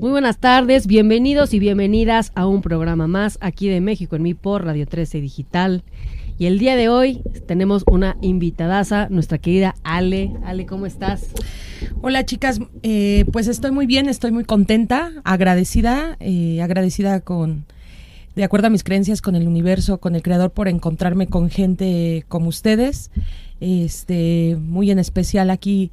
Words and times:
Muy 0.00 0.12
buenas 0.12 0.38
tardes, 0.38 0.86
bienvenidos 0.86 1.52
y 1.52 1.58
bienvenidas 1.58 2.32
a 2.34 2.46
un 2.46 2.62
programa 2.62 3.06
más 3.06 3.36
aquí 3.42 3.68
de 3.68 3.82
México 3.82 4.16
en 4.16 4.22
mi 4.22 4.32
por 4.32 4.64
Radio 4.64 4.86
13 4.86 5.20
Digital. 5.20 5.84
Y 6.38 6.46
el 6.46 6.58
día 6.58 6.74
de 6.74 6.88
hoy 6.88 7.20
tenemos 7.46 7.84
una 7.86 8.16
invitadaza, 8.22 9.08
nuestra 9.10 9.36
querida 9.36 9.74
Ale. 9.84 10.32
Ale, 10.42 10.64
¿cómo 10.64 10.86
estás? 10.86 11.26
Hola 12.00 12.24
chicas, 12.24 12.60
eh, 12.82 13.26
pues 13.30 13.46
estoy 13.46 13.72
muy 13.72 13.84
bien, 13.84 14.08
estoy 14.08 14.32
muy 14.32 14.44
contenta, 14.44 15.12
agradecida, 15.22 16.16
eh, 16.18 16.62
agradecida 16.62 17.20
con, 17.20 17.66
de 18.34 18.44
acuerdo 18.44 18.68
a 18.68 18.70
mis 18.70 18.84
creencias, 18.84 19.20
con 19.20 19.34
el 19.34 19.46
universo, 19.46 19.98
con 19.98 20.14
el 20.14 20.22
creador 20.22 20.50
por 20.50 20.68
encontrarme 20.68 21.26
con 21.26 21.50
gente 21.50 22.24
como 22.26 22.48
ustedes. 22.48 23.10
Este, 23.60 24.56
muy 24.58 24.90
en 24.90 24.98
especial 24.98 25.50
aquí 25.50 25.92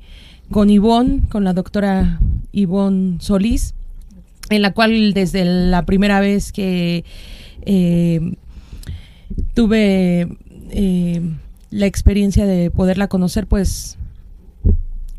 con 0.50 0.70
Ivonne, 0.70 1.24
con 1.28 1.44
la 1.44 1.52
doctora 1.52 2.22
Ivonne 2.54 3.18
Solís, 3.20 3.76
en 4.50 4.62
la 4.62 4.74
cual 4.74 5.14
desde 5.14 5.46
la 5.46 5.86
primera 5.86 6.20
vez 6.20 6.52
que 6.52 7.04
eh, 7.66 8.36
tuve 9.54 10.28
eh, 10.70 11.22
la 11.70 11.86
experiencia 11.86 12.46
de 12.46 12.72
poderla 12.72 13.08
conocer, 13.08 13.48
pues 13.48 13.98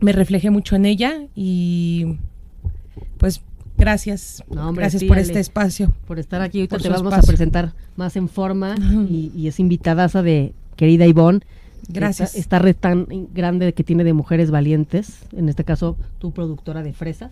me 0.00 0.12
reflejé 0.12 0.50
mucho 0.50 0.76
en 0.76 0.86
ella 0.86 1.26
y 1.34 2.16
pues 3.18 3.42
gracias, 3.76 4.42
No, 4.50 4.68
hombre, 4.68 4.82
gracias 4.82 5.04
por 5.04 5.18
este 5.18 5.40
espacio. 5.40 5.92
Por 6.06 6.18
estar 6.18 6.40
aquí, 6.40 6.60
ahorita 6.60 6.78
te 6.78 6.88
vamos 6.88 7.12
a 7.12 7.22
presentar 7.22 7.74
más 7.96 8.16
en 8.16 8.28
forma 8.28 8.74
y, 9.08 9.32
y 9.36 9.48
es 9.48 9.60
invitadaza 9.60 10.22
de 10.22 10.52
querida 10.76 11.06
Ivonne. 11.06 11.40
Gracias. 11.88 12.30
Esta, 12.30 12.38
esta 12.40 12.58
red 12.58 12.76
tan 12.76 13.06
grande 13.32 13.72
que 13.72 13.84
tiene 13.84 14.04
de 14.04 14.12
mujeres 14.12 14.50
valientes, 14.50 15.20
en 15.32 15.48
este 15.48 15.64
caso 15.64 15.96
tu 16.18 16.32
productora 16.32 16.82
de 16.82 16.92
fresas. 16.92 17.30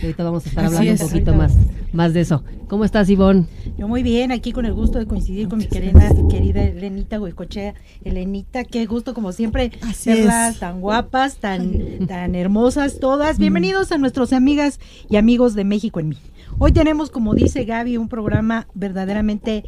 Y 0.00 0.06
ahorita 0.06 0.24
vamos 0.24 0.46
a 0.46 0.48
estar 0.48 0.64
Así 0.64 0.74
hablando 0.76 0.94
es. 0.94 1.00
un 1.02 1.08
poquito 1.08 1.34
más, 1.34 1.54
más 1.92 2.14
de 2.14 2.20
eso. 2.22 2.42
¿Cómo 2.68 2.84
estás, 2.84 3.08
Ivonne? 3.10 3.46
Yo 3.78 3.88
muy 3.88 4.02
bien, 4.02 4.32
aquí 4.32 4.52
con 4.52 4.64
el 4.64 4.72
gusto 4.72 4.98
de 4.98 5.06
coincidir 5.06 5.48
con 5.48 5.58
mi 5.58 5.66
querida, 5.66 6.10
querida 6.30 6.62
Elenita 6.62 7.20
Huecochea. 7.20 7.74
Elenita, 8.04 8.64
qué 8.64 8.86
gusto 8.86 9.12
como 9.14 9.32
siempre 9.32 9.72
Así 9.82 10.10
verlas 10.10 10.54
es. 10.54 10.60
tan 10.60 10.80
guapas, 10.80 11.36
tan, 11.36 12.06
tan 12.06 12.34
hermosas 12.34 12.98
todas. 13.00 13.38
Bienvenidos 13.38 13.92
a 13.92 13.98
nuestros 13.98 14.32
amigas 14.32 14.80
y 15.08 15.16
amigos 15.16 15.54
de 15.54 15.64
México 15.64 16.00
en 16.00 16.08
mí. 16.10 16.16
Hoy 16.58 16.72
tenemos, 16.72 17.10
como 17.10 17.34
dice 17.34 17.64
Gaby, 17.64 17.96
un 17.96 18.08
programa 18.08 18.66
verdaderamente 18.74 19.64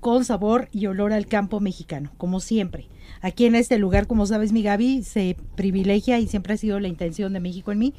con 0.00 0.24
sabor 0.24 0.68
y 0.72 0.86
olor 0.86 1.12
al 1.12 1.26
campo 1.26 1.60
mexicano, 1.60 2.10
como 2.16 2.40
siempre. 2.40 2.88
Aquí 3.22 3.46
en 3.46 3.54
este 3.54 3.78
lugar, 3.78 4.06
como 4.06 4.26
sabes, 4.26 4.52
mi 4.52 4.62
Gaby, 4.62 5.04
se 5.04 5.36
privilegia 5.54 6.18
y 6.18 6.26
siempre 6.26 6.54
ha 6.54 6.56
sido 6.56 6.80
la 6.80 6.88
intención 6.88 7.32
de 7.32 7.40
México 7.40 7.72
en 7.72 7.78
mí, 7.78 7.94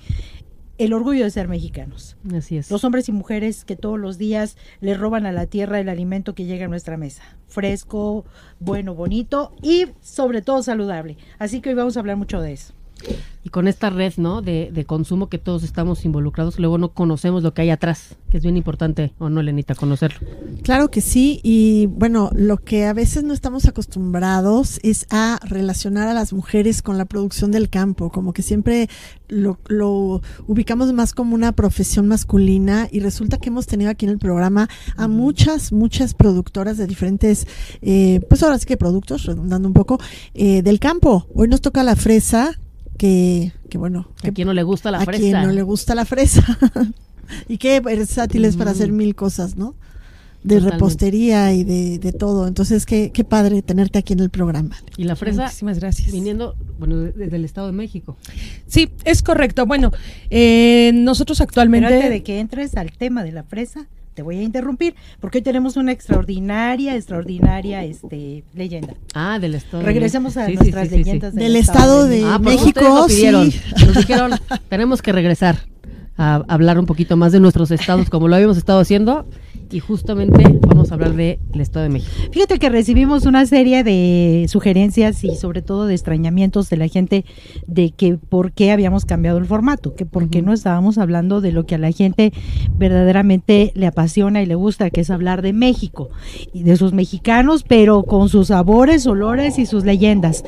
el 0.77 0.93
orgullo 0.93 1.23
de 1.23 1.31
ser 1.31 1.47
mexicanos. 1.47 2.17
Así 2.35 2.57
es. 2.57 2.69
Los 2.69 2.83
hombres 2.83 3.07
y 3.07 3.11
mujeres 3.11 3.63
que 3.63 3.75
todos 3.75 3.99
los 3.99 4.17
días 4.17 4.57
le 4.81 4.95
roban 4.95 5.25
a 5.25 5.31
la 5.31 5.45
tierra 5.45 5.79
el 5.79 5.89
alimento 5.89 6.35
que 6.35 6.45
llega 6.45 6.65
a 6.65 6.67
nuestra 6.67 6.97
mesa. 6.97 7.23
Fresco, 7.47 8.25
bueno, 8.59 8.95
bonito 8.95 9.53
y 9.61 9.87
sobre 10.01 10.41
todo 10.41 10.61
saludable. 10.61 11.17
Así 11.39 11.61
que 11.61 11.69
hoy 11.69 11.75
vamos 11.75 11.95
a 11.95 12.01
hablar 12.01 12.17
mucho 12.17 12.41
de 12.41 12.53
eso. 12.53 12.73
Y 13.45 13.49
con 13.49 13.67
esta 13.67 13.89
red, 13.89 14.13
¿no? 14.17 14.41
De, 14.41 14.69
de 14.71 14.85
consumo 14.85 15.27
que 15.27 15.37
todos 15.37 15.63
estamos 15.63 16.05
involucrados, 16.05 16.59
luego 16.59 16.77
no 16.77 16.93
conocemos 16.93 17.43
lo 17.43 17.53
que 17.53 17.63
hay 17.63 17.71
atrás, 17.71 18.15
que 18.31 18.37
es 18.37 18.43
bien 18.43 18.55
importante, 18.55 19.11
¿o 19.19 19.29
no, 19.29 19.41
Lenita, 19.41 19.75
conocerlo? 19.75 20.25
Claro 20.63 20.89
que 20.89 21.01
sí, 21.01 21.41
y 21.43 21.87
bueno, 21.87 22.29
lo 22.33 22.57
que 22.57 22.85
a 22.85 22.93
veces 22.93 23.25
no 23.25 23.33
estamos 23.33 23.65
acostumbrados 23.65 24.79
es 24.81 25.07
a 25.09 25.39
relacionar 25.43 26.07
a 26.07 26.13
las 26.13 26.31
mujeres 26.31 26.81
con 26.81 26.97
la 26.97 27.03
producción 27.03 27.51
del 27.51 27.69
campo, 27.69 28.11
como 28.11 28.31
que 28.31 28.43
siempre 28.43 28.87
lo, 29.27 29.59
lo 29.67 30.21
ubicamos 30.47 30.93
más 30.93 31.13
como 31.13 31.35
una 31.35 31.51
profesión 31.51 32.07
masculina 32.07 32.87
y 32.91 32.99
resulta 32.99 33.37
que 33.37 33.49
hemos 33.49 33.67
tenido 33.67 33.89
aquí 33.89 34.05
en 34.05 34.11
el 34.11 34.19
programa 34.19 34.69
a 34.95 35.07
muchas, 35.07 35.71
muchas 35.71 36.13
productoras 36.13 36.77
de 36.77 36.87
diferentes, 36.87 37.45
eh, 37.81 38.21
pues 38.29 38.41
ahora 38.43 38.57
sí 38.57 38.65
que 38.65 38.77
productos, 38.77 39.25
redundando 39.25 39.67
un 39.67 39.73
poco, 39.73 39.99
eh, 40.33 40.61
del 40.61 40.79
campo. 40.79 41.27
Hoy 41.33 41.47
nos 41.47 41.61
toca 41.61 41.83
la 41.83 41.95
fresa, 41.95 42.59
que, 42.97 43.51
que 43.69 43.77
bueno, 43.77 44.07
¿A 44.19 44.23
que 44.23 44.33
quién 44.33 44.47
no 44.47 44.53
le 44.53 44.63
gusta 44.63 44.91
la 44.91 44.99
a 44.99 45.05
fresa? 45.05 45.21
quien 45.21 45.41
no 45.41 45.51
le 45.51 45.61
gusta 45.63 45.95
la 45.95 46.05
fresa. 46.05 46.43
y 47.47 47.57
qué 47.57 47.79
versátil 47.79 48.45
es 48.45 48.55
para 48.55 48.71
hacer 48.71 48.91
mil 48.91 49.15
cosas, 49.15 49.55
¿no? 49.57 49.75
De 50.43 50.55
Totalmente. 50.55 50.71
repostería 50.75 51.53
y 51.53 51.63
de, 51.63 51.99
de 51.99 52.11
todo. 52.11 52.47
Entonces, 52.47 52.85
qué, 52.85 53.11
qué 53.13 53.23
padre 53.23 53.61
tenerte 53.61 53.97
aquí 53.99 54.11
en 54.11 54.19
el 54.19 54.29
programa. 54.29 54.75
Y 54.97 55.05
la 55.05 55.15
fresa 55.15 55.43
Muchísimas 55.43 55.79
gracias. 55.79 56.11
viniendo, 56.11 56.55
bueno, 56.79 56.97
de- 56.97 57.13
desde 57.13 57.37
el 57.37 57.45
Estado 57.45 57.67
de 57.67 57.73
México. 57.73 58.17
Sí, 58.67 58.89
es 59.05 59.23
correcto. 59.23 59.65
Bueno, 59.65 59.91
eh, 60.29 60.91
nosotros 60.93 61.37
Pero 61.37 61.47
actualmente... 61.47 61.87
antes 61.93 62.09
de 62.09 62.23
que 62.23 62.39
entres 62.41 62.75
al 62.75 62.91
tema 62.91 63.23
de 63.23 63.31
la 63.31 63.43
fresa, 63.43 63.87
te 64.13 64.21
voy 64.21 64.37
a 64.37 64.41
interrumpir 64.43 64.95
porque 65.19 65.39
hoy 65.39 65.41
tenemos 65.41 65.75
una 65.77 65.91
extraordinaria, 65.91 66.95
extraordinaria 66.95 67.83
este, 67.83 68.43
leyenda. 68.53 68.93
Ah, 69.13 69.39
del 69.39 69.55
Estado 69.55 69.79
de 69.79 69.85
Regresemos 69.85 70.37
a. 70.37 70.45
Sí, 70.45 70.55
nuestras 70.55 70.87
sí, 70.87 70.89
sí, 70.89 70.95
sí. 70.95 71.03
leyendas 71.05 71.35
Del 71.35 71.55
estado 71.55 72.07
de 72.07 72.23
Ah, 72.25 72.39
porque 72.41 72.57
México, 72.57 72.79
ustedes 72.81 72.93
lo 72.93 73.07
pidieron. 73.07 73.51
sí. 73.51 73.61
Nos 73.85 73.95
dijeron, 73.95 74.31
tenemos 74.69 75.01
que 75.01 75.11
regresar 75.11 75.57
a 76.17 76.43
hablar 76.47 76.77
un 76.77 76.85
poquito 76.85 77.17
más 77.17 77.31
de 77.31 77.39
nuestros 77.39 77.71
estados, 77.71 78.09
como 78.09 78.27
lo 78.27 78.35
habíamos 78.35 78.57
estado 78.57 78.79
haciendo, 78.79 79.25
y 79.71 79.79
justamente 79.79 80.43
vamos 80.67 80.91
a 80.91 80.95
hablar 80.95 81.15
del 81.15 81.39
Estado 81.53 81.83
de 81.83 81.89
México. 81.89 82.11
Fíjate 82.31 82.59
que 82.59 82.69
recibimos 82.69 83.25
una 83.25 83.45
serie 83.45 83.83
de 83.83 84.45
sugerencias 84.49 85.23
y 85.23 85.35
sobre 85.35 85.61
todo 85.61 85.85
de 85.85 85.93
extrañamientos 85.93 86.69
de 86.69 86.77
la 86.77 86.87
gente 86.87 87.25
de 87.67 87.91
que 87.91 88.17
por 88.17 88.51
qué 88.51 88.71
habíamos 88.71 89.05
cambiado 89.05 89.37
el 89.37 89.45
formato, 89.45 89.95
que 89.95 90.05
por 90.05 90.29
qué 90.29 90.41
no 90.41 90.53
estábamos 90.53 90.97
hablando 90.97 91.41
de 91.41 91.51
lo 91.51 91.65
que 91.65 91.75
a 91.75 91.79
la 91.79 91.91
gente 91.91 92.33
verdaderamente 92.77 93.71
le 93.75 93.87
apasiona 93.87 94.41
y 94.41 94.45
le 94.45 94.55
gusta, 94.55 94.89
que 94.89 95.01
es 95.01 95.09
hablar 95.09 95.41
de 95.41 95.53
México 95.53 96.09
y 96.53 96.63
de 96.63 96.77
sus 96.77 96.93
mexicanos, 96.93 97.63
pero 97.63 98.03
con 98.03 98.29
sus 98.29 98.47
sabores, 98.47 99.07
olores 99.07 99.59
y 99.59 99.65
sus 99.65 99.85
leyendas. 99.85 100.43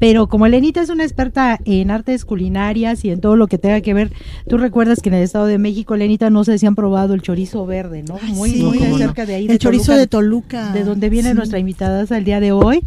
Pero 0.00 0.28
como 0.28 0.46
Elenita 0.46 0.80
es 0.80 0.88
una 0.88 1.04
experta 1.04 1.58
en 1.66 1.90
artes 1.90 2.24
culinarias 2.24 3.04
y 3.04 3.10
en 3.10 3.20
todo 3.20 3.36
lo 3.36 3.48
que 3.48 3.58
tenga 3.58 3.82
que 3.82 3.92
ver, 3.92 4.10
tú 4.48 4.56
recuerdas 4.56 5.02
que 5.02 5.10
en 5.10 5.16
el 5.16 5.22
Estado 5.22 5.44
de 5.44 5.58
México, 5.58 5.94
Elenita, 5.94 6.30
no 6.30 6.42
sé 6.42 6.58
si 6.58 6.64
han 6.64 6.74
probado 6.74 7.12
el 7.12 7.20
chorizo 7.20 7.66
verde, 7.66 8.02
¿no? 8.02 8.18
Muy, 8.28 8.49
sí. 8.52 8.62
muy 8.62 8.78
No, 8.78 8.84
cómo 8.84 8.98
no. 8.98 9.04
cerca 9.06 9.26
de 9.26 9.34
ahí. 9.34 9.46
El 9.48 9.58
chorizo 9.58 9.94
de 9.94 10.06
Toluca. 10.06 10.72
de 10.72 10.84
donde 10.84 11.08
viene 11.10 11.30
Sí. 11.30 11.34
nuestra 11.36 11.58
invitada 11.58 12.04
al 12.14 12.24
día 12.24 12.40
de 12.40 12.52
hoy, 12.52 12.80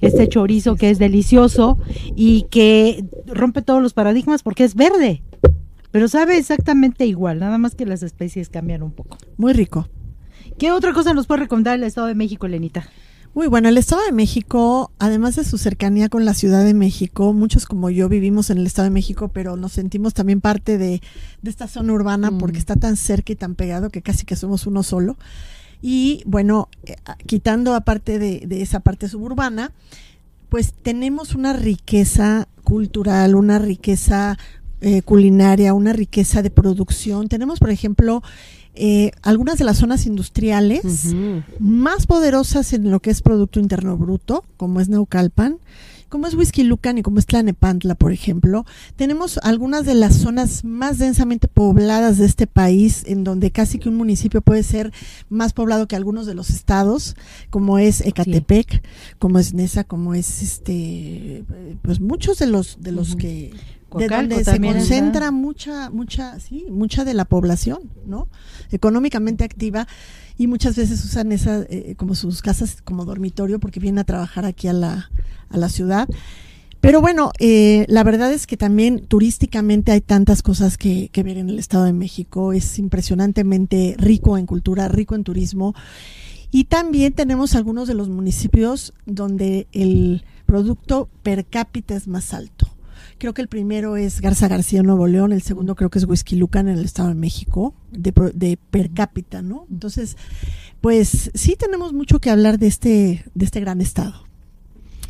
este 0.00 0.28
chorizo 0.28 0.76
que 0.76 0.90
es 0.90 0.98
delicioso 0.98 1.78
y 2.16 2.46
que 2.50 3.04
rompe 3.26 3.62
todos 3.62 3.82
los 3.82 3.92
paradigmas 3.92 4.42
porque 4.42 4.64
es 4.64 4.74
verde, 4.74 5.22
pero 5.90 6.08
sabe 6.08 6.38
exactamente 6.38 7.06
igual, 7.06 7.38
nada 7.40 7.58
más 7.58 7.74
que 7.74 7.86
las 7.86 8.02
especies 8.02 8.48
cambian 8.48 8.82
un 8.82 8.92
poco. 8.92 9.18
Muy 9.36 9.52
rico. 9.52 9.88
¿Qué 10.58 10.72
otra 10.72 10.92
cosa 10.92 11.14
nos 11.14 11.26
puede 11.26 11.40
recomendar 11.42 11.76
el 11.76 11.84
Estado 11.84 12.06
de 12.06 12.14
México, 12.14 12.46
Lenita? 12.46 12.88
Muy 13.32 13.46
bueno, 13.46 13.68
el 13.68 13.78
Estado 13.78 14.02
de 14.04 14.12
México, 14.12 14.90
además 14.98 15.36
de 15.36 15.44
su 15.44 15.56
cercanía 15.56 16.08
con 16.08 16.24
la 16.24 16.34
Ciudad 16.34 16.64
de 16.64 16.74
México, 16.74 17.32
muchos 17.32 17.64
como 17.64 17.88
yo 17.88 18.08
vivimos 18.08 18.50
en 18.50 18.58
el 18.58 18.66
Estado 18.66 18.84
de 18.86 18.90
México, 18.90 19.28
pero 19.28 19.56
nos 19.56 19.72
sentimos 19.72 20.14
también 20.14 20.40
parte 20.40 20.78
de, 20.78 21.00
de 21.40 21.50
esta 21.50 21.68
zona 21.68 21.92
urbana 21.92 22.32
Mm. 22.32 22.38
porque 22.38 22.58
está 22.58 22.74
tan 22.74 22.96
cerca 22.96 23.32
y 23.32 23.36
tan 23.36 23.54
pegado 23.54 23.90
que 23.90 24.02
casi 24.02 24.26
que 24.26 24.34
somos 24.34 24.66
uno 24.66 24.82
solo. 24.82 25.16
Y 25.80 26.24
bueno, 26.26 26.68
eh, 26.84 26.96
ah, 27.06 27.16
quitando 27.24 27.74
aparte 27.74 28.18
de, 28.18 28.42
de 28.46 28.62
esa 28.62 28.80
parte 28.80 29.08
suburbana, 29.08 29.70
pues 30.48 30.72
tenemos 30.72 31.36
una 31.36 31.52
riqueza 31.52 32.48
cultural, 32.64 33.36
una 33.36 33.60
riqueza 33.60 34.38
eh, 34.80 35.02
culinaria, 35.02 35.72
una 35.72 35.92
riqueza 35.92 36.42
de 36.42 36.50
producción. 36.50 37.28
Tenemos, 37.28 37.60
por 37.60 37.70
ejemplo, 37.70 38.22
eh, 38.82 39.12
algunas 39.20 39.58
de 39.58 39.64
las 39.64 39.76
zonas 39.76 40.06
industriales 40.06 41.14
más 41.58 42.06
poderosas 42.06 42.72
en 42.72 42.90
lo 42.90 43.00
que 43.00 43.10
es 43.10 43.20
Producto 43.20 43.60
Interno 43.60 43.98
Bruto, 43.98 44.42
como 44.56 44.80
es 44.80 44.88
Naucalpan, 44.88 45.58
como 46.08 46.26
es 46.26 46.34
Whisky 46.34 46.62
Lucan 46.62 46.96
y 46.96 47.02
como 47.02 47.18
es 47.18 47.26
Tlanepantla, 47.26 47.94
por 47.94 48.10
ejemplo. 48.10 48.64
Tenemos 48.96 49.38
algunas 49.42 49.84
de 49.84 49.94
las 49.94 50.16
zonas 50.16 50.64
más 50.64 50.96
densamente 50.96 51.46
pobladas 51.46 52.16
de 52.16 52.24
este 52.24 52.46
país, 52.46 53.04
en 53.06 53.22
donde 53.22 53.50
casi 53.50 53.78
que 53.78 53.90
un 53.90 53.96
municipio 53.96 54.40
puede 54.40 54.62
ser 54.62 54.94
más 55.28 55.52
poblado 55.52 55.86
que 55.86 55.94
algunos 55.94 56.24
de 56.24 56.32
los 56.32 56.48
estados, 56.48 57.16
como 57.50 57.78
es 57.78 58.00
Ecatepec, 58.00 58.82
como 59.18 59.38
es 59.38 59.52
Nesa, 59.52 59.84
como 59.84 60.14
es 60.14 60.40
este, 60.40 61.44
pues 61.82 62.00
muchos 62.00 62.38
de 62.38 62.46
los 62.46 62.80
de 62.80 62.92
los 62.92 63.14
que 63.14 63.52
de 63.96 64.08
donde 64.08 64.36
se 64.36 64.44
también 64.44 64.74
concentra 64.74 65.30
mucha 65.30 65.90
mucha 65.90 66.38
sí 66.40 66.66
mucha 66.70 67.04
de 67.04 67.14
la 67.14 67.24
población 67.24 67.90
no 68.06 68.28
económicamente 68.70 69.44
activa 69.44 69.86
y 70.38 70.46
muchas 70.46 70.76
veces 70.76 71.04
usan 71.04 71.32
esa 71.32 71.62
eh, 71.68 71.94
como 71.96 72.14
sus 72.14 72.42
casas 72.42 72.82
como 72.82 73.04
dormitorio 73.04 73.58
porque 73.58 73.80
vienen 73.80 74.00
a 74.00 74.04
trabajar 74.04 74.44
aquí 74.44 74.68
a 74.68 74.72
la 74.72 75.10
a 75.48 75.56
la 75.56 75.68
ciudad 75.68 76.08
pero 76.80 77.02
bueno, 77.02 77.32
eh, 77.38 77.84
la 77.88 78.02
verdad 78.04 78.32
es 78.32 78.46
que 78.46 78.56
también 78.56 79.04
turísticamente 79.06 79.92
hay 79.92 80.00
tantas 80.00 80.42
cosas 80.42 80.78
que, 80.78 81.10
que 81.12 81.22
ver 81.22 81.36
en 81.36 81.50
el 81.50 81.58
Estado 81.58 81.84
de 81.84 81.92
México. 81.92 82.54
Es 82.54 82.78
impresionantemente 82.78 83.94
rico 83.98 84.38
en 84.38 84.46
cultura, 84.46 84.88
rico 84.88 85.14
en 85.14 85.22
turismo. 85.22 85.74
Y 86.50 86.64
también 86.64 87.12
tenemos 87.12 87.54
algunos 87.54 87.86
de 87.86 87.94
los 87.94 88.08
municipios 88.08 88.94
donde 89.04 89.68
el 89.72 90.24
producto 90.46 91.08
per 91.22 91.46
cápita 91.46 91.94
es 91.94 92.08
más 92.08 92.32
alto. 92.32 92.66
Creo 93.20 93.34
que 93.34 93.42
el 93.42 93.48
primero 93.48 93.98
es 93.98 94.22
Garza 94.22 94.48
García, 94.48 94.82
Nuevo 94.82 95.06
León. 95.06 95.34
El 95.34 95.42
segundo 95.42 95.74
creo 95.74 95.90
que 95.90 95.98
es 95.98 96.06
Whisky 96.06 96.40
en 96.54 96.68
el 96.68 96.86
Estado 96.86 97.10
de 97.10 97.14
México, 97.14 97.74
de, 97.92 98.14
de 98.32 98.56
per 98.56 98.90
cápita, 98.92 99.42
¿no? 99.42 99.66
Entonces, 99.70 100.16
pues 100.80 101.30
sí 101.34 101.54
tenemos 101.54 101.92
mucho 101.92 102.18
que 102.18 102.30
hablar 102.30 102.58
de 102.58 102.66
este, 102.66 103.26
de 103.34 103.44
este 103.44 103.60
gran 103.60 103.82
estado. 103.82 104.29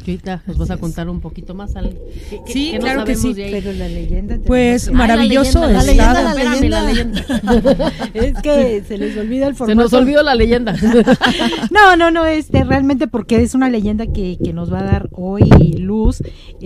Ahorita 0.00 0.42
nos 0.46 0.56
vas 0.58 0.70
a 0.70 0.76
contar 0.78 1.08
un 1.08 1.20
poquito 1.20 1.54
más, 1.54 1.76
Ale. 1.76 1.90
¿Qué- 2.30 2.40
qué- 2.46 2.52
Sí, 2.52 2.72
no 2.74 2.80
claro 2.80 3.04
que 3.04 3.14
sí. 3.14 3.32
Pero 3.36 3.72
la 3.72 3.86
leyenda. 3.88 4.38
Pues 4.46 4.90
maravilloso 4.90 5.62
Ay, 5.62 5.72
la 5.74 5.80
estado. 5.80 5.86
leyenda, 5.86 6.22
La 6.22 6.30
espérame, 6.30 6.54
leyenda. 6.60 6.82
la 6.82 7.52
leyenda. 7.52 8.10
que- 8.12 8.18
es 8.28 8.42
que 8.42 8.82
se 8.88 8.98
les 8.98 9.16
olvida 9.16 9.46
el 9.46 9.52
Se 9.54 9.58
formato. 9.58 9.80
nos 9.82 9.92
olvidó 9.92 10.22
la 10.22 10.34
leyenda. 10.34 10.74
No, 11.70 11.96
no, 11.96 12.10
no, 12.10 12.26
este, 12.26 12.64
realmente 12.64 13.06
porque 13.06 13.42
es 13.42 13.54
una 13.54 13.68
leyenda 13.70 14.06
que, 14.06 14.38
que 14.42 14.52
nos 14.52 14.72
va 14.72 14.80
a 14.80 14.84
dar 14.84 15.08
hoy 15.12 15.44
luz 15.78 16.22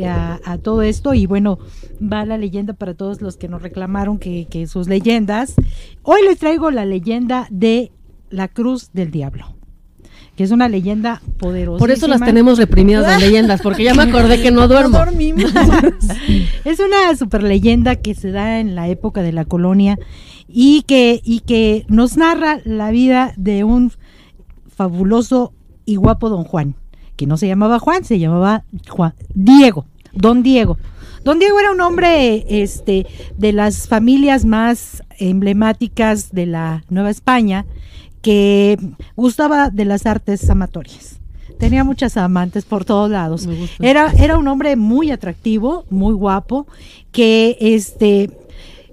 a, 0.07 0.39
a 0.45 0.59
todo 0.59 0.83
esto 0.83 1.15
y 1.15 1.27
bueno, 1.27 1.59
va 2.01 2.25
la 2.25 2.39
leyenda 2.39 2.73
para 2.73 2.95
todos 2.95 3.21
los 3.21 3.37
que 3.37 3.49
nos 3.49 3.63
reclamaron 3.63 4.19
que, 4.19 4.47
que 4.51 4.67
sus 4.67 4.89
leyendas. 4.89 5.55
Hoy 6.03 6.21
les 6.27 6.39
traigo 6.39 6.71
la 6.71 6.85
leyenda 6.85 7.47
de 7.51 7.93
la 8.31 8.49
Cruz 8.49 8.91
del 8.93 9.11
Diablo, 9.11 9.55
que 10.37 10.45
es 10.45 10.51
una 10.51 10.69
leyenda 10.69 11.23
poderosa. 11.39 11.79
Por 11.79 11.91
eso 11.91 12.09
las 12.09 12.21
tenemos 12.21 12.59
reprimidas 12.59 13.03
las 13.03 13.21
leyendas, 13.21 13.63
porque 13.63 13.85
ya 13.85 13.95
me 13.95 14.03
acordé 14.03 14.43
que 14.43 14.51
no 14.51 14.67
duermo. 14.69 14.99
dormimos. 14.99 15.45
Es 16.65 16.81
una 16.81 17.15
super 17.17 17.43
leyenda 17.43 17.97
que 17.97 18.15
se 18.15 18.31
da 18.31 18.59
en 18.59 18.75
la 18.75 18.89
época 18.89 19.23
de 19.23 19.33
la 19.33 19.45
colonia 19.45 19.99
y 20.49 20.83
que, 20.83 21.21
y 21.23 21.41
que 21.41 21.85
nos 21.89 22.17
narra 22.17 22.61
la 22.65 22.91
vida 22.91 23.33
de 23.37 23.65
un 23.65 23.93
fabuloso 24.75 25.53
y 25.85 25.97
guapo 25.97 26.29
don 26.31 26.45
Juan, 26.45 26.75
que 27.17 27.27
no 27.27 27.37
se 27.37 27.47
llamaba 27.47 27.79
Juan, 27.79 28.05
se 28.05 28.19
llamaba 28.19 28.65
Juan, 28.89 29.15
Diego, 29.35 29.87
don 30.13 30.43
Diego. 30.43 30.79
Don 31.23 31.39
Diego 31.39 31.59
era 31.59 31.73
un 31.73 31.81
hombre 31.81 32.45
este, 32.49 33.07
de 33.39 33.53
las 33.53 33.89
familias 33.89 34.45
más 34.45 35.03
emblemáticas 35.19 36.33
de 36.33 36.47
la 36.47 36.85
Nueva 36.91 37.11
España 37.11 37.65
que 38.25 38.79
gustaba 39.17 39.69
de 39.69 39.85
las 39.85 40.07
artes 40.07 40.49
amatorias. 40.49 41.21
Tenía 41.59 41.85
muchas 41.85 42.17
amantes 42.17 42.65
por 42.65 42.87
todos 42.87 43.11
lados. 43.11 43.47
Era, 43.81 44.11
era 44.19 44.39
un 44.39 44.49
hombre 44.49 44.77
muy 44.77 45.11
atractivo, 45.11 45.85
muy 45.91 46.15
guapo, 46.15 46.67
que 47.13 47.59
este 47.61 48.31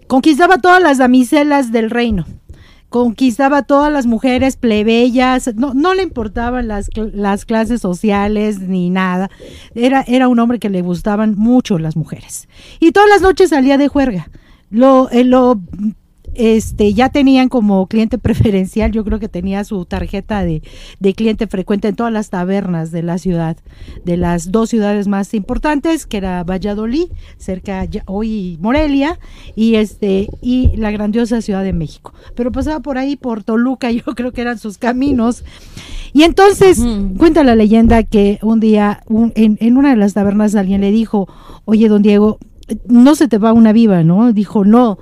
conquistaba 0.08 0.58
todas 0.58 0.84
las 0.84 0.98
damiselas 0.98 1.72
del 1.72 1.90
reino. 1.90 2.26
Conquistaba 2.90 3.64
todas 3.64 3.92
las 3.92 4.06
mujeres 4.06 4.58
plebeyas, 4.58 5.56
no, 5.56 5.74
no 5.74 5.94
le 5.94 6.04
importaban 6.04 6.68
las, 6.68 6.90
las 7.14 7.46
clases 7.46 7.80
sociales 7.80 8.60
ni 8.60 8.90
nada. 8.90 9.32
Era, 9.76 10.04
era 10.06 10.28
un 10.28 10.40
hombre 10.40 10.60
que 10.60 10.70
le 10.70 10.82
gustaban 10.82 11.36
mucho 11.38 11.80
las 11.80 11.96
mujeres. 11.96 12.50
Y 12.82 12.92
todas 12.92 13.08
las 13.08 13.22
noches 13.22 13.52
salía 13.52 13.78
de 13.78 13.88
juerga. 13.88 14.30
Lo, 14.70 15.10
eh, 15.10 15.24
lo 15.24 15.62
este, 16.34 16.94
ya 16.94 17.10
tenían 17.10 17.50
como 17.50 17.86
cliente 17.88 18.18
preferencial, 18.20 18.92
yo 18.92 19.04
creo 19.04 19.20
que 19.20 19.28
tenía 19.30 19.64
su 19.64 19.86
tarjeta 19.86 20.44
de, 20.44 20.62
de 21.00 21.14
cliente 21.14 21.48
frecuente 21.48 21.88
en 21.90 21.96
todas 21.96 22.14
las 22.14 22.30
tabernas 22.30 22.92
de 22.92 23.04
la 23.04 23.18
ciudad, 23.18 23.58
de 24.06 24.18
las 24.18 24.52
dos 24.52 24.70
ciudades 24.70 25.08
más 25.08 25.34
importantes, 25.34 26.06
que 26.06 26.18
era 26.18 26.44
Valladolid, 26.44 27.08
cerca 27.38 27.86
ya- 27.86 28.04
hoy 28.08 28.58
Morelia, 28.62 29.20
y 29.56 29.76
este, 29.76 30.30
y 30.42 30.76
la 30.78 30.92
grandiosa 30.92 31.42
Ciudad 31.42 31.64
de 31.64 31.74
México. 31.74 32.14
Pero 32.36 32.52
pasaba 32.52 32.80
por 32.80 32.98
ahí, 32.98 33.16
por 33.16 33.44
Toluca, 33.44 33.92
yo 33.92 34.04
creo 34.16 34.32
que 34.32 34.42
eran 34.42 34.58
sus 34.58 34.78
caminos. 34.78 35.44
Y 36.14 36.24
entonces, 36.24 36.80
cuenta 37.18 37.44
la 37.44 37.56
leyenda 37.56 38.04
que 38.04 38.38
un 38.42 38.60
día 38.60 39.02
un- 39.08 39.32
en, 39.36 39.58
en 39.62 39.78
una 39.78 39.92
de 39.92 39.96
las 39.96 40.14
tabernas 40.14 40.56
alguien 40.56 40.82
le 40.82 40.92
dijo, 40.92 41.28
oye, 41.66 41.88
don 41.88 42.02
Diego, 42.02 42.38
no 42.88 43.16
se 43.16 43.28
te 43.28 43.38
va 43.38 43.54
una 43.54 43.72
viva, 43.74 44.04
¿no? 44.04 44.32
Dijo, 44.34 44.64
no, 44.66 44.98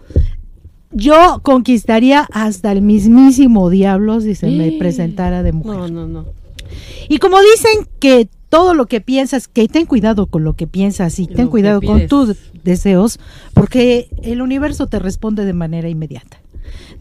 yo 0.92 1.40
conquistaría 1.44 2.28
hasta 2.32 2.72
el 2.72 2.82
mismísimo 2.82 3.70
diablo 3.70 4.22
si 4.22 4.36
se 4.36 4.48
me 4.48 4.72
presentara 4.74 5.44
de 5.44 5.52
mujer. 5.52 5.78
No, 5.78 5.88
no, 5.88 6.08
no. 6.08 6.26
Y 7.08 7.18
como 7.18 7.38
dicen 7.42 7.88
que 8.00 8.30
todo 8.50 8.74
lo 8.74 8.88
que 8.88 9.02
piensas, 9.02 9.48
que 9.48 9.68
ten 9.68 9.86
cuidado 9.86 10.28
con 10.28 10.44
lo 10.44 10.54
que 10.54 10.68
piensas 10.68 11.20
y 11.20 11.28
ten 11.28 11.46
lo 11.46 11.52
cuidado 11.52 11.82
con 11.82 12.08
tus 12.08 12.36
deseos, 12.64 13.20
porque 13.54 14.10
el 14.24 14.42
universo 14.42 14.88
te 14.88 15.00
responde 15.00 15.46
de 15.46 15.54
manera 15.54 15.90
inmediata. 15.90 16.38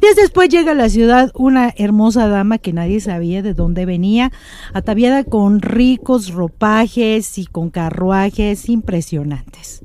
Días 0.00 0.16
después 0.16 0.48
llega 0.48 0.72
a 0.72 0.76
la 0.76 0.88
ciudad 0.88 1.30
una 1.34 1.74
hermosa 1.76 2.28
dama 2.28 2.58
que 2.58 2.72
nadie 2.72 3.00
sabía 3.00 3.42
de 3.42 3.54
dónde 3.54 3.84
venía, 3.84 4.30
ataviada 4.72 5.24
con 5.24 5.60
ricos 5.60 6.32
ropajes 6.32 7.38
y 7.38 7.46
con 7.46 7.70
carruajes 7.70 8.68
impresionantes. 8.68 9.82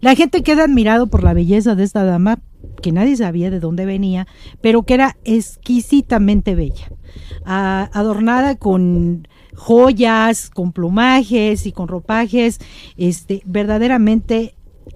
La 0.00 0.14
gente 0.14 0.42
queda 0.42 0.64
admirado 0.64 1.08
por 1.08 1.24
la 1.24 1.34
belleza 1.34 1.74
de 1.74 1.84
esta 1.84 2.04
dama, 2.04 2.38
que 2.80 2.92
nadie 2.92 3.16
sabía 3.16 3.50
de 3.50 3.60
dónde 3.60 3.86
venía, 3.86 4.26
pero 4.60 4.82
que 4.82 4.94
era 4.94 5.16
exquisitamente 5.24 6.54
bella, 6.54 6.90
adornada 7.44 8.56
con 8.56 9.28
joyas, 9.54 10.50
con 10.50 10.72
plumajes 10.72 11.66
y 11.66 11.72
con 11.72 11.88
ropajes, 11.88 12.60
este, 12.96 13.42
verdaderamente 13.46 14.54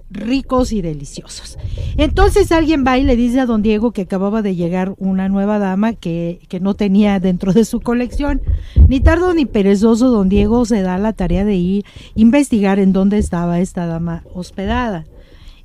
ricos 0.09 0.71
y 0.71 0.81
deliciosos. 0.81 1.57
Entonces 1.97 2.51
alguien 2.51 2.83
va 2.85 2.97
y 2.97 3.03
le 3.03 3.15
dice 3.15 3.39
a 3.39 3.45
don 3.45 3.61
Diego 3.61 3.91
que 3.91 4.03
acababa 4.03 4.41
de 4.41 4.55
llegar 4.55 4.93
una 4.97 5.29
nueva 5.29 5.57
dama 5.59 5.93
que, 5.93 6.39
que 6.49 6.59
no 6.59 6.75
tenía 6.75 7.19
dentro 7.19 7.53
de 7.53 7.65
su 7.65 7.79
colección. 7.79 8.41
Ni 8.87 8.99
tardo 8.99 9.33
ni 9.33 9.45
perezoso, 9.45 10.09
don 10.09 10.29
Diego 10.29 10.65
se 10.65 10.81
da 10.81 10.97
la 10.97 11.13
tarea 11.13 11.45
de 11.45 11.55
ir 11.55 11.85
investigar 12.15 12.79
en 12.79 12.93
dónde 12.93 13.17
estaba 13.17 13.59
esta 13.59 13.85
dama 13.85 14.23
hospedada. 14.33 15.05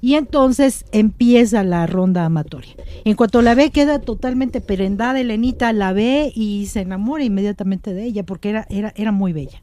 Y 0.01 0.15
entonces 0.15 0.85
empieza 0.93 1.65
la 1.65 1.87
ronda 1.87 2.25
amatoria. 2.25 2.75
En 3.05 3.15
cuanto 3.15 3.43
la 3.43 3.55
ve, 3.55 3.71
queda 3.71 4.01
totalmente 4.01 4.61
prendada. 4.61 5.21
Elenita 5.21 5.73
la 5.73 5.93
ve 5.93 6.33
y 6.35 6.67
se 6.67 6.81
enamora 6.81 7.25
inmediatamente 7.25 7.95
de 7.95 8.05
ella 8.05 8.25
porque 8.25 8.51
era, 8.51 8.67
era, 8.69 8.93
era 8.97 9.13
muy 9.13 9.33
bella. 9.33 9.63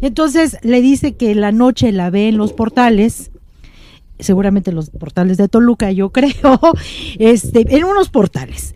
Entonces 0.00 0.56
le 0.62 0.80
dice 0.80 1.14
que 1.14 1.34
la 1.34 1.52
noche 1.52 1.92
la 1.92 2.10
ve 2.10 2.28
en 2.28 2.36
los 2.36 2.52
portales 2.52 3.30
seguramente 4.22 4.72
los 4.72 4.90
portales 4.90 5.36
de 5.36 5.48
Toluca, 5.48 5.90
yo 5.92 6.10
creo, 6.12 6.58
este, 7.18 7.76
en 7.76 7.84
unos 7.84 8.08
portales. 8.08 8.72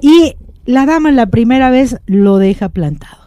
Y 0.00 0.36
la 0.64 0.86
dama 0.86 1.10
la 1.12 1.26
primera 1.26 1.70
vez 1.70 1.98
lo 2.06 2.38
deja 2.38 2.68
plantado. 2.68 3.25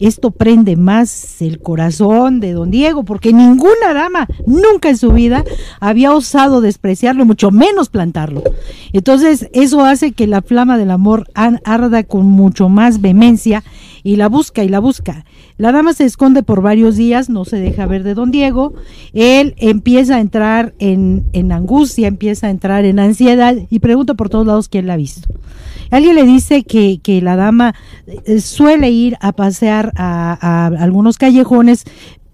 Esto 0.00 0.30
prende 0.30 0.76
más 0.76 1.40
el 1.42 1.60
corazón 1.60 2.40
de 2.40 2.52
don 2.52 2.70
Diego, 2.70 3.04
porque 3.04 3.32
ninguna 3.32 3.92
dama 3.94 4.26
nunca 4.46 4.88
en 4.88 4.96
su 4.96 5.12
vida 5.12 5.44
había 5.78 6.12
osado 6.12 6.60
despreciarlo, 6.60 7.24
mucho 7.26 7.50
menos 7.50 7.90
plantarlo. 7.90 8.42
Entonces, 8.92 9.48
eso 9.52 9.84
hace 9.84 10.12
que 10.12 10.26
la 10.26 10.42
flama 10.42 10.78
del 10.78 10.90
amor 10.90 11.28
ar- 11.34 11.60
arda 11.64 12.02
con 12.02 12.26
mucho 12.26 12.68
más 12.68 13.00
vehemencia 13.00 13.62
y 14.02 14.16
la 14.16 14.28
busca 14.28 14.64
y 14.64 14.68
la 14.68 14.78
busca. 14.80 15.24
La 15.60 15.72
dama 15.72 15.92
se 15.92 16.06
esconde 16.06 16.42
por 16.42 16.62
varios 16.62 16.96
días, 16.96 17.28
no 17.28 17.44
se 17.44 17.58
deja 17.58 17.84
ver 17.84 18.02
de 18.02 18.14
don 18.14 18.30
Diego. 18.30 18.72
Él 19.12 19.54
empieza 19.58 20.16
a 20.16 20.20
entrar 20.20 20.72
en, 20.78 21.26
en 21.34 21.52
angustia, 21.52 22.08
empieza 22.08 22.46
a 22.46 22.50
entrar 22.50 22.86
en 22.86 22.98
ansiedad 22.98 23.54
y 23.68 23.78
pregunta 23.80 24.14
por 24.14 24.30
todos 24.30 24.46
lados 24.46 24.70
quién 24.70 24.86
la 24.86 24.94
ha 24.94 24.96
visto. 24.96 25.28
Alguien 25.90 26.14
le 26.14 26.24
dice 26.24 26.62
que, 26.62 27.00
que 27.02 27.20
la 27.20 27.36
dama 27.36 27.74
eh, 28.06 28.40
suele 28.40 28.88
ir 28.88 29.18
a 29.20 29.32
pasear 29.32 29.92
a, 29.96 30.32
a 30.40 30.68
algunos 30.82 31.18
callejones 31.18 31.84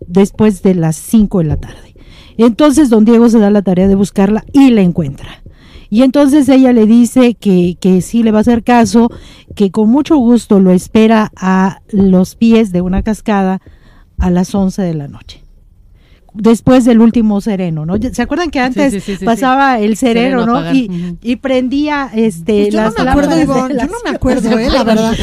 después 0.07 0.63
de 0.63 0.77
las 0.77 0.95
5 0.95 1.39
de 1.39 1.45
la 1.47 1.57
tarde. 1.57 1.97
Entonces 2.37 2.91
don 2.91 3.05
Diego 3.05 3.29
se 3.29 3.41
da 3.41 3.51
la 3.51 3.63
tarea 3.63 3.89
de 3.89 3.97
buscarla 3.97 4.45
y 4.53 4.71
la 4.71 4.83
encuentra. 4.83 5.43
Y 5.89 6.03
entonces 6.03 6.49
ella 6.49 6.73
le 6.73 6.87
dice 6.87 7.35
que, 7.35 7.77
que 7.81 8.01
sí 8.03 8.23
le 8.23 8.33
va 8.33 8.39
a 8.39 8.41
hacer 8.41 8.65
caso, 8.65 9.11
que 9.55 9.71
con 9.71 9.89
mucho 9.89 10.17
gusto 10.17 10.61
lo 10.61 10.71
espera 10.71 11.33
a 11.37 11.81
los 11.89 12.35
pies 12.35 12.73
de 12.73 12.81
una 12.81 13.03
cascada 13.03 13.61
a 14.19 14.31
las 14.31 14.55
11 14.55 14.83
de 14.83 14.95
la 14.95 15.09
noche. 15.09 15.46
Después 16.37 16.85
del 16.85 17.01
último 17.01 17.41
sereno, 17.41 17.87
¿no? 17.87 17.97
¿Se 18.13 18.23
acuerdan 18.23 18.51
que 18.51 18.61
antes 18.61 18.93
sí, 18.93 19.01
sí, 19.01 19.17
sí, 19.17 19.25
pasaba 19.25 19.79
el 19.81 19.97
sereno, 19.97 20.41
Sereno 20.41 20.61
¿no? 20.61 20.75
Y, 20.75 21.17
y 21.23 21.37
prendía 21.37 22.11
este 22.15 22.63
Pues 22.63 22.75
yo 22.75 22.81
las 22.81 22.99
no 22.99 23.05
me 23.05 23.11
acuerdo, 23.11 23.31
lámparas 23.31 23.37
de 23.37 23.43
Ivonne, 23.43 23.75
la 23.75 23.87
yo 23.87 23.93
no 23.93 23.99
me 24.05 24.11
acuerdo, 24.11 24.59
eh, 24.59 24.71
la 24.71 24.85
verdad. 24.85 25.15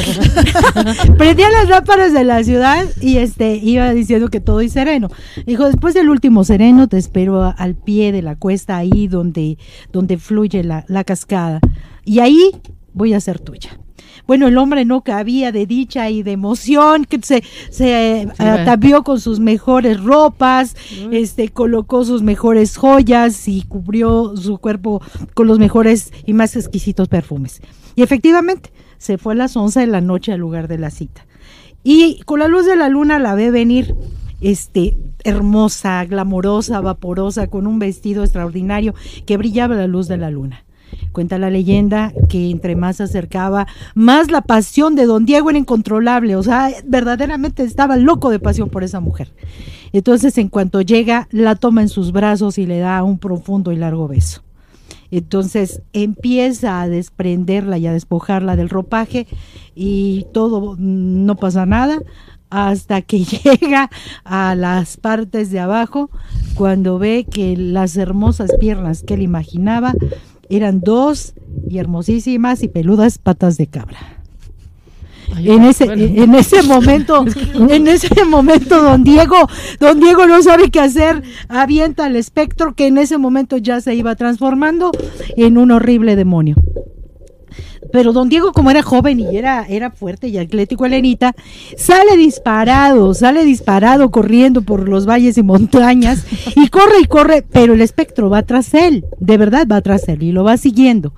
prendía 1.18 1.50
las 1.50 1.70
lámparas 1.70 2.14
de 2.14 2.24
la 2.24 2.44
ciudad 2.44 2.86
y 3.02 3.18
este 3.18 3.56
iba 3.56 3.94
diciendo 3.94 4.30
que 4.30 4.40
todo 4.40 4.60
es 4.62 4.74
sereno. 4.74 5.10
Dijo, 5.46 5.66
después 5.66 5.94
del 5.94 6.10
último 6.10 6.44
sereno 6.44 6.88
te 6.88 6.98
espero 6.98 7.54
al 7.56 7.76
pie 7.76 8.12
de 8.12 8.22
la 8.22 8.36
cuesta 8.36 8.78
ahí 8.78 9.08
donde, 9.08 9.58
donde 9.92 10.18
fluye 10.18 10.64
la, 10.64 10.86
la 10.88 11.04
cascada. 11.04 11.60
Y 12.06 12.20
ahí 12.20 12.52
voy 12.94 13.14
a 13.14 13.20
ser 13.20 13.40
tuya. 13.40 13.80
Bueno, 14.26 14.48
el 14.48 14.58
hombre 14.58 14.86
no 14.86 15.02
cabía 15.02 15.52
de 15.52 15.66
dicha 15.66 16.10
y 16.10 16.24
de 16.24 16.32
emoción, 16.32 17.06
que 17.06 17.20
se, 17.22 17.44
se 17.70 18.22
eh, 18.22 18.28
va. 18.40 18.54
atavió 18.54 19.04
con 19.04 19.20
sus 19.20 19.40
mejores 19.40 20.02
ropas, 20.02 20.76
este, 21.12 21.50
colocó 21.50 22.06
sus 22.06 22.22
mejores 22.22 22.78
joyas 22.78 23.48
y 23.48 23.64
cubrió 23.64 24.36
su 24.38 24.58
cuerpo 24.60 25.02
con 25.34 25.48
los 25.48 25.60
mejores 25.60 26.12
y 26.26 26.34
más 26.34 26.56
exquisitos 26.56 27.10
perfumes. 27.10 27.62
Y 27.96 28.02
efectivamente, 28.02 28.72
se 28.98 29.18
fue 29.18 29.34
a 29.34 29.38
las 29.38 29.58
11 29.58 29.82
de 29.82 29.88
la 29.88 30.02
noche 30.02 30.32
al 30.32 30.40
lugar 30.40 30.68
de 30.68 30.78
la 30.78 30.90
cita. 30.90 31.26
Y 31.84 32.22
con 32.22 32.40
la 32.40 32.48
luz 32.48 32.66
de 32.66 32.78
la 32.78 32.88
luna 32.88 33.20
la 33.20 33.36
ve 33.36 33.52
venir 33.52 33.94
este 34.40 34.98
hermosa, 35.24 36.04
glamorosa, 36.06 36.80
vaporosa, 36.82 37.48
con 37.48 37.68
un 37.68 37.80
vestido 37.80 38.24
extraordinario 38.24 38.94
que 39.26 39.38
brillaba 39.38 39.76
a 39.76 39.80
la 39.80 39.88
luz 39.88 40.08
de 40.08 40.18
la 40.18 40.30
luna. 40.30 40.64
Cuenta 41.12 41.38
la 41.38 41.50
leyenda 41.50 42.14
que 42.30 42.50
entre 42.50 42.76
más 42.76 42.98
se 42.98 43.04
acercaba, 43.04 43.68
más 43.96 44.32
la 44.32 44.42
pasión 44.42 44.96
de 44.96 45.06
don 45.06 45.26
Diego 45.26 45.50
era 45.50 45.60
incontrolable, 45.60 46.36
o 46.36 46.44
sea, 46.44 46.70
verdaderamente 46.86 47.64
estaba 47.64 47.98
loco 47.98 48.30
de 48.30 48.40
pasión 48.40 48.70
por 48.70 48.84
esa 48.84 49.00
mujer. 49.00 49.34
Entonces, 49.92 50.38
en 50.38 50.50
cuanto 50.50 50.82
llega, 50.82 51.28
la 51.32 51.56
toma 51.56 51.82
en 51.82 51.90
sus 51.90 52.12
brazos 52.12 52.58
y 52.58 52.66
le 52.66 52.80
da 52.80 53.04
un 53.04 53.20
profundo 53.20 53.72
y 53.72 53.78
largo 53.78 54.08
beso. 54.08 54.42
Entonces 55.14 55.84
empieza 55.94 56.82
a 56.82 56.90
desprenderla 56.90 57.78
y 57.78 57.86
a 57.86 57.94
despojarla 57.94 58.56
del 58.56 58.70
ropaje 58.70 59.28
y 59.76 60.26
todo, 60.34 60.74
mm, 60.74 61.26
no 61.26 61.36
pasa 61.36 61.68
nada 61.68 62.00
hasta 62.50 63.04
que 63.04 63.20
llega 63.24 63.92
a 64.24 64.56
las 64.56 64.98
partes 64.98 65.52
de 65.52 65.60
abajo 65.60 66.10
cuando 66.56 66.98
ve 66.98 67.28
que 67.30 67.56
las 67.56 67.96
hermosas 67.96 68.52
piernas 68.60 69.04
que 69.04 69.14
él 69.14 69.22
imaginaba 69.22 69.94
eran 70.58 70.82
dos 70.82 71.34
y 71.70 71.78
hermosísimas 71.78 72.64
y 72.64 72.68
peludas 72.68 73.18
patas 73.18 73.58
de 73.58 73.68
cabra. 73.68 74.00
Ay, 75.36 75.52
En 75.52 75.64
ese, 75.64 75.86
bueno. 75.86 76.04
en 76.04 76.36
ese 76.36 76.64
momento, 76.64 77.26
en 77.70 77.88
ese 77.88 78.26
momento, 78.26 78.82
don 78.84 79.04
Diego, 79.04 79.48
don 79.80 80.00
Diego 80.00 80.28
no 80.28 80.42
sabe 80.44 80.70
qué 80.70 80.80
hacer, 80.80 81.24
avienta 81.48 82.08
el 82.08 82.16
espectro 82.16 82.76
que 82.76 82.88
en 82.88 82.98
ese 82.98 83.18
momento 83.18 83.58
ya 83.58 83.82
se 83.82 83.96
iba 83.96 84.16
transformando 84.16 84.92
en 85.38 85.58
un 85.58 85.72
horrible 85.72 86.16
demonio. 86.16 86.56
Pero 87.94 88.12
don 88.12 88.28
Diego, 88.28 88.54
como 88.54 88.72
era 88.72 88.82
joven 88.82 89.20
y 89.20 89.38
era, 89.38 89.68
era 89.70 89.92
fuerte 89.92 90.28
y 90.28 90.40
atlético, 90.40 90.88
Elenita, 90.88 91.36
sale 91.78 92.18
disparado, 92.18 93.14
sale 93.14 93.46
disparado 93.46 94.10
corriendo 94.10 94.64
por 94.64 94.90
los 94.90 95.06
valles 95.06 95.38
y 95.38 95.44
montañas 95.44 96.26
y 96.56 96.70
corre 96.70 97.02
y 97.04 97.06
corre, 97.06 97.44
pero 97.44 97.76
el 97.76 97.82
espectro 97.82 98.32
va 98.32 98.42
tras 98.42 98.74
él, 98.74 99.06
de 99.20 99.38
verdad 99.38 99.68
va 99.72 99.80
tras 99.82 100.10
él 100.10 100.24
y 100.24 100.32
lo 100.32 100.44
va 100.44 100.58
siguiendo. 100.58 101.14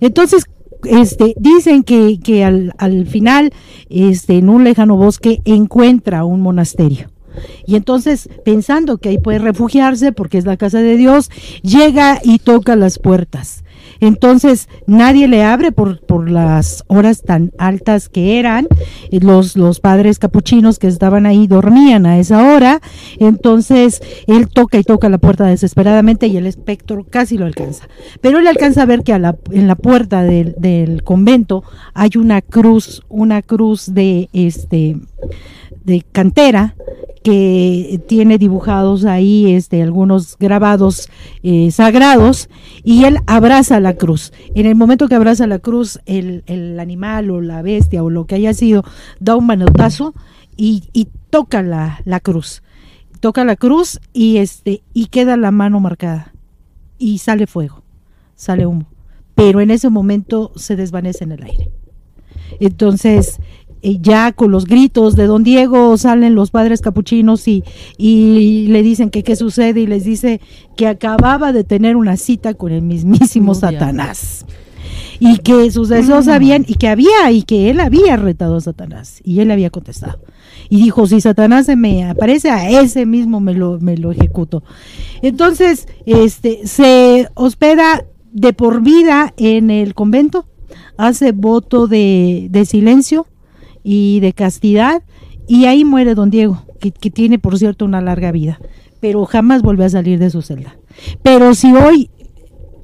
Entonces, 0.00 0.46
este, 0.82 1.32
dicen 1.38 1.84
que, 1.84 2.18
que 2.18 2.44
al, 2.44 2.74
al 2.78 3.06
final, 3.06 3.52
este, 3.88 4.38
en 4.38 4.48
un 4.48 4.64
lejano 4.64 4.96
bosque, 4.96 5.42
encuentra 5.44 6.24
un 6.24 6.40
monasterio. 6.40 7.08
Y 7.66 7.76
entonces, 7.76 8.28
pensando 8.44 8.98
que 8.98 9.10
ahí 9.10 9.18
puede 9.18 9.38
refugiarse 9.38 10.10
porque 10.10 10.38
es 10.38 10.44
la 10.44 10.56
casa 10.56 10.80
de 10.80 10.96
Dios, 10.96 11.30
llega 11.62 12.18
y 12.24 12.40
toca 12.40 12.74
las 12.74 12.98
puertas. 12.98 13.62
Entonces, 14.00 14.68
nadie 14.86 15.28
le 15.28 15.42
abre 15.44 15.72
por, 15.72 16.00
por 16.00 16.30
las 16.30 16.84
horas 16.88 17.22
tan 17.22 17.52
altas 17.58 18.08
que 18.08 18.38
eran. 18.38 18.66
Eh, 19.10 19.20
Los, 19.20 19.56
los 19.56 19.80
padres 19.80 20.18
capuchinos 20.18 20.78
que 20.78 20.86
estaban 20.88 21.26
ahí 21.26 21.46
dormían 21.46 22.06
a 22.06 22.18
esa 22.18 22.54
hora. 22.54 22.80
Entonces, 23.18 24.02
él 24.26 24.48
toca 24.48 24.78
y 24.78 24.82
toca 24.84 25.08
la 25.08 25.18
puerta 25.18 25.44
desesperadamente 25.46 26.26
y 26.26 26.36
el 26.36 26.46
espectro 26.46 27.04
casi 27.08 27.38
lo 27.38 27.46
alcanza. 27.46 27.88
Pero 28.20 28.38
él 28.38 28.46
alcanza 28.46 28.82
a 28.82 28.86
ver 28.86 29.02
que 29.02 29.12
a 29.12 29.18
la- 29.18 29.36
en 29.50 29.66
la 29.66 29.76
puerta 29.76 30.22
del, 30.22 30.54
del 30.58 31.02
convento 31.02 31.64
hay 31.94 32.10
una 32.16 32.42
cruz, 32.42 33.02
una 33.08 33.42
cruz 33.42 33.92
de 33.94 34.28
este 34.32 34.96
de 35.84 36.04
cantera 36.12 36.74
que 37.26 38.00
tiene 38.06 38.38
dibujados 38.38 39.04
ahí 39.04 39.52
este 39.52 39.82
algunos 39.82 40.36
grabados 40.38 41.08
eh, 41.42 41.72
sagrados 41.72 42.48
y 42.84 43.02
él 43.02 43.18
abraza 43.26 43.80
la 43.80 43.94
cruz. 43.94 44.32
En 44.54 44.64
el 44.64 44.76
momento 44.76 45.08
que 45.08 45.16
abraza 45.16 45.48
la 45.48 45.58
cruz, 45.58 45.98
el, 46.06 46.44
el 46.46 46.78
animal 46.78 47.32
o 47.32 47.40
la 47.40 47.62
bestia 47.62 48.04
o 48.04 48.10
lo 48.10 48.26
que 48.26 48.36
haya 48.36 48.54
sido 48.54 48.84
da 49.18 49.34
un 49.34 49.44
manotazo 49.44 50.14
y, 50.56 50.84
y 50.92 51.08
toca 51.30 51.64
la, 51.64 52.00
la 52.04 52.20
cruz. 52.20 52.62
Toca 53.18 53.44
la 53.44 53.56
cruz 53.56 53.98
y 54.12 54.36
este 54.36 54.84
y 54.94 55.06
queda 55.06 55.36
la 55.36 55.50
mano 55.50 55.80
marcada 55.80 56.32
y 56.96 57.18
sale 57.18 57.48
fuego, 57.48 57.82
sale 58.36 58.66
humo. 58.66 58.86
Pero 59.34 59.60
en 59.60 59.72
ese 59.72 59.90
momento 59.90 60.52
se 60.54 60.76
desvanece 60.76 61.24
en 61.24 61.32
el 61.32 61.42
aire. 61.42 61.72
Entonces, 62.60 63.40
eh, 63.82 63.98
ya 64.00 64.32
con 64.32 64.50
los 64.50 64.66
gritos 64.66 65.16
de 65.16 65.26
don 65.26 65.44
Diego 65.44 65.96
salen 65.96 66.34
los 66.34 66.50
padres 66.50 66.80
capuchinos 66.80 67.46
y, 67.48 67.64
y 67.96 68.66
le 68.68 68.82
dicen 68.82 69.10
que 69.10 69.22
qué 69.22 69.36
sucede 69.36 69.80
y 69.80 69.86
les 69.86 70.04
dice 70.04 70.40
que 70.76 70.86
acababa 70.86 71.52
de 71.52 71.64
tener 71.64 71.96
una 71.96 72.16
cita 72.16 72.54
con 72.54 72.72
el 72.72 72.82
mismísimo. 72.82 73.54
Satanás. 73.54 74.46
Y 75.18 75.38
que 75.38 75.70
sus 75.70 75.88
deseos 75.88 76.28
habían, 76.28 76.64
y 76.68 76.74
que 76.74 76.88
había, 76.88 77.30
y 77.30 77.42
que 77.42 77.70
él 77.70 77.80
había 77.80 78.16
retado 78.16 78.56
a 78.56 78.60
Satanás. 78.60 79.20
Y 79.24 79.40
él 79.40 79.50
había 79.50 79.70
contestado. 79.70 80.20
Y 80.68 80.76
dijo, 80.82 81.06
si 81.06 81.20
Satanás 81.20 81.66
se 81.66 81.76
me 81.76 82.04
aparece 82.04 82.50
a 82.50 82.68
ese 82.68 83.06
mismo 83.06 83.40
me 83.40 83.54
lo, 83.54 83.78
me 83.80 83.96
lo 83.96 84.12
ejecuto. 84.12 84.62
Entonces, 85.22 85.88
este, 86.04 86.66
se 86.66 87.28
hospeda 87.34 88.04
de 88.32 88.52
por 88.52 88.82
vida 88.82 89.32
en 89.38 89.70
el 89.70 89.94
convento, 89.94 90.46
hace 90.98 91.32
voto 91.32 91.86
de, 91.86 92.48
de 92.50 92.64
silencio 92.66 93.26
y 93.88 94.18
de 94.18 94.32
castidad, 94.32 95.04
y 95.46 95.66
ahí 95.66 95.84
muere 95.84 96.16
don 96.16 96.28
Diego, 96.28 96.64
que, 96.80 96.90
tiene 96.90 97.38
por 97.38 97.56
cierto 97.56 97.84
una 97.84 98.00
larga 98.00 98.32
vida, 98.32 98.58
pero 98.98 99.24
jamás 99.26 99.62
vuelve 99.62 99.84
a 99.84 99.88
salir 99.88 100.18
de 100.18 100.28
su 100.28 100.42
celda. 100.42 100.76
Pero 101.22 101.54
si 101.54 101.72
hoy 101.72 102.10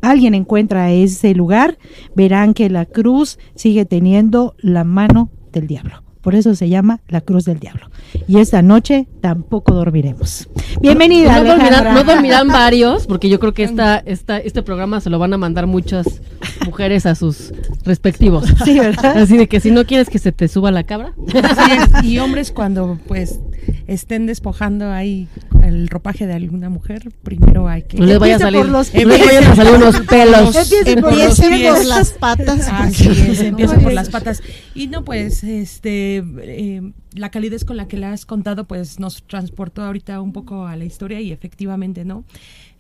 alguien 0.01 0.33
encuentra 0.33 0.93
ese 0.93 1.35
lugar, 1.35 1.77
verán 2.15 2.55
que 2.55 2.71
la 2.71 2.87
cruz 2.87 3.41
sigue 3.57 3.85
teniendo 3.85 4.55
la 4.59 4.85
mano 4.85 5.29
del 5.51 5.67
diablo. 5.67 6.05
Por 6.23 6.37
eso 6.37 6.55
se 6.55 6.69
llama 6.69 7.01
la 7.09 7.21
cruz 7.21 7.45
del 7.45 7.59
diablo. 7.59 7.91
Y 8.29 8.39
esta 8.39 8.63
noche 8.63 9.09
tampoco 9.21 9.75
dormiremos. 9.75 10.49
Bienvenida. 10.81 11.41
No 11.41 11.45
dormirán, 11.45 11.75
Alejandra. 11.75 11.93
no 11.95 12.05
dormirán 12.05 12.49
varios, 12.53 13.07
porque 13.07 13.29
yo 13.29 13.41
creo 13.41 13.53
que 13.53 13.65
esta, 13.65 13.99
esta, 13.99 14.39
este 14.39 14.63
programa 14.63 15.01
se 15.01 15.11
lo 15.11 15.19
van 15.19 15.35
a 15.35 15.39
mandar 15.39 15.67
muchas 15.67 16.21
mujeres 16.65 17.07
a 17.07 17.17
sus 17.17 17.53
respectivos. 17.85 18.45
Sí, 18.65 18.79
¿verdad? 18.79 19.19
Así 19.19 19.37
de 19.37 19.49
que 19.49 19.59
si 19.59 19.73
no 19.73 19.85
quieres 19.85 20.09
que 20.09 20.19
se 20.21 20.31
te 20.31 20.47
suba 20.47 20.71
la 20.71 20.85
cabra. 20.85 21.13
Así 21.43 21.73
es. 21.73 22.05
Y 22.05 22.19
hombres 22.21 22.53
cuando 22.53 22.99
pues 23.09 23.41
estén 23.87 24.27
despojando 24.27 24.91
ahí 24.91 25.29
el 25.63 25.89
ropaje 25.89 26.27
de 26.27 26.35
alguna 26.35 26.69
mujer, 26.69 27.13
primero 27.23 27.69
hay 27.69 27.83
que 27.83 27.99
No 27.99 28.07
les 28.07 28.19
vaya 28.19 28.37
a 28.37 28.39
salir, 28.39 28.67
los 28.67 28.93
no 28.93 29.05
les 29.05 29.27
vayan 29.27 29.45
a 29.45 29.57
salir 29.57 29.75
unos 29.75 30.01
pelos. 30.01 30.57
Por 30.57 30.83
Empiecen 30.87 31.63
por 31.63 31.85
las 31.85 32.11
patas. 32.13 32.69
Así 32.71 33.09
es, 33.09 33.41
empieza 33.41 33.75
Muy 33.75 33.85
por 33.85 33.93
las 33.93 34.11
patas. 34.11 34.43
Y 34.75 34.89
no, 34.89 35.05
pues, 35.05 35.45
este, 35.45 36.17
eh, 36.17 36.93
la 37.15 37.31
calidez 37.31 37.65
con 37.65 37.77
la 37.77 37.89
que 37.89 37.97
la 37.97 38.13
has 38.13 38.27
contado, 38.27 38.67
pues, 38.67 38.99
nos 38.99 39.23
transportó 39.25 39.83
ahorita 39.83 40.21
un 40.21 40.33
poco 40.33 40.67
a 40.67 40.77
la 40.77 40.85
historia 40.85 41.21
y 41.21 41.33
efectivamente, 41.33 42.05
¿no? 42.05 42.25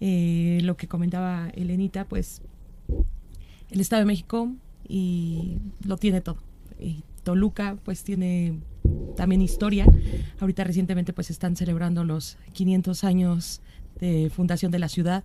Eh, 0.01 0.59
lo 0.62 0.77
que 0.77 0.89
comentaba 0.89 1.51
Elenita, 1.55 2.05
pues, 2.05 2.43
el 3.71 3.81
Estado 3.81 4.01
de 4.01 4.07
México 4.07 4.51
y 4.89 5.59
lo 5.85 5.97
tiene 5.97 6.21
todo. 6.21 6.39
Y 6.81 7.05
Toluca, 7.23 7.77
pues, 7.85 8.03
tiene 8.03 8.59
también 9.17 9.43
historia. 9.43 9.87
Ahorita 10.41 10.65
recientemente, 10.65 11.12
pues, 11.12 11.31
están 11.31 11.57
celebrando 11.57 12.05
los 12.05 12.37
500 12.53 13.05
años 13.05 13.61
de 14.01 14.31
fundación 14.35 14.73
de 14.73 14.79
la 14.79 14.89
ciudad. 14.89 15.25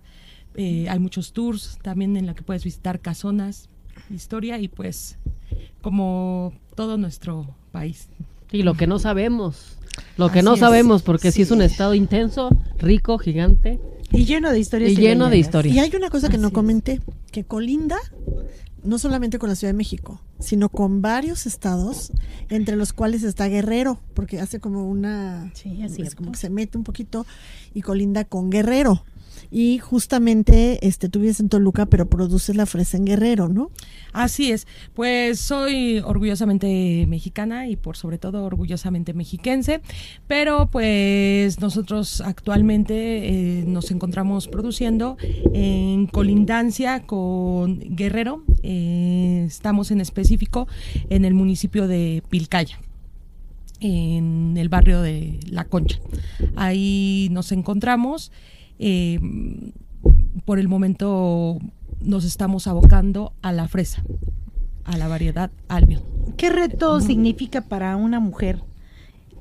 Eh, 0.54 0.88
hay 0.88 0.98
muchos 0.98 1.32
tours 1.32 1.78
también 1.82 2.16
en 2.16 2.26
la 2.26 2.34
que 2.34 2.42
puedes 2.42 2.64
visitar 2.64 3.00
casonas, 3.00 3.68
historia 4.10 4.58
y 4.58 4.68
pues 4.68 5.18
como 5.82 6.52
todo 6.74 6.96
nuestro 6.96 7.54
país. 7.72 8.08
Y 8.52 8.62
lo 8.62 8.74
que 8.74 8.86
no 8.86 8.98
sabemos. 8.98 9.76
Lo 10.16 10.30
que 10.30 10.38
Así 10.40 10.44
no 10.46 10.54
es. 10.54 10.60
sabemos, 10.60 11.02
porque 11.02 11.32
si 11.32 11.42
es 11.42 11.50
un 11.50 11.58
Sí. 11.58 11.64
estado 11.64 11.94
intenso, 11.94 12.50
rico, 12.78 13.18
gigante. 13.18 13.80
Y 14.12 14.24
lleno 14.24 14.50
de 14.50 14.58
historias. 14.60 14.92
Y 14.92 14.96
lleno 14.96 15.28
de 15.28 15.38
historias. 15.38 15.74
Y 15.74 15.80
hay 15.80 15.92
una 15.96 16.08
cosa 16.10 16.28
que 16.28 16.38
no 16.38 16.46
Así 16.48 16.54
comenté, 16.54 17.00
que 17.32 17.44
colinda 17.44 17.96
no 18.84 18.98
solamente 18.98 19.38
con 19.38 19.48
la 19.48 19.54
Ciudad 19.56 19.72
de 19.72 19.76
México, 19.76 20.20
sino 20.38 20.68
con 20.68 21.02
varios 21.02 21.46
estados, 21.46 22.12
entre 22.48 22.76
los 22.76 22.92
cuales 22.92 23.22
está 23.22 23.48
Guerrero, 23.48 24.00
porque 24.14 24.40
hace 24.40 24.60
como 24.60 24.88
una... 24.88 25.50
Sí, 25.54 25.82
es 25.82 25.98
es 25.98 26.14
como 26.14 26.32
que 26.32 26.38
se 26.38 26.50
mete 26.50 26.78
un 26.78 26.84
poquito 26.84 27.26
y 27.74 27.82
colinda 27.82 28.24
con 28.24 28.50
Guerrero. 28.50 29.02
Y 29.50 29.78
justamente 29.78 30.86
este, 30.86 31.08
tú 31.08 31.20
vives 31.20 31.40
en 31.40 31.48
Toluca, 31.48 31.86
pero 31.86 32.08
produces 32.08 32.56
la 32.56 32.66
fresa 32.66 32.96
en 32.96 33.04
Guerrero, 33.04 33.48
¿no? 33.48 33.70
Así 34.12 34.50
es, 34.52 34.66
pues 34.94 35.38
soy 35.38 36.00
orgullosamente 36.00 37.06
mexicana 37.08 37.68
y 37.68 37.76
por 37.76 37.96
sobre 37.96 38.18
todo 38.18 38.44
orgullosamente 38.44 39.12
mexiquense, 39.12 39.80
pero 40.26 40.66
pues 40.66 41.60
nosotros 41.60 42.20
actualmente 42.20 43.28
eh, 43.28 43.64
nos 43.66 43.90
encontramos 43.90 44.48
produciendo 44.48 45.16
en 45.52 46.06
colindancia 46.06 47.06
con 47.06 47.80
Guerrero, 47.80 48.42
eh, 48.62 49.44
estamos 49.46 49.90
en 49.90 50.00
específico 50.00 50.68
en 51.10 51.24
el 51.24 51.34
municipio 51.34 51.86
de 51.86 52.22
Pilcaya 52.28 52.78
en 53.80 54.56
el 54.56 54.68
barrio 54.68 55.02
de 55.02 55.38
La 55.48 55.64
Concha. 55.64 55.98
Ahí 56.56 57.28
nos 57.30 57.52
encontramos. 57.52 58.32
Eh, 58.78 59.18
por 60.44 60.58
el 60.58 60.68
momento 60.68 61.58
nos 62.00 62.24
estamos 62.24 62.66
abocando 62.66 63.32
a 63.42 63.52
la 63.52 63.68
fresa, 63.68 64.02
a 64.84 64.96
la 64.96 65.08
variedad 65.08 65.50
Albion. 65.68 66.02
¿Qué 66.36 66.50
reto 66.50 67.00
significa 67.00 67.62
para 67.62 67.96
una 67.96 68.20
mujer 68.20 68.62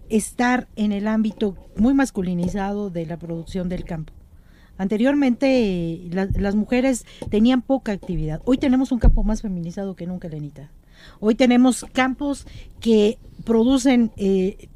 estar 0.09 0.67
en 0.75 0.91
el 0.91 1.07
ámbito 1.07 1.55
muy 1.77 1.93
masculinizado 1.93 2.89
de 2.89 3.05
la 3.05 3.17
producción 3.17 3.69
del 3.69 3.83
campo? 3.83 4.13
Anteriormente 4.77 5.47
eh, 5.47 6.09
la- 6.11 6.29
las 6.37 6.55
mujeres 6.55 7.05
tenían 7.29 7.61
poca 7.61 7.91
actividad. 7.91 8.41
Hoy 8.45 8.57
tenemos 8.57 8.91
un 8.91 8.99
campo 8.99 9.23
más 9.23 9.41
feminizado 9.41 9.95
que 9.95 10.05
nunca, 10.07 10.27
Lenita. 10.27 10.71
Hoy 11.19 11.35
tenemos 11.35 11.85
campos 11.93 12.45
que 12.79 13.17
producen 13.43 14.11
eh, 14.17 14.69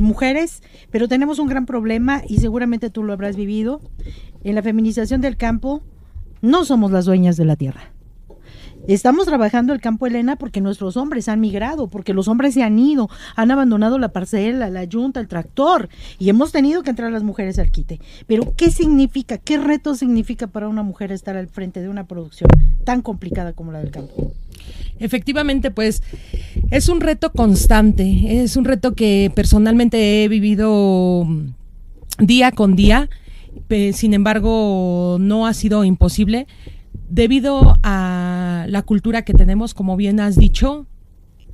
mujeres, 0.00 0.62
pero 0.90 1.08
tenemos 1.08 1.38
un 1.38 1.48
gran 1.48 1.66
problema 1.66 2.22
y 2.26 2.38
seguramente 2.38 2.90
tú 2.90 3.02
lo 3.02 3.12
habrás 3.12 3.36
vivido. 3.36 3.80
En 4.44 4.54
la 4.54 4.62
feminización 4.62 5.20
del 5.20 5.36
campo 5.36 5.82
no 6.42 6.64
somos 6.64 6.90
las 6.90 7.04
dueñas 7.04 7.36
de 7.36 7.44
la 7.44 7.56
tierra. 7.56 7.95
Estamos 8.88 9.26
trabajando 9.26 9.72
el 9.72 9.80
campo 9.80 10.06
Elena 10.06 10.36
porque 10.36 10.60
nuestros 10.60 10.96
hombres 10.96 11.28
han 11.28 11.40
migrado, 11.40 11.88
porque 11.88 12.14
los 12.14 12.28
hombres 12.28 12.54
se 12.54 12.62
han 12.62 12.78
ido, 12.78 13.10
han 13.34 13.50
abandonado 13.50 13.98
la 13.98 14.12
parcela, 14.12 14.70
la 14.70 14.84
yunta, 14.84 15.18
el 15.18 15.26
tractor 15.26 15.88
y 16.20 16.28
hemos 16.28 16.52
tenido 16.52 16.82
que 16.84 16.90
entrar 16.90 17.10
las 17.10 17.24
mujeres 17.24 17.58
al 17.58 17.70
quite. 17.70 18.00
Pero 18.28 18.54
¿qué 18.56 18.70
significa, 18.70 19.38
qué 19.38 19.58
reto 19.58 19.96
significa 19.96 20.46
para 20.46 20.68
una 20.68 20.84
mujer 20.84 21.10
estar 21.10 21.36
al 21.36 21.48
frente 21.48 21.80
de 21.80 21.88
una 21.88 22.06
producción 22.06 22.48
tan 22.84 23.02
complicada 23.02 23.52
como 23.52 23.72
la 23.72 23.80
del 23.80 23.90
campo? 23.90 24.32
Efectivamente, 25.00 25.70
pues 25.70 26.02
es 26.70 26.88
un 26.88 27.00
reto 27.00 27.32
constante, 27.32 28.42
es 28.42 28.56
un 28.56 28.64
reto 28.64 28.94
que 28.94 29.32
personalmente 29.34 30.24
he 30.24 30.28
vivido 30.28 31.26
día 32.18 32.52
con 32.52 32.76
día, 32.76 33.10
sin 33.92 34.14
embargo 34.14 35.18
no 35.20 35.46
ha 35.46 35.54
sido 35.54 35.84
imposible 35.84 36.46
debido 37.08 37.76
a 37.82 38.45
la 38.66 38.82
cultura 38.82 39.22
que 39.22 39.34
tenemos, 39.34 39.74
como 39.74 39.96
bien 39.96 40.20
has 40.20 40.36
dicho, 40.36 40.86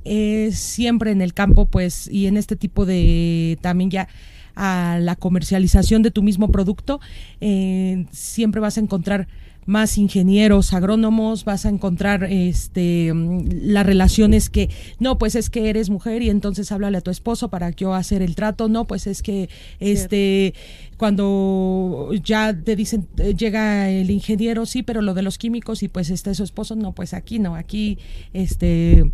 es 0.03 0.57
siempre 0.57 1.11
en 1.11 1.21
el 1.21 1.33
campo, 1.33 1.65
pues, 1.65 2.07
y 2.11 2.27
en 2.27 2.37
este 2.37 2.55
tipo 2.55 2.85
de 2.85 3.57
también 3.61 3.89
ya 3.89 4.07
a 4.55 4.99
la 5.01 5.15
comercialización 5.15 6.03
de 6.03 6.11
tu 6.11 6.21
mismo 6.21 6.51
producto, 6.51 6.99
eh, 7.41 8.05
siempre 8.11 8.61
vas 8.61 8.77
a 8.77 8.81
encontrar 8.81 9.27
más 9.65 9.97
ingenieros, 9.97 10.73
agrónomos, 10.73 11.45
vas 11.45 11.65
a 11.65 11.69
encontrar 11.69 12.23
este 12.25 13.13
mm, 13.13 13.47
las 13.63 13.85
relaciones 13.85 14.49
que 14.49 14.69
no, 14.99 15.17
pues 15.17 15.35
es 15.35 15.49
que 15.49 15.69
eres 15.69 15.89
mujer 15.89 16.21
y 16.21 16.29
entonces 16.29 16.71
háblale 16.71 16.97
a 16.97 17.01
tu 17.01 17.11
esposo 17.11 17.49
para 17.49 17.69
yo 17.71 17.93
hacer 17.93 18.21
el 18.21 18.35
trato, 18.35 18.69
no, 18.69 18.85
pues 18.85 19.07
es 19.07 19.21
que 19.21 19.49
este 19.79 20.53
cuando 20.97 22.11
ya 22.23 22.53
te 22.53 22.75
dicen 22.75 23.07
eh, 23.17 23.33
llega 23.35 23.89
el 23.89 24.09
ingeniero, 24.09 24.65
sí, 24.65 24.83
pero 24.83 25.01
lo 25.01 25.13
de 25.13 25.21
los 25.21 25.37
químicos 25.37 25.83
y 25.83 25.87
pues 25.87 26.09
está 26.09 26.33
su 26.33 26.43
esposo, 26.43 26.75
no, 26.75 26.93
pues 26.93 27.13
aquí 27.13 27.39
no, 27.39 27.55
aquí 27.55 27.97
este 28.33 29.11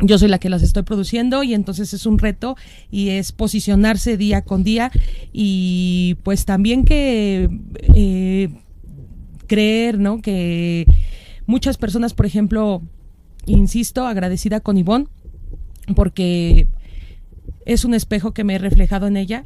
yo 0.00 0.18
soy 0.18 0.28
la 0.28 0.38
que 0.38 0.48
las 0.48 0.62
estoy 0.62 0.82
produciendo 0.82 1.42
y 1.42 1.54
entonces 1.54 1.92
es 1.92 2.06
un 2.06 2.18
reto 2.18 2.56
y 2.90 3.10
es 3.10 3.32
posicionarse 3.32 4.16
día 4.16 4.42
con 4.42 4.64
día. 4.64 4.90
Y 5.32 6.16
pues 6.22 6.44
también 6.44 6.84
que 6.84 7.48
eh, 7.94 8.48
creer, 9.52 9.98
¿no? 9.98 10.22
Que 10.22 10.86
muchas 11.46 11.76
personas, 11.76 12.14
por 12.14 12.24
ejemplo, 12.24 12.80
insisto, 13.44 14.06
agradecida 14.06 14.60
con 14.60 14.78
Ivonne, 14.78 15.08
porque 15.94 16.66
es 17.66 17.84
un 17.84 17.92
espejo 17.92 18.32
que 18.32 18.44
me 18.44 18.54
he 18.54 18.58
reflejado 18.58 19.06
en 19.08 19.18
ella, 19.18 19.44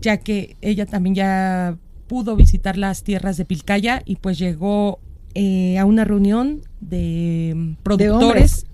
ya 0.00 0.16
que 0.16 0.56
ella 0.62 0.86
también 0.86 1.14
ya 1.14 1.76
pudo 2.06 2.34
visitar 2.34 2.78
las 2.78 3.02
tierras 3.02 3.36
de 3.36 3.44
Pilcaya 3.44 4.00
y 4.06 4.16
pues 4.16 4.38
llegó 4.38 5.00
eh, 5.34 5.76
a 5.78 5.84
una 5.84 6.04
reunión 6.06 6.62
de 6.80 7.74
productores. 7.82 8.64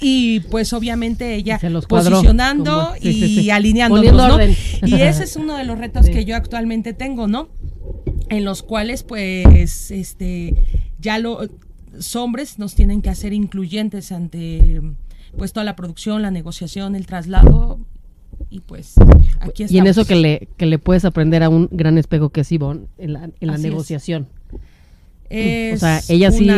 y 0.00 0.40
pues 0.52 0.72
obviamente 0.72 1.34
ella 1.34 1.58
se 1.58 1.68
los 1.68 1.86
posicionando 1.86 2.70
como- 2.72 2.94
sí, 2.94 3.08
y 3.08 3.12
sí, 3.12 3.40
sí. 3.42 3.50
alineándonos, 3.50 4.04
Poniendo 4.12 4.38
¿no? 4.86 4.88
Y 4.88 5.02
ese 5.02 5.24
es 5.24 5.34
uno 5.36 5.56
de 5.56 5.64
los 5.64 5.78
retos 5.78 6.06
que 6.06 6.24
yo 6.24 6.36
actualmente 6.36 6.92
tengo, 6.92 7.26
¿no? 7.26 7.48
En 8.28 8.44
los 8.44 8.62
cuales 8.62 9.02
pues 9.02 9.90
este 9.90 10.54
ya 10.98 11.18
los 11.18 11.48
hombres 12.16 12.58
nos 12.58 12.74
tienen 12.74 13.02
que 13.02 13.10
hacer 13.10 13.32
incluyentes 13.32 14.12
ante 14.12 14.82
pues 15.36 15.52
toda 15.52 15.64
la 15.64 15.76
producción, 15.76 16.22
la 16.22 16.30
negociación, 16.30 16.96
el 16.96 17.06
traslado 17.06 17.78
y 18.50 18.60
pues 18.60 18.94
aquí 19.40 19.64
estamos. 19.64 19.72
Y 19.72 19.78
en 19.78 19.86
eso 19.86 20.04
que 20.04 20.16
le, 20.16 20.48
que 20.56 20.66
le 20.66 20.78
puedes 20.78 21.04
aprender 21.04 21.42
a 21.42 21.48
un 21.48 21.68
gran 21.70 21.98
espejo 21.98 22.30
que 22.30 22.40
es 22.42 22.52
Ivonne, 22.52 22.86
en 22.98 23.12
la, 23.12 23.24
en 23.24 23.46
la 23.48 23.54
es. 23.54 23.60
negociación. 23.60 24.28
Es 25.28 25.76
o 25.76 25.86
sea, 25.86 26.00
ella 26.08 26.30
sí 26.30 26.48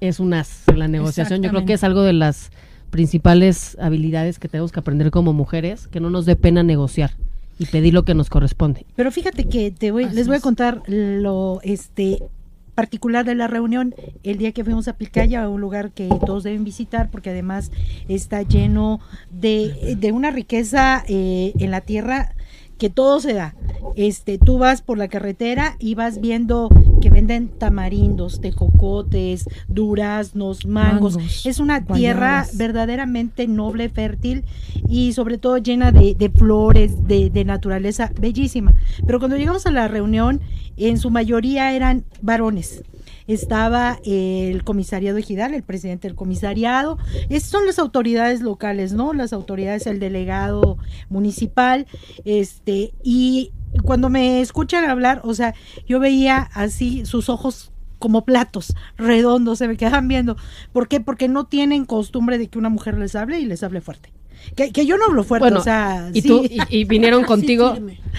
es 0.00 0.20
un 0.20 0.34
as 0.34 0.62
en 0.68 0.78
la 0.78 0.88
negociación. 0.88 1.42
Yo 1.42 1.50
creo 1.50 1.64
que 1.64 1.74
es 1.74 1.84
algo 1.84 2.02
de 2.02 2.12
las 2.12 2.50
principales 2.90 3.76
habilidades 3.80 4.38
que 4.38 4.48
tenemos 4.48 4.72
que 4.72 4.80
aprender 4.80 5.10
como 5.10 5.32
mujeres, 5.32 5.88
que 5.88 6.00
no 6.00 6.10
nos 6.10 6.26
dé 6.26 6.36
pena 6.36 6.62
negociar 6.62 7.12
y 7.58 7.66
pedir 7.66 7.94
lo 7.94 8.04
que 8.04 8.14
nos 8.14 8.30
corresponde. 8.30 8.86
Pero 8.96 9.10
fíjate 9.10 9.48
que 9.48 9.70
te 9.70 9.90
voy, 9.90 10.04
Así 10.04 10.16
les 10.16 10.26
voy 10.26 10.36
a 10.36 10.40
contar 10.40 10.82
lo 10.86 11.60
este 11.62 12.18
particular 12.74 13.24
de 13.24 13.34
la 13.34 13.48
reunión 13.48 13.94
el 14.22 14.38
día 14.38 14.52
que 14.52 14.64
fuimos 14.64 14.88
a 14.88 14.96
Pilcaya, 14.96 15.48
un 15.48 15.60
lugar 15.60 15.92
que 15.92 16.08
todos 16.24 16.42
deben 16.42 16.64
visitar 16.64 17.10
porque 17.10 17.30
además 17.30 17.70
está 18.08 18.42
lleno 18.42 19.00
de, 19.30 19.96
de 19.98 20.12
una 20.12 20.30
riqueza 20.30 21.04
eh, 21.06 21.52
en 21.58 21.70
la 21.70 21.82
tierra 21.82 22.34
que 22.82 22.90
todo 22.90 23.20
se 23.20 23.32
da. 23.32 23.54
Este, 23.94 24.38
tú 24.38 24.58
vas 24.58 24.82
por 24.82 24.98
la 24.98 25.06
carretera 25.06 25.76
y 25.78 25.94
vas 25.94 26.20
viendo 26.20 26.68
que 27.00 27.10
venden 27.10 27.46
tamarindos, 27.46 28.40
tejocotes, 28.40 29.48
duraznos, 29.68 30.66
mangos. 30.66 31.14
Mangos, 31.14 31.46
es 31.46 31.60
una 31.60 31.84
tierra 31.84 32.44
verdaderamente 32.54 33.46
noble, 33.46 33.88
fértil 33.88 34.42
y 34.88 35.12
sobre 35.12 35.38
todo 35.38 35.58
llena 35.58 35.92
de, 35.92 36.16
de 36.16 36.28
flores, 36.28 37.06
de, 37.06 37.30
de 37.30 37.44
naturaleza 37.44 38.10
bellísima. 38.20 38.74
Pero 39.06 39.20
cuando 39.20 39.36
llegamos 39.36 39.64
a 39.66 39.70
la 39.70 39.86
reunión, 39.86 40.40
en 40.76 40.98
su 40.98 41.10
mayoría 41.10 41.72
eran 41.72 42.04
varones. 42.20 42.82
Estaba 43.26 43.98
el 44.04 44.64
comisariado 44.64 45.18
ejidal, 45.18 45.54
el 45.54 45.62
presidente 45.62 46.08
del 46.08 46.16
comisariado. 46.16 46.98
Estas 47.28 47.50
son 47.50 47.66
las 47.66 47.78
autoridades 47.78 48.40
locales, 48.40 48.92
¿no? 48.92 49.12
Las 49.12 49.32
autoridades, 49.32 49.86
el 49.86 50.00
delegado 50.00 50.78
municipal, 51.08 51.86
este, 52.24 52.92
y 53.02 53.52
cuando 53.84 54.08
me 54.10 54.40
escuchan 54.40 54.84
hablar, 54.84 55.20
o 55.24 55.34
sea, 55.34 55.54
yo 55.86 55.98
veía 56.00 56.50
así 56.52 57.06
sus 57.06 57.28
ojos 57.28 57.72
como 57.98 58.24
platos 58.24 58.74
redondos, 58.98 59.58
se 59.58 59.68
me 59.68 59.76
quedaban 59.76 60.08
viendo. 60.08 60.36
¿Por 60.72 60.88
qué? 60.88 61.00
Porque 61.00 61.28
no 61.28 61.46
tienen 61.46 61.84
costumbre 61.84 62.36
de 62.36 62.48
que 62.48 62.58
una 62.58 62.68
mujer 62.68 62.98
les 62.98 63.14
hable 63.14 63.38
y 63.38 63.46
les 63.46 63.62
hable 63.62 63.80
fuerte. 63.80 64.12
Que, 64.56 64.72
que 64.72 64.84
yo 64.86 64.96
no 64.96 65.04
hablo 65.04 65.22
fuerte, 65.22 65.44
Bueno, 65.44 65.60
o 65.60 65.62
sea, 65.62 66.10
y 66.12 66.20
sí. 66.22 66.28
tú 66.28 66.44
y, 66.44 66.58
y 66.68 66.84
vinieron 66.84 67.22
contigo 67.26 67.74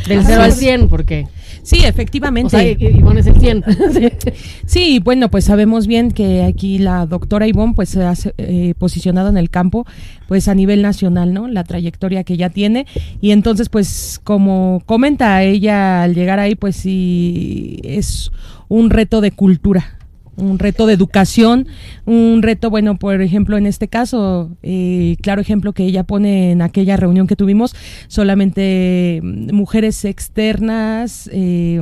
del 0.08 0.20
Así 0.20 0.28
0 0.30 0.42
al 0.42 0.50
es. 0.52 0.56
100 0.56 0.88
porque 0.88 1.28
Sí, 1.64 1.80
efectivamente. 1.84 2.48
o 2.56 2.60
sea, 2.60 2.70
Ivonne 2.70 3.22
es 3.22 3.28
el 3.28 3.40
100. 3.40 3.64
Sí. 3.94 4.32
Sí, 4.66 5.00
bueno, 5.00 5.30
pues 5.30 5.46
sabemos 5.46 5.88
bien 5.88 6.12
que 6.12 6.44
aquí 6.44 6.78
la 6.78 7.06
doctora 7.06 7.48
Ivonne 7.48 7.74
pues 7.76 7.90
se 7.90 8.04
ha 8.04 8.14
eh, 8.38 8.74
posicionado 8.78 9.30
en 9.30 9.38
el 9.38 9.50
campo 9.50 9.86
pues 10.28 10.48
a 10.48 10.56
nivel 10.56 10.82
nacional, 10.82 11.34
¿no? 11.34 11.48
La 11.48 11.64
trayectoria 11.64 12.24
que 12.24 12.38
ya 12.38 12.50
tiene 12.50 12.86
y 13.22 13.32
entonces 13.32 13.70
pues 13.70 14.20
como 14.24 14.82
comenta 14.86 15.44
ella 15.44 16.04
al 16.04 16.16
llegar 16.16 16.40
ahí 16.40 16.56
pues 16.56 16.76
sí 16.76 17.80
es 17.84 18.32
un 18.68 18.90
reto 18.90 19.22
de 19.22 19.32
cultura, 19.32 19.98
un 20.36 20.60
reto 20.60 20.86
de 20.86 20.94
educación, 20.94 21.68
un 22.06 22.42
reto, 22.42 22.70
bueno, 22.70 22.98
por 22.98 23.22
ejemplo, 23.22 23.58
en 23.58 23.66
este 23.66 23.88
caso, 23.88 24.52
eh, 24.64 25.16
claro 25.22 25.42
ejemplo 25.42 25.74
que 25.74 25.84
ella 25.86 26.04
pone 26.04 26.52
en 26.52 26.62
aquella 26.62 26.98
reunión 26.98 27.28
que 27.28 27.36
tuvimos, 27.36 27.76
solamente 28.08 29.20
mm, 29.22 29.54
mujeres 29.54 30.06
externas, 30.06 31.30
eh, 31.32 31.80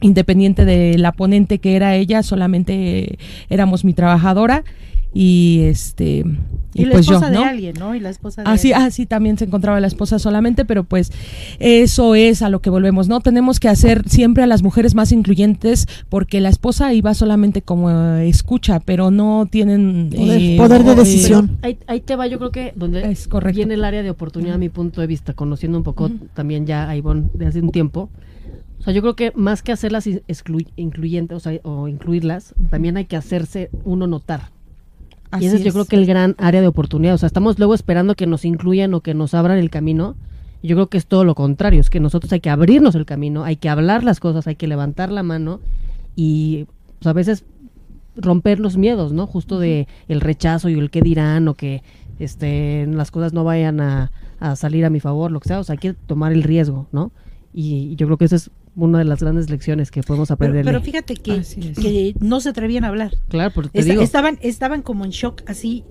independiente 0.00 0.64
de 0.64 0.96
la 0.98 1.12
ponente 1.12 1.58
que 1.58 1.76
era 1.76 1.94
ella, 1.94 2.22
solamente 2.22 3.18
éramos 3.50 3.84
mi 3.84 3.92
trabajadora 3.92 4.64
y 5.12 5.62
este 5.64 6.24
y, 6.72 6.84
la 6.84 6.92
pues 6.92 7.06
esposa 7.08 7.26
yo, 7.28 7.34
¿no? 7.34 7.40
de 7.40 7.46
alguien, 7.46 7.74
¿no? 7.80 7.94
Y 7.96 8.00
la 8.00 8.10
esposa 8.10 8.42
de 8.44 8.48
Ah, 8.48 8.56
sí, 8.56 8.72
alguien. 8.72 8.92
ah, 9.02 9.06
también 9.08 9.36
se 9.38 9.44
encontraba 9.46 9.80
la 9.80 9.88
esposa 9.88 10.20
solamente, 10.20 10.64
pero 10.64 10.84
pues 10.84 11.10
eso 11.58 12.14
es 12.14 12.42
a 12.42 12.48
lo 12.48 12.60
que 12.60 12.70
volvemos, 12.70 13.08
¿no? 13.08 13.20
Tenemos 13.20 13.58
que 13.58 13.68
hacer 13.68 14.08
siempre 14.08 14.44
a 14.44 14.46
las 14.46 14.62
mujeres 14.62 14.94
más 14.94 15.10
incluyentes 15.10 15.88
porque 16.08 16.40
la 16.40 16.48
esposa 16.48 16.92
iba 16.94 17.12
solamente 17.14 17.60
como 17.62 17.90
eh, 17.90 18.28
escucha, 18.28 18.78
pero 18.78 19.10
no 19.10 19.48
tienen 19.50 20.10
Poder- 20.14 20.56
poder 20.56 20.84
de 20.84 20.94
decisión. 20.94 21.58
Ahí, 21.62 21.76
ahí 21.88 22.00
te 22.00 22.14
va, 22.14 22.28
yo 22.28 22.38
creo 22.38 22.52
que 22.52 22.72
donde 22.76 23.10
Es 23.10 23.26
correcto. 23.26 23.56
viene 23.56 23.74
el 23.74 23.82
área 23.84 24.04
de 24.04 24.10
oportunidad 24.10 24.54
a 24.54 24.58
mi 24.58 24.68
punto 24.68 25.00
de 25.00 25.08
vista, 25.08 25.32
conociendo 25.34 25.76
un 25.76 25.82
poco 25.84 26.08
también 26.34 26.66
ya 26.66 26.88
a 26.88 26.94
Ivonne 26.96 27.30
de 27.34 27.46
hace 27.46 27.60
un 27.60 27.70
tiempo. 27.72 28.10
O 28.78 28.82
sea, 28.82 28.92
yo 28.94 29.02
creo 29.02 29.16
que 29.16 29.32
más 29.34 29.62
que 29.62 29.72
hacerlas 29.72 30.08
incluyentes 30.76 31.36
o, 31.36 31.40
sea, 31.40 31.58
o 31.64 31.88
incluirlas, 31.88 32.54
también 32.70 32.96
hay 32.96 33.04
que 33.06 33.16
hacerse 33.16 33.70
uno 33.84 34.06
notar. 34.06 34.50
Así 35.30 35.44
y 35.44 35.46
ese 35.48 35.56
es, 35.56 35.64
yo 35.64 35.72
creo 35.72 35.84
que 35.84 35.96
el 35.96 36.06
gran 36.06 36.34
área 36.38 36.60
de 36.60 36.66
oportunidad. 36.66 37.14
O 37.14 37.18
sea, 37.18 37.26
estamos 37.26 37.58
luego 37.58 37.74
esperando 37.74 38.14
que 38.14 38.26
nos 38.26 38.44
incluyan 38.44 38.94
o 38.94 39.00
que 39.00 39.14
nos 39.14 39.34
abran 39.34 39.58
el 39.58 39.70
camino. 39.70 40.16
Y 40.62 40.68
yo 40.68 40.76
creo 40.76 40.88
que 40.88 40.98
es 40.98 41.06
todo 41.06 41.24
lo 41.24 41.34
contrario, 41.34 41.80
es 41.80 41.88
que 41.88 42.00
nosotros 42.00 42.32
hay 42.32 42.40
que 42.40 42.50
abrirnos 42.50 42.94
el 42.94 43.06
camino, 43.06 43.44
hay 43.44 43.56
que 43.56 43.70
hablar 43.70 44.04
las 44.04 44.20
cosas, 44.20 44.46
hay 44.46 44.56
que 44.56 44.66
levantar 44.66 45.10
la 45.10 45.22
mano 45.22 45.60
y 46.16 46.66
pues, 46.98 47.06
a 47.06 47.14
veces 47.14 47.44
romper 48.14 48.60
los 48.60 48.76
miedos, 48.76 49.12
¿no? 49.14 49.26
Justo 49.26 49.58
de 49.58 49.88
el 50.08 50.20
rechazo 50.20 50.68
y 50.68 50.74
el 50.74 50.90
qué 50.90 51.00
dirán 51.00 51.48
o 51.48 51.54
que 51.54 51.82
este 52.18 52.86
las 52.86 53.10
cosas 53.10 53.32
no 53.32 53.42
vayan 53.42 53.80
a, 53.80 54.10
a 54.38 54.54
salir 54.54 54.84
a 54.84 54.90
mi 54.90 55.00
favor, 55.00 55.30
lo 55.30 55.40
que 55.40 55.48
sea, 55.48 55.60
o 55.60 55.64
sea, 55.64 55.74
hay 55.74 55.78
que 55.78 55.94
tomar 55.94 56.32
el 56.32 56.42
riesgo, 56.42 56.86
¿no? 56.92 57.10
Y 57.54 57.96
yo 57.96 58.06
creo 58.06 58.18
que 58.18 58.26
esa 58.26 58.36
es 58.36 58.50
una 58.76 58.98
de 58.98 59.04
las 59.04 59.20
grandes 59.20 59.50
lecciones 59.50 59.90
que 59.90 60.02
podemos 60.02 60.30
aprender. 60.30 60.64
pero 60.64 60.80
fíjate 60.80 61.14
que, 61.14 61.32
Así 61.32 61.60
es. 61.70 61.78
que 61.78 62.14
no 62.20 62.40
se 62.40 62.50
atrevían 62.50 62.84
a 62.84 62.88
hablar. 62.88 63.10
claro, 63.28 63.52
porque 63.54 63.70
te 63.70 63.78
Esta- 63.80 63.90
digo, 63.92 64.02
estaban, 64.02 64.38
estaban 64.42 64.82
como 64.82 65.04
en 65.04 65.10
shock 65.10 65.42
así. 65.46 65.84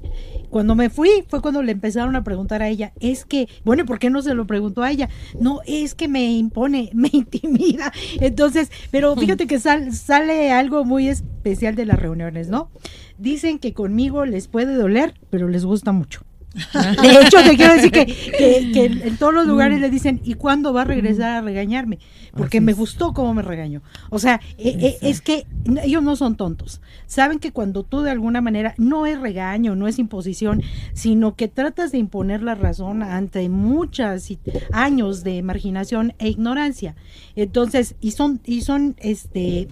Cuando 0.50 0.74
me 0.76 0.90
fui 0.90 1.10
fue 1.28 1.42
cuando 1.42 1.62
le 1.62 1.72
empezaron 1.74 2.16
a 2.16 2.24
preguntar 2.24 2.62
a 2.64 2.70
ella, 2.70 2.94
es 3.00 3.26
que, 3.26 3.48
bueno, 3.66 3.84
¿y 3.84 3.86
¿por 3.86 4.00
qué 4.00 4.10
no 4.10 4.22
se 4.22 4.34
lo 4.34 4.48
preguntó 4.48 4.82
a 4.82 4.92
ella? 4.92 5.10
No, 5.40 5.60
es 5.68 5.94
que 5.94 6.08
me 6.08 6.32
impone, 6.38 6.90
me 6.96 7.10
intimida. 7.12 7.92
Entonces, 8.20 8.72
pero 8.92 9.16
fíjate 9.18 9.46
que 9.46 9.60
sal- 9.60 9.94
sale 9.94 10.52
algo 10.52 10.86
muy 10.86 11.08
especial 11.10 11.76
de 11.76 11.86
las 11.86 12.00
reuniones, 12.00 12.50
¿no? 12.50 12.72
Dicen 13.18 13.60
que 13.60 13.74
conmigo 13.74 14.26
les 14.26 14.48
puede 14.48 14.74
doler, 14.76 15.14
pero 15.30 15.50
les 15.50 15.66
gusta 15.66 15.92
mucho. 15.92 16.22
De 17.02 17.22
hecho, 17.22 17.38
te 17.44 17.56
quiero 17.56 17.74
decir 17.76 17.92
que, 17.92 18.06
que- 18.08 18.72
que 18.74 18.86
en 18.86 19.18
todos 19.18 19.34
los 19.34 19.46
lugares 19.46 19.80
le 19.80 19.90
dicen, 19.90 20.20
¿y 20.24 20.34
cuándo 20.34 20.74
va 20.74 20.82
a 20.82 20.86
regresar 20.86 21.30
a 21.32 21.42
regañarme? 21.42 22.00
Porque 22.36 22.58
Así 22.58 22.66
me 22.66 22.72
es. 22.72 22.78
gustó 22.78 23.14
cómo 23.14 23.34
me 23.36 23.42
regañó. 23.44 23.82
O 24.10 24.18
sea, 24.20 24.42
eh, 24.58 24.76
eh, 24.80 24.98
es 25.02 25.22
que 25.22 25.46
ellos 25.84 26.02
no 26.02 26.16
son 26.16 26.36
tontos. 26.36 26.82
Saben 27.06 27.40
que 27.40 27.52
cuando 27.52 27.84
tú 27.84 28.02
de 28.02 28.12
alguna 28.12 28.42
manera, 28.42 28.74
no 28.78 29.06
es 29.06 29.20
regaño, 29.20 29.76
no 29.76 29.88
es 29.88 30.00
imposición, 30.00 30.62
sino 30.94 31.36
que 31.36 31.48
tratas 31.48 31.92
de 31.92 32.00
imponer 32.00 32.42
la 32.42 32.56
razón 32.56 33.04
ante 33.04 33.48
muchos 33.50 34.28
años 34.72 35.24
de 35.24 35.44
marginación 35.44 36.14
e 36.18 36.30
ignorancia. 36.30 36.96
Entonces, 37.36 37.96
y 38.02 38.12
son, 38.12 38.42
y 38.46 38.62
son, 38.62 38.96
este, 39.00 39.68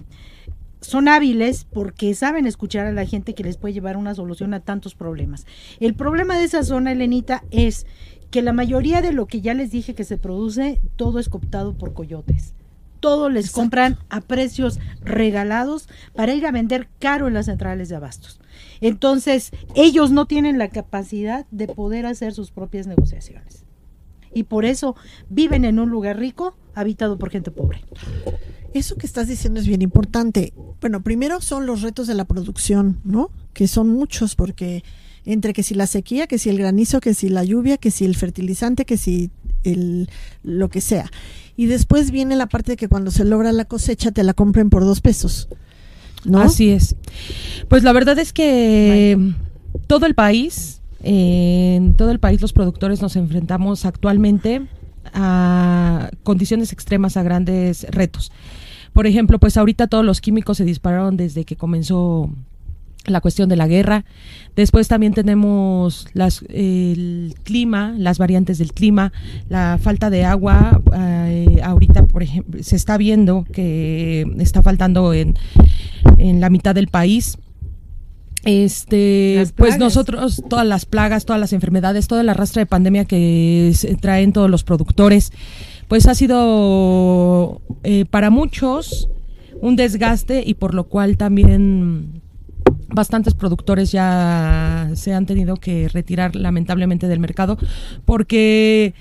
son 0.80 1.08
hábiles 1.08 1.64
porque 1.64 2.14
saben 2.14 2.46
escuchar 2.46 2.86
a 2.86 2.92
la 2.92 3.06
gente 3.06 3.34
que 3.34 3.44
les 3.44 3.56
puede 3.56 3.74
llevar 3.74 3.96
una 3.96 4.14
solución 4.14 4.54
a 4.54 4.60
tantos 4.60 4.94
problemas. 4.94 5.46
El 5.80 5.94
problema 5.94 6.38
de 6.38 6.44
esa 6.44 6.62
zona, 6.62 6.92
Elenita, 6.92 7.44
es 7.50 7.86
que 8.30 8.42
la 8.42 8.52
mayoría 8.52 9.02
de 9.02 9.12
lo 9.12 9.26
que 9.26 9.40
ya 9.40 9.54
les 9.54 9.70
dije 9.70 9.94
que 9.94 10.04
se 10.04 10.18
produce, 10.18 10.80
todo 10.96 11.18
es 11.18 11.28
cooptado 11.28 11.76
por 11.76 11.94
coyotes. 11.94 12.54
Todo 13.00 13.30
les 13.30 13.52
compran 13.52 13.96
a 14.08 14.20
precios 14.20 14.80
regalados 15.02 15.88
para 16.14 16.34
ir 16.34 16.44
a 16.46 16.50
vender 16.50 16.88
caro 16.98 17.28
en 17.28 17.34
las 17.34 17.46
centrales 17.46 17.88
de 17.88 17.96
abastos. 17.96 18.40
Entonces, 18.80 19.52
ellos 19.76 20.10
no 20.10 20.26
tienen 20.26 20.58
la 20.58 20.68
capacidad 20.68 21.46
de 21.52 21.68
poder 21.68 22.06
hacer 22.06 22.34
sus 22.34 22.50
propias 22.50 22.88
negociaciones. 22.88 23.64
Y 24.34 24.44
por 24.44 24.64
eso 24.64 24.96
viven 25.28 25.64
en 25.64 25.78
un 25.78 25.90
lugar 25.90 26.18
rico 26.18 26.56
habitado 26.74 27.18
por 27.18 27.30
gente 27.30 27.50
pobre. 27.50 27.82
Eso 28.78 28.94
que 28.94 29.06
estás 29.06 29.26
diciendo 29.26 29.58
es 29.58 29.66
bien 29.66 29.82
importante. 29.82 30.52
Bueno, 30.80 31.02
primero 31.02 31.40
son 31.40 31.66
los 31.66 31.82
retos 31.82 32.06
de 32.06 32.14
la 32.14 32.26
producción, 32.26 33.00
¿no? 33.02 33.32
Que 33.52 33.66
son 33.66 33.88
muchos 33.88 34.36
porque 34.36 34.84
entre 35.24 35.52
que 35.52 35.64
si 35.64 35.74
la 35.74 35.88
sequía, 35.88 36.28
que 36.28 36.38
si 36.38 36.48
el 36.48 36.58
granizo, 36.58 37.00
que 37.00 37.12
si 37.12 37.28
la 37.28 37.42
lluvia, 37.42 37.76
que 37.76 37.90
si 37.90 38.04
el 38.04 38.14
fertilizante, 38.14 38.84
que 38.84 38.96
si 38.96 39.30
el 39.64 40.08
lo 40.44 40.68
que 40.68 40.80
sea. 40.80 41.10
Y 41.56 41.66
después 41.66 42.12
viene 42.12 42.36
la 42.36 42.46
parte 42.46 42.72
de 42.72 42.76
que 42.76 42.88
cuando 42.88 43.10
se 43.10 43.24
logra 43.24 43.50
la 43.50 43.64
cosecha 43.64 44.12
te 44.12 44.22
la 44.22 44.32
compren 44.32 44.70
por 44.70 44.84
dos 44.84 45.00
pesos. 45.00 45.48
¿No? 46.24 46.40
Así 46.40 46.70
es. 46.70 46.94
Pues 47.66 47.82
la 47.82 47.92
verdad 47.92 48.16
es 48.20 48.32
que 48.32 49.34
todo 49.88 50.06
el 50.06 50.14
país, 50.14 50.82
eh, 51.02 51.74
en 51.76 51.94
todo 51.94 52.12
el 52.12 52.20
país 52.20 52.40
los 52.40 52.52
productores 52.52 53.02
nos 53.02 53.16
enfrentamos 53.16 53.84
actualmente 53.84 54.68
a 55.12 56.10
condiciones 56.22 56.72
extremas, 56.72 57.16
a 57.16 57.24
grandes 57.24 57.84
retos. 57.90 58.30
Por 58.98 59.06
ejemplo, 59.06 59.38
pues 59.38 59.56
ahorita 59.56 59.86
todos 59.86 60.04
los 60.04 60.20
químicos 60.20 60.56
se 60.56 60.64
dispararon 60.64 61.16
desde 61.16 61.44
que 61.44 61.54
comenzó 61.54 62.32
la 63.06 63.20
cuestión 63.20 63.48
de 63.48 63.54
la 63.54 63.68
guerra. 63.68 64.04
Después 64.56 64.88
también 64.88 65.14
tenemos 65.14 66.08
las, 66.14 66.42
el 66.48 67.36
clima, 67.44 67.94
las 67.96 68.18
variantes 68.18 68.58
del 68.58 68.72
clima, 68.72 69.12
la 69.48 69.78
falta 69.80 70.10
de 70.10 70.24
agua. 70.24 70.82
eh, 70.96 71.60
ahorita, 71.62 72.08
por 72.08 72.24
ejemplo, 72.24 72.60
se 72.60 72.74
está 72.74 72.98
viendo 72.98 73.44
que 73.52 74.26
está 74.40 74.62
faltando 74.62 75.14
en, 75.14 75.36
en 76.16 76.40
la 76.40 76.50
mitad 76.50 76.74
del 76.74 76.88
país. 76.88 77.38
Este, 78.42 79.46
pues 79.54 79.78
nosotros, 79.78 80.42
todas 80.48 80.66
las 80.66 80.86
plagas, 80.86 81.24
todas 81.24 81.38
las 81.38 81.52
enfermedades, 81.52 82.08
toda 82.08 82.24
la 82.24 82.34
rastra 82.34 82.62
de 82.62 82.66
pandemia 82.66 83.04
que 83.04 83.72
traen 84.00 84.32
todos 84.32 84.50
los 84.50 84.64
productores, 84.64 85.32
pues 85.88 86.06
ha 86.06 86.14
sido 86.14 87.60
eh, 87.82 88.04
para 88.04 88.30
muchos 88.30 89.08
un 89.60 89.74
desgaste 89.74 90.42
y 90.46 90.54
por 90.54 90.74
lo 90.74 90.84
cual 90.84 91.16
también 91.16 92.22
bastantes 92.88 93.34
productores 93.34 93.90
ya 93.90 94.90
se 94.94 95.14
han 95.14 95.26
tenido 95.26 95.56
que 95.56 95.88
retirar 95.88 96.36
lamentablemente 96.36 97.08
del 97.08 97.18
mercado 97.18 97.58
porque 98.04 98.94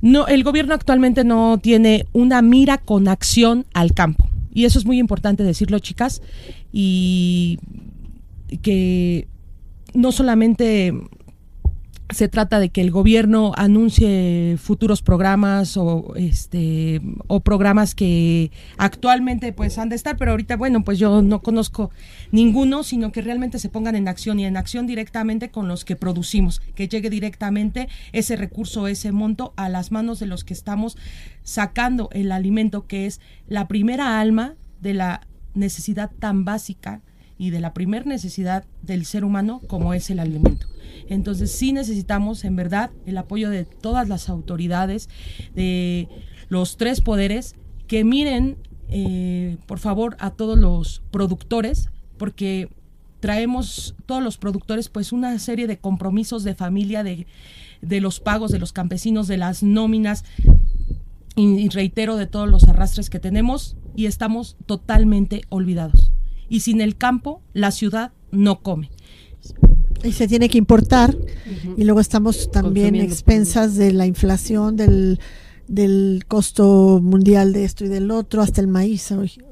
no 0.00 0.26
el 0.26 0.44
gobierno 0.44 0.74
actualmente 0.74 1.24
no 1.24 1.58
tiene 1.58 2.06
una 2.12 2.42
mira 2.42 2.78
con 2.78 3.08
acción 3.08 3.66
al 3.72 3.92
campo. 3.92 4.28
Y 4.52 4.66
eso 4.66 4.78
es 4.78 4.84
muy 4.84 4.98
importante 4.98 5.42
decirlo 5.42 5.78
chicas 5.80 6.22
y 6.72 7.58
que 8.62 9.26
no 9.94 10.12
solamente 10.12 10.92
se 12.10 12.28
trata 12.28 12.60
de 12.60 12.68
que 12.68 12.82
el 12.82 12.90
gobierno 12.90 13.52
anuncie 13.56 14.56
futuros 14.58 15.00
programas 15.00 15.76
o 15.76 16.14
este 16.16 17.00
o 17.28 17.40
programas 17.40 17.94
que 17.94 18.50
actualmente 18.76 19.52
pues 19.52 19.78
han 19.78 19.88
de 19.88 19.96
estar, 19.96 20.16
pero 20.16 20.32
ahorita 20.32 20.56
bueno, 20.56 20.84
pues 20.84 20.98
yo 20.98 21.22
no 21.22 21.40
conozco 21.40 21.90
ninguno, 22.30 22.82
sino 22.82 23.10
que 23.10 23.22
realmente 23.22 23.58
se 23.58 23.70
pongan 23.70 23.96
en 23.96 24.08
acción 24.08 24.38
y 24.38 24.44
en 24.44 24.56
acción 24.56 24.86
directamente 24.86 25.50
con 25.50 25.66
los 25.66 25.84
que 25.84 25.96
producimos, 25.96 26.60
que 26.74 26.88
llegue 26.88 27.08
directamente 27.08 27.88
ese 28.12 28.36
recurso, 28.36 28.86
ese 28.86 29.10
monto 29.10 29.54
a 29.56 29.70
las 29.70 29.90
manos 29.90 30.18
de 30.18 30.26
los 30.26 30.44
que 30.44 30.54
estamos 30.54 30.98
sacando 31.42 32.10
el 32.12 32.32
alimento 32.32 32.86
que 32.86 33.06
es 33.06 33.20
la 33.46 33.66
primera 33.66 34.20
alma 34.20 34.56
de 34.80 34.92
la 34.92 35.26
necesidad 35.54 36.10
tan 36.18 36.44
básica 36.44 37.00
y 37.38 37.50
de 37.50 37.60
la 37.60 37.74
primer 37.74 38.06
necesidad 38.06 38.64
del 38.82 39.04
ser 39.04 39.24
humano 39.24 39.60
como 39.66 39.94
es 39.94 40.10
el 40.10 40.18
alimento. 40.18 40.66
Entonces 41.08 41.52
sí 41.52 41.72
necesitamos 41.72 42.44
en 42.44 42.56
verdad 42.56 42.90
el 43.06 43.18
apoyo 43.18 43.50
de 43.50 43.64
todas 43.64 44.08
las 44.08 44.28
autoridades, 44.28 45.08
de 45.54 46.08
los 46.48 46.76
tres 46.76 47.00
poderes, 47.00 47.56
que 47.86 48.04
miren 48.04 48.56
eh, 48.88 49.56
por 49.66 49.78
favor 49.78 50.16
a 50.20 50.30
todos 50.30 50.58
los 50.58 51.02
productores, 51.10 51.88
porque 52.16 52.68
traemos 53.20 53.94
todos 54.06 54.22
los 54.22 54.36
productores 54.36 54.88
pues 54.88 55.12
una 55.12 55.38
serie 55.38 55.66
de 55.66 55.78
compromisos 55.78 56.44
de 56.44 56.54
familia, 56.54 57.02
de, 57.02 57.26
de 57.82 58.00
los 58.00 58.20
pagos 58.20 58.52
de 58.52 58.58
los 58.58 58.72
campesinos, 58.72 59.28
de 59.28 59.38
las 59.38 59.62
nóminas, 59.62 60.24
y, 61.36 61.46
y 61.58 61.68
reitero 61.68 62.16
de 62.16 62.26
todos 62.26 62.48
los 62.48 62.64
arrastres 62.64 63.10
que 63.10 63.18
tenemos 63.18 63.76
y 63.96 64.06
estamos 64.06 64.56
totalmente 64.66 65.42
olvidados. 65.48 66.12
Y 66.48 66.60
sin 66.60 66.80
el 66.80 66.96
campo, 66.96 67.42
la 67.52 67.70
ciudad 67.70 68.12
no 68.30 68.60
come. 68.60 68.90
Y 70.02 70.12
se 70.12 70.28
tiene 70.28 70.48
que 70.48 70.58
importar 70.58 71.16
y 71.76 71.84
luego 71.84 72.00
estamos 72.00 72.50
también 72.50 72.94
expensas 72.96 73.74
de 73.76 73.92
la 73.92 74.06
inflación, 74.06 74.76
del, 74.76 75.18
del 75.66 76.24
costo 76.28 77.00
mundial 77.02 77.52
de 77.52 77.64
esto 77.64 77.84
y 77.84 77.88
del 77.88 78.10
otro, 78.10 78.42
hasta 78.42 78.60
el 78.60 78.68
maíz, 78.68 79.08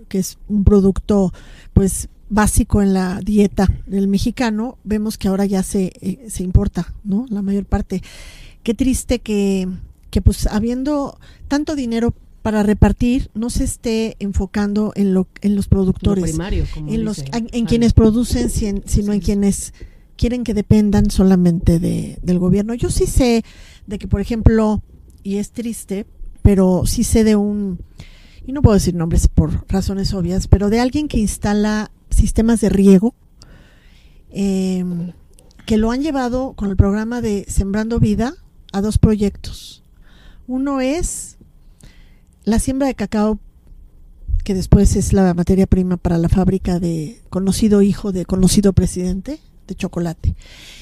que 0.08 0.18
es 0.18 0.38
un 0.48 0.64
producto 0.64 1.32
pues 1.72 2.08
básico 2.28 2.80
en 2.80 2.94
la 2.94 3.20
dieta 3.20 3.68
del 3.86 4.08
mexicano, 4.08 4.78
vemos 4.84 5.18
que 5.18 5.28
ahora 5.28 5.44
ya 5.44 5.62
se, 5.62 5.92
eh, 6.00 6.26
se 6.28 6.42
importa, 6.42 6.94
¿no? 7.04 7.26
La 7.28 7.42
mayor 7.42 7.66
parte. 7.66 8.02
Qué 8.62 8.72
triste 8.72 9.18
que, 9.18 9.68
que 10.10 10.22
pues 10.22 10.46
habiendo 10.46 11.18
tanto 11.48 11.76
dinero 11.76 12.14
para 12.42 12.62
repartir 12.62 13.30
no 13.34 13.50
se 13.50 13.64
esté 13.64 14.16
enfocando 14.18 14.92
en 14.96 15.14
lo 15.14 15.28
en 15.40 15.54
los 15.54 15.68
productores, 15.68 16.24
primario, 16.24 16.64
como 16.74 16.92
en 16.92 17.04
los 17.04 17.24
en, 17.32 17.66
quienes 17.66 17.92
producen, 17.92 18.50
sino 18.50 19.12
en 19.12 19.20
quienes 19.20 19.72
quieren 20.16 20.44
que 20.44 20.54
dependan 20.54 21.10
solamente 21.10 21.78
de, 21.78 22.18
del 22.22 22.38
gobierno. 22.38 22.74
Yo 22.74 22.90
sí 22.90 23.06
sé 23.06 23.44
de 23.86 23.98
que, 23.98 24.08
por 24.08 24.20
ejemplo, 24.20 24.82
y 25.22 25.36
es 25.36 25.52
triste, 25.52 26.06
pero 26.42 26.82
sí 26.84 27.04
sé 27.04 27.24
de 27.24 27.36
un, 27.36 27.78
y 28.46 28.52
no 28.52 28.62
puedo 28.62 28.74
decir 28.74 28.94
nombres 28.94 29.28
por 29.28 29.64
razones 29.68 30.12
obvias, 30.14 30.48
pero 30.48 30.70
de 30.70 30.80
alguien 30.80 31.08
que 31.08 31.18
instala 31.18 31.90
sistemas 32.10 32.60
de 32.60 32.68
riego, 32.68 33.14
eh, 34.30 34.84
que 35.66 35.76
lo 35.76 35.90
han 35.90 36.02
llevado 36.02 36.54
con 36.54 36.70
el 36.70 36.76
programa 36.76 37.20
de 37.20 37.44
Sembrando 37.48 38.00
Vida 38.00 38.34
a 38.72 38.80
dos 38.80 38.98
proyectos. 38.98 39.82
Uno 40.46 40.80
es 40.80 41.38
la 42.44 42.58
siembra 42.58 42.88
de 42.88 42.94
cacao, 42.94 43.38
que 44.44 44.54
después 44.54 44.96
es 44.96 45.12
la 45.12 45.34
materia 45.34 45.66
prima 45.66 45.96
para 45.96 46.18
la 46.18 46.28
fábrica 46.28 46.80
de 46.80 47.20
conocido 47.30 47.82
hijo 47.82 48.12
de 48.12 48.24
conocido 48.24 48.72
presidente 48.72 49.38
de 49.66 49.74
chocolate. 49.74 50.34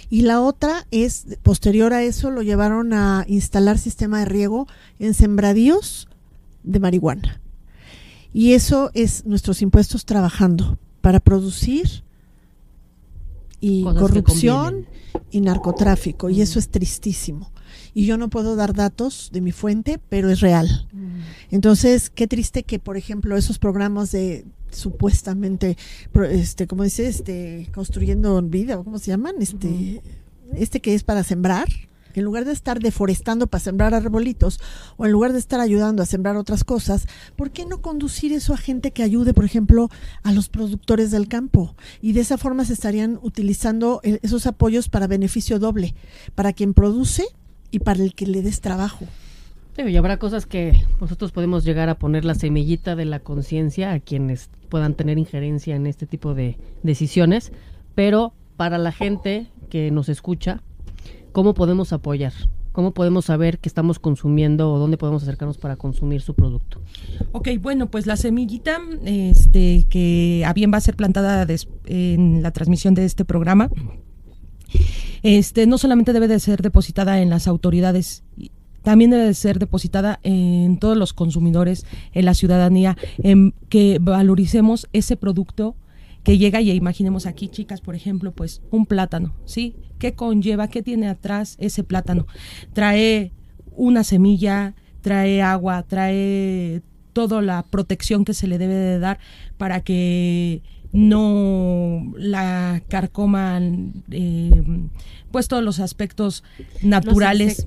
Y 0.08 0.22
la 0.22 0.40
otra 0.40 0.86
es, 0.90 1.26
posterior 1.42 1.92
a 1.92 2.02
eso, 2.02 2.30
lo 2.30 2.42
llevaron 2.42 2.92
a 2.94 3.24
instalar 3.28 3.78
sistema 3.78 4.20
de 4.20 4.24
riego 4.24 4.66
en 4.98 5.14
sembradíos 5.14 6.08
de 6.62 6.80
marihuana. 6.80 7.40
Y 8.32 8.52
eso 8.54 8.90
es 8.94 9.26
nuestros 9.26 9.60
impuestos 9.60 10.04
trabajando 10.04 10.78
para 11.00 11.20
producir 11.20 12.02
y 13.60 13.82
Cosas 13.82 14.00
corrupción 14.00 14.86
y 15.30 15.40
narcotráfico. 15.42 16.30
Y 16.30 16.40
eso 16.40 16.58
es 16.58 16.70
tristísimo. 16.70 17.50
Y 17.94 18.06
yo 18.06 18.16
no 18.16 18.30
puedo 18.30 18.56
dar 18.56 18.74
datos 18.74 19.30
de 19.32 19.40
mi 19.40 19.52
fuente, 19.52 20.00
pero 20.08 20.30
es 20.30 20.40
real. 20.40 20.88
Entonces, 21.50 22.10
qué 22.10 22.26
triste 22.26 22.62
que, 22.62 22.78
por 22.78 22.96
ejemplo, 22.96 23.36
esos 23.36 23.58
programas 23.58 24.12
de 24.12 24.44
supuestamente, 24.70 25.76
este, 26.30 26.66
¿cómo 26.66 26.84
dice? 26.84 27.08
Este, 27.08 27.68
construyendo 27.74 28.40
vida, 28.42 28.78
¿o 28.78 28.84
¿cómo 28.84 28.98
se 28.98 29.10
llaman? 29.10 29.36
Este, 29.40 30.02
este 30.54 30.80
que 30.80 30.94
es 30.94 31.02
para 31.02 31.24
sembrar, 31.24 31.68
en 32.14 32.24
lugar 32.24 32.44
de 32.44 32.52
estar 32.52 32.80
deforestando 32.80 33.46
para 33.46 33.62
sembrar 33.62 33.94
arbolitos, 33.94 34.60
o 34.96 35.06
en 35.06 35.12
lugar 35.12 35.32
de 35.32 35.38
estar 35.38 35.60
ayudando 35.60 36.02
a 36.02 36.06
sembrar 36.06 36.36
otras 36.36 36.64
cosas, 36.64 37.06
¿por 37.36 37.50
qué 37.50 37.66
no 37.66 37.82
conducir 37.82 38.32
eso 38.32 38.54
a 38.54 38.56
gente 38.56 38.90
que 38.90 39.02
ayude, 39.02 39.34
por 39.34 39.44
ejemplo, 39.44 39.88
a 40.22 40.32
los 40.32 40.48
productores 40.48 41.10
del 41.10 41.28
campo? 41.28 41.74
Y 42.00 42.12
de 42.12 42.20
esa 42.20 42.38
forma 42.38 42.64
se 42.64 42.72
estarían 42.72 43.18
utilizando 43.22 44.00
eh, 44.02 44.18
esos 44.22 44.46
apoyos 44.46 44.88
para 44.88 45.06
beneficio 45.06 45.58
doble, 45.58 45.94
para 46.34 46.52
quien 46.52 46.74
produce 46.74 47.24
y 47.70 47.78
para 47.80 48.02
el 48.02 48.14
que 48.14 48.26
le 48.26 48.42
des 48.42 48.60
trabajo. 48.60 49.04
Sí, 49.76 49.82
y 49.82 49.96
habrá 49.96 50.18
cosas 50.18 50.46
que 50.46 50.82
nosotros 51.00 51.30
podemos 51.32 51.64
llegar 51.64 51.88
a 51.88 51.98
poner 51.98 52.24
la 52.24 52.34
semillita 52.34 52.96
de 52.96 53.04
la 53.04 53.20
conciencia 53.20 53.92
a 53.92 54.00
quienes 54.00 54.50
puedan 54.68 54.94
tener 54.94 55.16
injerencia 55.18 55.76
en 55.76 55.86
este 55.86 56.06
tipo 56.06 56.34
de 56.34 56.58
decisiones, 56.82 57.52
pero 57.94 58.32
para 58.56 58.78
la 58.78 58.92
gente 58.92 59.46
que 59.70 59.90
nos 59.90 60.08
escucha, 60.08 60.62
¿cómo 61.32 61.54
podemos 61.54 61.92
apoyar? 61.92 62.32
¿Cómo 62.72 62.92
podemos 62.92 63.24
saber 63.24 63.58
qué 63.58 63.68
estamos 63.68 63.98
consumiendo 63.98 64.72
o 64.72 64.78
dónde 64.78 64.96
podemos 64.96 65.22
acercarnos 65.24 65.58
para 65.58 65.74
consumir 65.76 66.20
su 66.20 66.34
producto? 66.34 66.80
Ok, 67.32 67.48
bueno, 67.60 67.90
pues 67.90 68.06
la 68.06 68.16
semillita, 68.16 68.78
este, 69.04 69.86
que 69.88 70.44
a 70.46 70.52
bien 70.52 70.72
va 70.72 70.76
a 70.78 70.80
ser 70.80 70.94
plantada 70.94 71.46
des- 71.46 71.68
en 71.86 72.42
la 72.42 72.52
transmisión 72.52 72.94
de 72.94 73.04
este 73.04 73.24
programa, 73.24 73.70
este, 75.22 75.66
no 75.66 75.78
solamente 75.78 76.12
debe 76.12 76.28
de 76.28 76.40
ser 76.40 76.62
depositada 76.62 77.20
en 77.20 77.30
las 77.30 77.46
autoridades, 77.46 78.24
también 78.82 79.10
debe 79.10 79.24
de 79.24 79.34
ser 79.34 79.58
depositada 79.58 80.20
en 80.22 80.78
todos 80.78 80.96
los 80.96 81.12
consumidores, 81.12 81.86
en 82.12 82.24
la 82.24 82.34
ciudadanía, 82.34 82.96
en 83.18 83.54
que 83.68 83.98
valoricemos 84.00 84.88
ese 84.92 85.16
producto 85.16 85.76
que 86.22 86.38
llega 86.38 86.60
y 86.60 86.70
imaginemos 86.70 87.26
aquí, 87.26 87.48
chicas, 87.48 87.80
por 87.80 87.94
ejemplo, 87.94 88.32
pues 88.32 88.62
un 88.70 88.86
plátano, 88.86 89.34
¿sí? 89.44 89.76
¿Qué 89.98 90.14
conlleva? 90.14 90.68
¿Qué 90.68 90.82
tiene 90.82 91.08
atrás 91.08 91.56
ese 91.58 91.82
plátano? 91.82 92.26
Trae 92.72 93.32
una 93.72 94.04
semilla, 94.04 94.74
trae 95.00 95.42
agua, 95.42 95.82
trae 95.82 96.82
toda 97.12 97.42
la 97.42 97.64
protección 97.64 98.24
que 98.24 98.34
se 98.34 98.46
le 98.46 98.58
debe 98.58 98.74
de 98.74 98.98
dar 98.98 99.18
para 99.56 99.80
que 99.80 100.62
no 100.92 102.12
la 102.16 102.82
carcoman 102.88 103.92
eh, 104.10 104.50
pues 105.30 105.48
todos 105.48 105.62
los 105.62 105.78
aspectos 105.80 106.42
naturales 106.82 107.64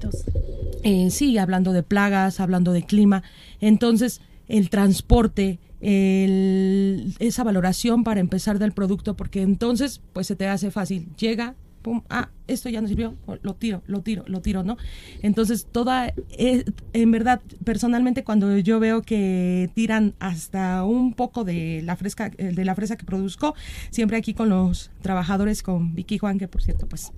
eh, 0.83 1.09
sí, 1.11 1.37
hablando 1.37 1.71
de 1.71 1.83
plagas, 1.83 2.39
hablando 2.41 2.73
de 2.73 2.83
clima. 2.83 3.23
Entonces, 3.61 4.19
el 4.49 4.69
transporte, 4.69 5.59
el- 5.79 7.13
esa 7.19 7.43
valoración 7.43 8.03
para 8.03 8.19
empezar 8.19 8.59
del 8.59 8.73
producto, 8.73 9.15
porque 9.15 9.41
entonces, 9.41 10.01
pues 10.11 10.27
se 10.27 10.35
te 10.35 10.47
hace 10.47 10.71
fácil. 10.71 11.07
Llega, 11.17 11.55
pum, 11.83 12.01
ah, 12.09 12.29
esto 12.47 12.69
ya 12.69 12.81
no 12.81 12.87
sirvió, 12.87 13.15
lo 13.41 13.53
tiro, 13.55 13.83
lo 13.85 14.01
tiro, 14.01 14.23
lo 14.27 14.41
tiro, 14.41 14.63
¿no? 14.63 14.77
Entonces, 15.21 15.67
toda, 15.71 16.13
eh, 16.37 16.63
en 16.93 17.11
verdad, 17.11 17.41
personalmente, 17.63 18.23
cuando 18.23 18.57
yo 18.57 18.79
veo 18.79 19.01
que 19.03 19.69
tiran 19.75 20.15
hasta 20.19 20.83
un 20.83 21.13
poco 21.13 21.43
de 21.43 21.81
la 21.83 21.95
fresca, 21.95 22.31
eh, 22.37 22.51
de 22.53 22.65
la 22.65 22.73
fresa 22.73 22.95
que 22.95 23.05
produzco, 23.05 23.53
siempre 23.91 24.17
aquí 24.17 24.33
con 24.33 24.49
los 24.49 24.89
trabajadores, 25.01 25.61
con 25.61 25.93
Vicky 25.93 26.17
Juan, 26.17 26.39
que 26.39 26.47
por 26.47 26.63
cierto, 26.63 26.87
pues 26.87 27.11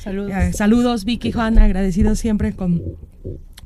Saludos. 0.00 0.32
eh, 0.32 0.52
saludos, 0.52 1.04
Vicky 1.04 1.32
Juan, 1.32 1.58
agradecidos 1.58 2.18
siempre 2.18 2.54
con 2.54 2.82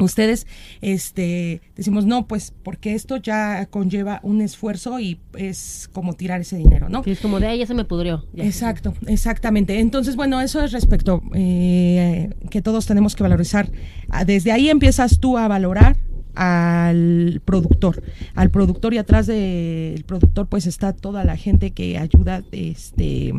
ustedes. 0.04 0.46
Este, 0.80 1.60
decimos, 1.74 2.04
no, 2.04 2.26
pues 2.26 2.52
porque 2.62 2.94
esto 2.94 3.16
ya 3.16 3.66
conlleva 3.66 4.20
un 4.22 4.40
esfuerzo 4.40 5.00
y 5.00 5.20
es 5.36 5.88
como 5.92 6.14
tirar 6.14 6.40
ese 6.40 6.56
dinero, 6.56 6.88
¿no? 6.88 7.02
Sí, 7.04 7.12
es 7.12 7.20
como 7.20 7.40
de 7.40 7.46
ahí 7.46 7.58
ya 7.58 7.66
se 7.66 7.74
me 7.74 7.84
pudrió. 7.84 8.24
Ya. 8.32 8.44
Exacto, 8.44 8.94
exactamente. 9.06 9.80
Entonces, 9.80 10.16
bueno, 10.16 10.40
eso 10.40 10.62
es 10.62 10.72
respecto 10.72 11.22
eh, 11.34 12.30
que 12.50 12.62
todos 12.62 12.86
tenemos 12.86 13.16
que 13.16 13.22
valorizar. 13.22 13.70
Ah, 14.08 14.24
Desde 14.24 14.52
ahí 14.52 14.68
empiezas 14.68 15.18
tú 15.18 15.38
a 15.38 15.48
valorar 15.48 15.96
al 16.34 17.40
productor, 17.44 18.02
al 18.34 18.50
productor 18.50 18.92
y 18.92 18.98
atrás 18.98 19.26
del 19.26 20.04
productor 20.04 20.46
pues 20.48 20.66
está 20.66 20.92
toda 20.92 21.24
la 21.24 21.36
gente 21.36 21.70
que 21.70 21.96
ayuda, 21.96 22.44
este 22.52 23.32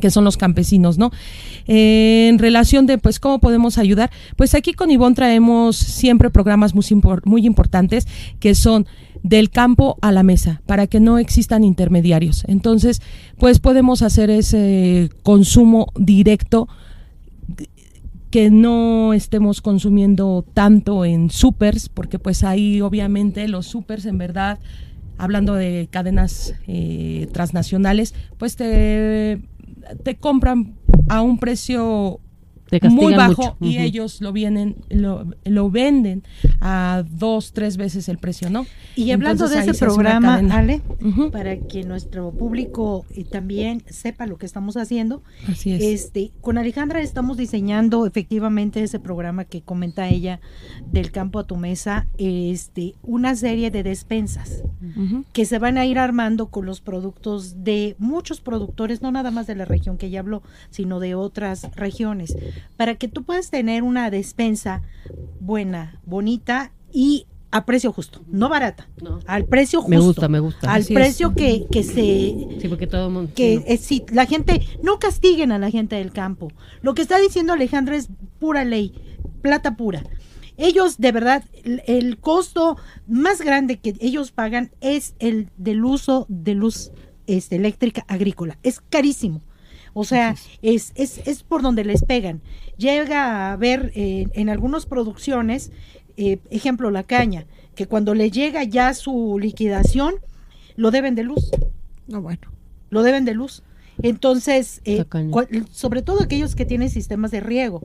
que 0.00 0.10
son 0.10 0.24
los 0.24 0.36
campesinos, 0.36 0.98
¿no? 0.98 1.10
En 1.66 2.38
relación 2.38 2.86
de, 2.86 2.98
pues, 2.98 3.18
cómo 3.18 3.40
podemos 3.40 3.78
ayudar, 3.78 4.10
pues 4.36 4.54
aquí 4.54 4.72
con 4.72 4.90
Ivonne 4.90 5.14
traemos 5.16 5.76
siempre 5.76 6.30
programas 6.30 6.74
muy, 6.74 6.84
muy 7.24 7.46
importantes 7.46 8.06
que 8.40 8.54
son 8.54 8.86
del 9.22 9.50
campo 9.50 9.98
a 10.02 10.12
la 10.12 10.22
mesa, 10.22 10.62
para 10.66 10.86
que 10.86 11.00
no 11.00 11.18
existan 11.18 11.64
intermediarios. 11.64 12.44
Entonces, 12.46 13.02
pues 13.38 13.58
podemos 13.58 14.02
hacer 14.02 14.30
ese 14.30 15.10
consumo 15.22 15.88
directo 15.96 16.68
que 18.30 18.50
no 18.50 19.14
estemos 19.14 19.62
consumiendo 19.62 20.44
tanto 20.54 21.04
en 21.04 21.30
supers, 21.30 21.88
porque 21.88 22.18
pues 22.18 22.44
ahí 22.44 22.80
obviamente 22.80 23.48
los 23.48 23.66
supers 23.66 24.04
en 24.06 24.18
verdad, 24.18 24.58
hablando 25.18 25.54
de 25.54 25.88
cadenas 25.90 26.54
eh, 26.66 27.28
transnacionales, 27.32 28.14
pues 28.38 28.56
te, 28.56 29.40
te 30.02 30.16
compran 30.16 30.76
a 31.08 31.22
un 31.22 31.38
precio 31.38 32.20
muy 32.90 33.14
bajo 33.14 33.42
mucho. 33.42 33.56
y 33.60 33.78
ellos 33.78 34.20
lo 34.20 34.32
vienen 34.32 34.76
lo, 34.88 35.26
lo 35.44 35.70
venden 35.70 36.22
a 36.60 37.04
dos 37.08 37.52
tres 37.52 37.76
veces 37.76 38.08
el 38.08 38.18
precio 38.18 38.50
no 38.50 38.66
Y 38.96 39.10
hablando 39.10 39.44
Entonces, 39.44 39.66
de 39.66 39.72
ese 39.72 39.84
programa. 39.84 40.36
Ale, 40.50 40.82
para 41.32 41.56
que 41.58 41.84
nuestro 41.84 42.32
público 42.32 43.04
también 43.30 43.82
sepa 43.88 44.26
lo 44.26 44.38
que 44.38 44.46
estamos 44.46 44.76
haciendo, 44.76 45.22
así 45.48 45.72
es. 45.72 45.82
este, 45.82 46.32
con 46.40 46.58
Alejandra 46.58 47.00
estamos 47.00 47.36
diseñando 47.36 48.06
efectivamente 48.06 48.82
ese 48.82 48.98
programa 48.98 49.44
que 49.44 49.62
comenta 49.62 50.08
ella 50.08 50.40
del 50.90 51.10
campo 51.10 51.38
a 51.38 51.46
tu 51.46 51.56
mesa, 51.56 52.06
este, 52.18 52.94
una 53.02 53.34
serie 53.34 53.70
de 53.70 53.82
despensas 53.82 54.62
que 55.32 55.44
se 55.44 55.58
van 55.58 55.78
a 55.78 55.86
ir 55.86 55.98
armando 55.98 56.48
con 56.48 56.64
los 56.64 56.80
productos 56.80 57.64
de 57.64 57.96
muchos 57.98 58.40
productores, 58.40 59.02
no 59.02 59.10
nada 59.10 59.30
más 59.30 59.46
de 59.46 59.54
la 59.54 59.64
región 59.64 59.98
que 59.98 60.06
ella 60.06 60.20
habló, 60.20 60.42
sino 60.70 61.00
de 61.00 61.14
otras 61.14 61.68
regiones, 61.74 62.36
para 62.76 62.94
que 62.96 63.08
tú 63.08 63.22
puedas 63.24 63.50
tener 63.50 63.82
una 63.82 64.10
despensa 64.10 64.82
buena, 65.40 66.00
bonita 66.04 66.72
y 66.92 67.26
a 67.52 67.64
precio 67.64 67.92
justo, 67.92 68.22
no 68.28 68.48
barata, 68.48 68.88
No. 69.02 69.20
al 69.26 69.44
precio 69.46 69.80
justo. 69.80 69.90
Me 69.90 69.98
gusta, 70.04 70.28
me 70.28 70.40
gusta. 70.40 70.70
Al 70.72 70.82
Así 70.82 70.92
es. 70.92 70.98
precio 70.98 71.34
que, 71.34 71.66
que 71.70 71.82
se 71.84 72.58
Sí, 72.60 72.66
porque 72.68 72.86
todo 72.86 73.06
el 73.06 73.12
mundo... 73.12 73.32
que 73.34 73.62
eh, 73.66 73.78
sí, 73.78 74.04
la 74.12 74.26
gente, 74.26 74.66
no 74.82 74.98
castiguen 74.98 75.52
a 75.52 75.58
la 75.58 75.70
gente 75.70 75.96
del 75.96 76.12
campo. 76.12 76.48
Lo 76.82 76.94
que 76.94 77.02
está 77.02 77.18
diciendo 77.18 77.52
Alejandra 77.52 77.96
es 77.96 78.08
pura 78.38 78.64
ley, 78.64 78.92
plata 79.42 79.76
pura. 79.76 80.02
Ellos, 80.58 80.98
de 80.98 81.12
verdad, 81.12 81.44
el, 81.64 81.82
el 81.86 82.18
costo 82.18 82.76
más 83.06 83.40
grande 83.40 83.78
que 83.78 83.94
ellos 84.00 84.32
pagan 84.32 84.72
es 84.80 85.14
el 85.18 85.50
del 85.56 85.84
uso 85.84 86.26
de 86.28 86.54
luz 86.54 86.90
este, 87.26 87.56
eléctrica 87.56 88.04
agrícola. 88.08 88.58
Es 88.62 88.80
carísimo. 88.80 89.40
O 89.98 90.04
sea, 90.04 90.36
es, 90.60 90.92
es, 90.94 91.26
es 91.26 91.42
por 91.42 91.62
donde 91.62 91.82
les 91.82 92.04
pegan. 92.04 92.42
Llega 92.76 93.50
a 93.50 93.56
ver 93.56 93.92
eh, 93.94 94.26
en 94.34 94.50
algunas 94.50 94.84
producciones, 94.84 95.72
eh, 96.18 96.38
ejemplo, 96.50 96.90
la 96.90 97.02
caña, 97.02 97.46
que 97.74 97.86
cuando 97.86 98.14
le 98.14 98.30
llega 98.30 98.62
ya 98.64 98.92
su 98.92 99.38
liquidación, 99.40 100.16
lo 100.76 100.90
deben 100.90 101.14
de 101.14 101.22
luz. 101.22 101.50
No, 102.08 102.20
bueno. 102.20 102.42
Lo 102.90 103.02
deben 103.02 103.24
de 103.24 103.32
luz. 103.32 103.62
Entonces, 104.02 104.82
eh, 104.84 104.96
sobre 105.72 106.02
todo 106.02 106.22
aquellos 106.22 106.54
que 106.54 106.66
tienen 106.66 106.90
sistemas 106.90 107.30
de 107.30 107.40
riego, 107.40 107.82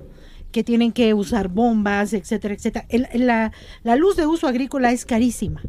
que 0.52 0.66
tienen 0.66 0.92
que 0.92 1.14
usar 1.14 1.48
bombas, 1.48 2.12
etcétera, 2.12 2.54
etcétera. 2.54 2.86
El- 2.90 3.08
la, 3.26 3.54
la 3.84 3.96
luz 3.96 4.18
de 4.18 4.28
uso 4.28 4.48
agrícola 4.48 4.92
es 4.92 5.06
carísima. 5.06 5.62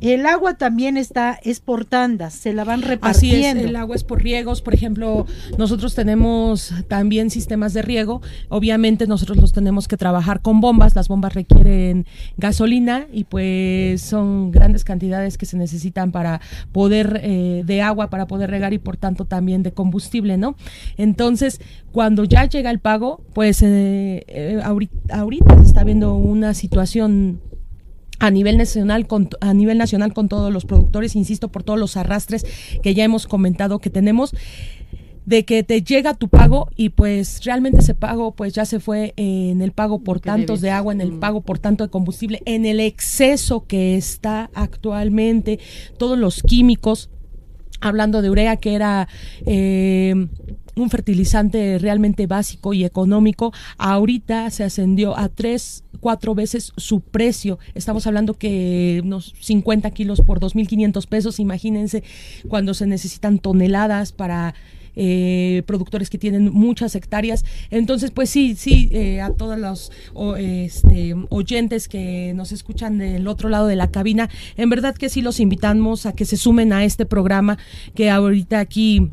El 0.00 0.24
agua 0.24 0.54
también 0.54 0.96
está, 0.96 1.38
es 1.42 1.60
por 1.60 1.84
tandas, 1.84 2.32
se 2.32 2.54
la 2.54 2.64
van 2.64 2.80
Así 2.80 2.88
repartiendo. 2.88 3.62
es, 3.62 3.68
el 3.68 3.76
agua 3.76 3.96
es 3.96 4.04
por 4.04 4.22
riegos. 4.22 4.62
Por 4.62 4.74
ejemplo, 4.74 5.26
nosotros 5.58 5.94
tenemos 5.94 6.72
también 6.88 7.28
sistemas 7.28 7.74
de 7.74 7.82
riego. 7.82 8.22
Obviamente 8.48 9.06
nosotros 9.06 9.36
los 9.38 9.52
tenemos 9.52 9.88
que 9.88 9.98
trabajar 9.98 10.40
con 10.40 10.60
bombas. 10.60 10.94
Las 10.94 11.08
bombas 11.08 11.34
requieren 11.34 12.06
gasolina 12.38 13.06
y 13.12 13.24
pues 13.24 14.00
son 14.00 14.50
grandes 14.50 14.84
cantidades 14.84 15.36
que 15.36 15.44
se 15.44 15.58
necesitan 15.58 16.12
para 16.12 16.40
poder, 16.72 17.20
eh, 17.22 17.62
de 17.66 17.82
agua 17.82 18.08
para 18.08 18.26
poder 18.26 18.50
regar 18.50 18.72
y 18.72 18.78
por 18.78 18.96
tanto 18.96 19.26
también 19.26 19.62
de 19.62 19.72
combustible, 19.72 20.38
¿no? 20.38 20.56
Entonces, 20.96 21.60
cuando 21.92 22.24
ya 22.24 22.46
llega 22.46 22.70
el 22.70 22.78
pago, 22.78 23.22
pues 23.34 23.60
eh, 23.62 24.24
eh, 24.28 24.60
ahorita, 24.62 25.18
ahorita 25.18 25.58
se 25.58 25.64
está 25.66 25.84
viendo 25.84 26.14
una 26.14 26.54
situación 26.54 27.40
a 28.20 28.30
nivel 28.30 28.58
nacional 28.58 29.06
con 29.06 29.28
a 29.40 29.52
nivel 29.52 29.78
nacional 29.78 30.12
con 30.12 30.28
todos 30.28 30.52
los 30.52 30.64
productores, 30.64 31.16
insisto, 31.16 31.48
por 31.48 31.64
todos 31.64 31.78
los 31.78 31.96
arrastres 31.96 32.46
que 32.82 32.94
ya 32.94 33.02
hemos 33.02 33.26
comentado 33.26 33.80
que 33.80 33.90
tenemos 33.90 34.32
de 35.26 35.44
que 35.44 35.62
te 35.62 35.82
llega 35.82 36.14
tu 36.14 36.28
pago 36.28 36.68
y 36.76 36.90
pues 36.90 37.44
realmente 37.44 37.80
ese 37.80 37.94
pago 37.94 38.32
pues 38.32 38.52
ya 38.52 38.64
se 38.64 38.80
fue 38.80 39.14
en 39.16 39.62
el 39.62 39.72
pago 39.72 40.00
por 40.00 40.20
tantos 40.20 40.60
de 40.60 40.70
agua, 40.70 40.92
en 40.92 41.00
el 41.00 41.12
pago 41.12 41.40
por 41.40 41.58
tanto 41.58 41.84
de 41.84 41.90
combustible, 41.90 42.42
en 42.46 42.66
el 42.66 42.80
exceso 42.80 43.66
que 43.66 43.96
está 43.96 44.50
actualmente, 44.54 45.58
todos 45.98 46.18
los 46.18 46.42
químicos, 46.42 47.10
hablando 47.80 48.22
de 48.22 48.30
urea 48.30 48.56
que 48.56 48.74
era 48.74 49.08
eh, 49.46 50.28
un 50.82 50.90
fertilizante 50.90 51.78
realmente 51.78 52.26
básico 52.26 52.72
y 52.72 52.84
económico, 52.84 53.52
ahorita 53.78 54.50
se 54.50 54.64
ascendió 54.64 55.16
a 55.16 55.28
tres, 55.28 55.84
cuatro 56.00 56.34
veces 56.34 56.72
su 56.76 57.00
precio. 57.00 57.58
Estamos 57.74 58.06
hablando 58.06 58.34
que 58.34 59.00
unos 59.04 59.34
50 59.40 59.90
kilos 59.90 60.20
por 60.20 60.40
2.500 60.40 61.06
pesos, 61.06 61.40
imagínense 61.40 62.02
cuando 62.48 62.74
se 62.74 62.86
necesitan 62.86 63.38
toneladas 63.38 64.12
para 64.12 64.54
eh, 64.96 65.62
productores 65.66 66.10
que 66.10 66.18
tienen 66.18 66.52
muchas 66.52 66.94
hectáreas. 66.94 67.44
Entonces, 67.70 68.10
pues 68.10 68.28
sí, 68.30 68.54
sí, 68.56 68.88
eh, 68.92 69.20
a 69.20 69.30
todos 69.30 69.58
los 69.58 69.92
este, 70.38 71.14
oyentes 71.28 71.88
que 71.88 72.32
nos 72.34 72.52
escuchan 72.52 72.98
del 72.98 73.28
otro 73.28 73.48
lado 73.48 73.66
de 73.66 73.76
la 73.76 73.90
cabina, 73.90 74.28
en 74.56 74.68
verdad 74.68 74.94
que 74.96 75.08
sí 75.08 75.22
los 75.22 75.40
invitamos 75.40 76.06
a 76.06 76.12
que 76.12 76.24
se 76.24 76.36
sumen 76.36 76.72
a 76.72 76.84
este 76.84 77.06
programa 77.06 77.58
que 77.94 78.10
ahorita 78.10 78.58
aquí 78.58 79.10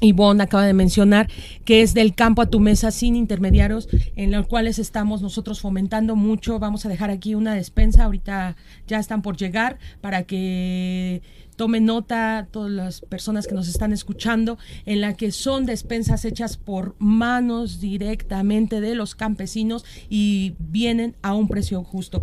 Ivonne 0.00 0.42
acaba 0.42 0.64
de 0.64 0.72
mencionar, 0.72 1.28
que 1.64 1.82
es 1.82 1.94
del 1.94 2.14
campo 2.14 2.42
a 2.42 2.50
tu 2.50 2.60
mesa 2.60 2.90
sin 2.90 3.16
intermediarios, 3.16 3.88
en 4.16 4.30
los 4.30 4.46
cuales 4.46 4.78
estamos 4.78 5.22
nosotros 5.22 5.60
fomentando 5.60 6.16
mucho. 6.16 6.58
Vamos 6.58 6.86
a 6.86 6.88
dejar 6.88 7.10
aquí 7.10 7.34
una 7.34 7.54
despensa, 7.54 8.04
ahorita 8.04 8.56
ya 8.86 8.98
están 8.98 9.22
por 9.22 9.36
llegar, 9.36 9.78
para 10.00 10.24
que 10.24 11.22
tomen 11.56 11.84
nota 11.84 12.48
todas 12.50 12.70
las 12.70 13.00
personas 13.02 13.46
que 13.46 13.54
nos 13.54 13.68
están 13.68 13.92
escuchando, 13.92 14.58
en 14.86 15.02
la 15.02 15.14
que 15.14 15.30
son 15.30 15.66
despensas 15.66 16.24
hechas 16.24 16.56
por 16.56 16.96
manos 16.98 17.80
directamente 17.80 18.80
de 18.80 18.94
los 18.94 19.14
campesinos 19.14 19.84
y 20.08 20.54
vienen 20.58 21.16
a 21.20 21.34
un 21.34 21.48
precio 21.48 21.84
justo. 21.84 22.22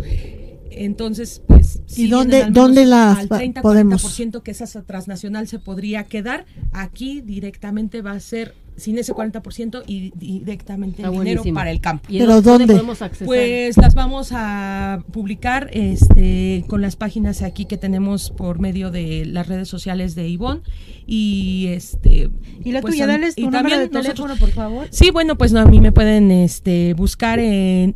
Entonces, 0.72 1.42
pues... 1.48 1.82
¿Y 1.96 2.08
dónde- 2.08 2.44
al 2.44 2.54
dónde 2.54 2.86
las 2.86 3.18
al 3.20 3.28
pa- 3.28 3.38
30, 3.38 3.62
podemos? 3.62 4.04
40% 4.04 4.42
que 4.44 4.52
esa 4.52 4.66
transnacional 4.84 5.48
se 5.48 5.60
podría 5.60 6.04
quedar, 6.06 6.46
aquí 6.72 7.22
directamente 7.22 8.02
va 8.02 8.12
a 8.12 8.20
ser 8.20 8.54
sin 8.76 9.00
ese 9.00 9.12
40% 9.12 9.82
y 9.88 10.12
directamente 10.16 10.98
Está 11.02 11.08
el 11.08 11.14
dinero 11.14 11.42
buenísimo. 11.42 11.56
para 11.56 11.72
el 11.72 11.82
campo. 11.82 12.06
¿Y 12.10 12.20
¿Pero 12.20 12.34
dónde 12.44 12.50
dónde? 12.52 12.74
podemos 12.76 13.02
accesar? 13.02 13.26
Pues 13.26 13.76
las 13.76 13.96
vamos 13.96 14.30
a 14.34 15.04
publicar 15.12 15.72
este, 15.74 16.64
con 16.68 16.84
las 16.84 16.96
páginas 16.96 17.42
aquí 17.42 17.66
que 17.66 17.78
tenemos 17.78 18.30
por 18.30 18.60
medio 18.60 18.92
de 18.92 19.26
las 19.26 19.48
redes 19.48 19.68
sociales 19.68 20.14
de 20.14 20.28
Ivonne 20.30 20.62
y 21.08 21.70
este 21.70 22.30
y 22.64 22.72
la 22.72 22.82
pues, 22.82 22.94
tuya, 22.94 23.08
dale 23.08 23.34
tu 23.34 23.42
y 23.42 23.46
número 23.46 23.62
también 23.64 23.80
de 23.80 23.86
nosotros- 23.90 24.16
teléfono, 24.16 24.36
por 24.40 24.52
favor. 24.52 24.88
Sí, 24.92 25.10
bueno, 25.10 25.40
pues 25.40 25.54
no, 25.54 25.60
a 25.62 25.66
mí 25.66 25.82
me 25.82 25.92
pueden 25.92 26.30
este, 26.30 26.94
buscar 26.94 27.40
en, 27.40 27.96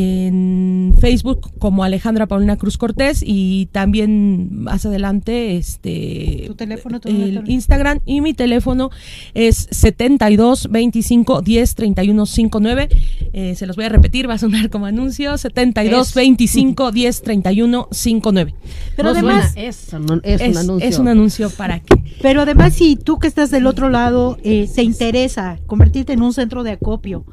en 0.00 0.94
Facebook 1.00 1.50
como 1.58 1.82
Alejandra 1.82 2.26
Paulina 2.26 2.56
Cruz 2.56 2.76
Cortés 2.76 3.22
y 3.26 3.66
también 3.72 4.48
más 4.62 4.84
adelante 4.84 5.56
este 5.56 6.44
Tu 6.46 6.54
teléfono, 6.54 7.00
tu 7.00 7.08
el. 7.08 7.42
Instagram 7.48 8.00
y 8.04 8.20
mi 8.20 8.34
teléfono 8.34 8.90
es 9.34 9.68
72 9.70 10.68
25 10.70 11.40
10 11.40 11.74
31 11.74 12.26
59. 12.26 12.88
Eh, 13.32 13.54
se 13.54 13.66
los 13.66 13.76
voy 13.76 13.86
a 13.86 13.88
repetir, 13.88 14.28
va 14.28 14.34
a 14.34 14.38
sonar 14.38 14.68
como 14.70 14.84
anuncio 14.86 15.38
72 15.38 16.08
Es. 16.08 16.14
25 16.14 16.92
10 16.92 17.22
31 17.22 17.88
59. 17.90 18.54
Pero 18.96 19.08
No 19.08 19.10
además, 19.14 19.54
es, 19.56 19.88
un- 19.94 20.20
es 20.24 20.40
un 20.42 20.46
Es, 20.50 20.56
anuncio. 20.58 20.88
es 20.88 20.98
un 20.98 21.08
anuncio 21.08 21.50
para 21.50 21.80
que 21.80 21.96
Pero 22.20 22.42
además, 22.42 22.74
si 22.74 22.96
tú 22.96 23.18
que 23.18 23.28
estás 23.28 23.50
del 23.50 23.66
otro 23.66 23.88
lado 23.88 24.36
eh, 24.44 24.66
se 24.66 24.82
interesa 24.82 25.58
convertirte 25.66 26.12
en 26.12 26.22
un 26.22 26.32
centro 26.34 26.62
de 26.64 26.72
acopio 26.72 27.24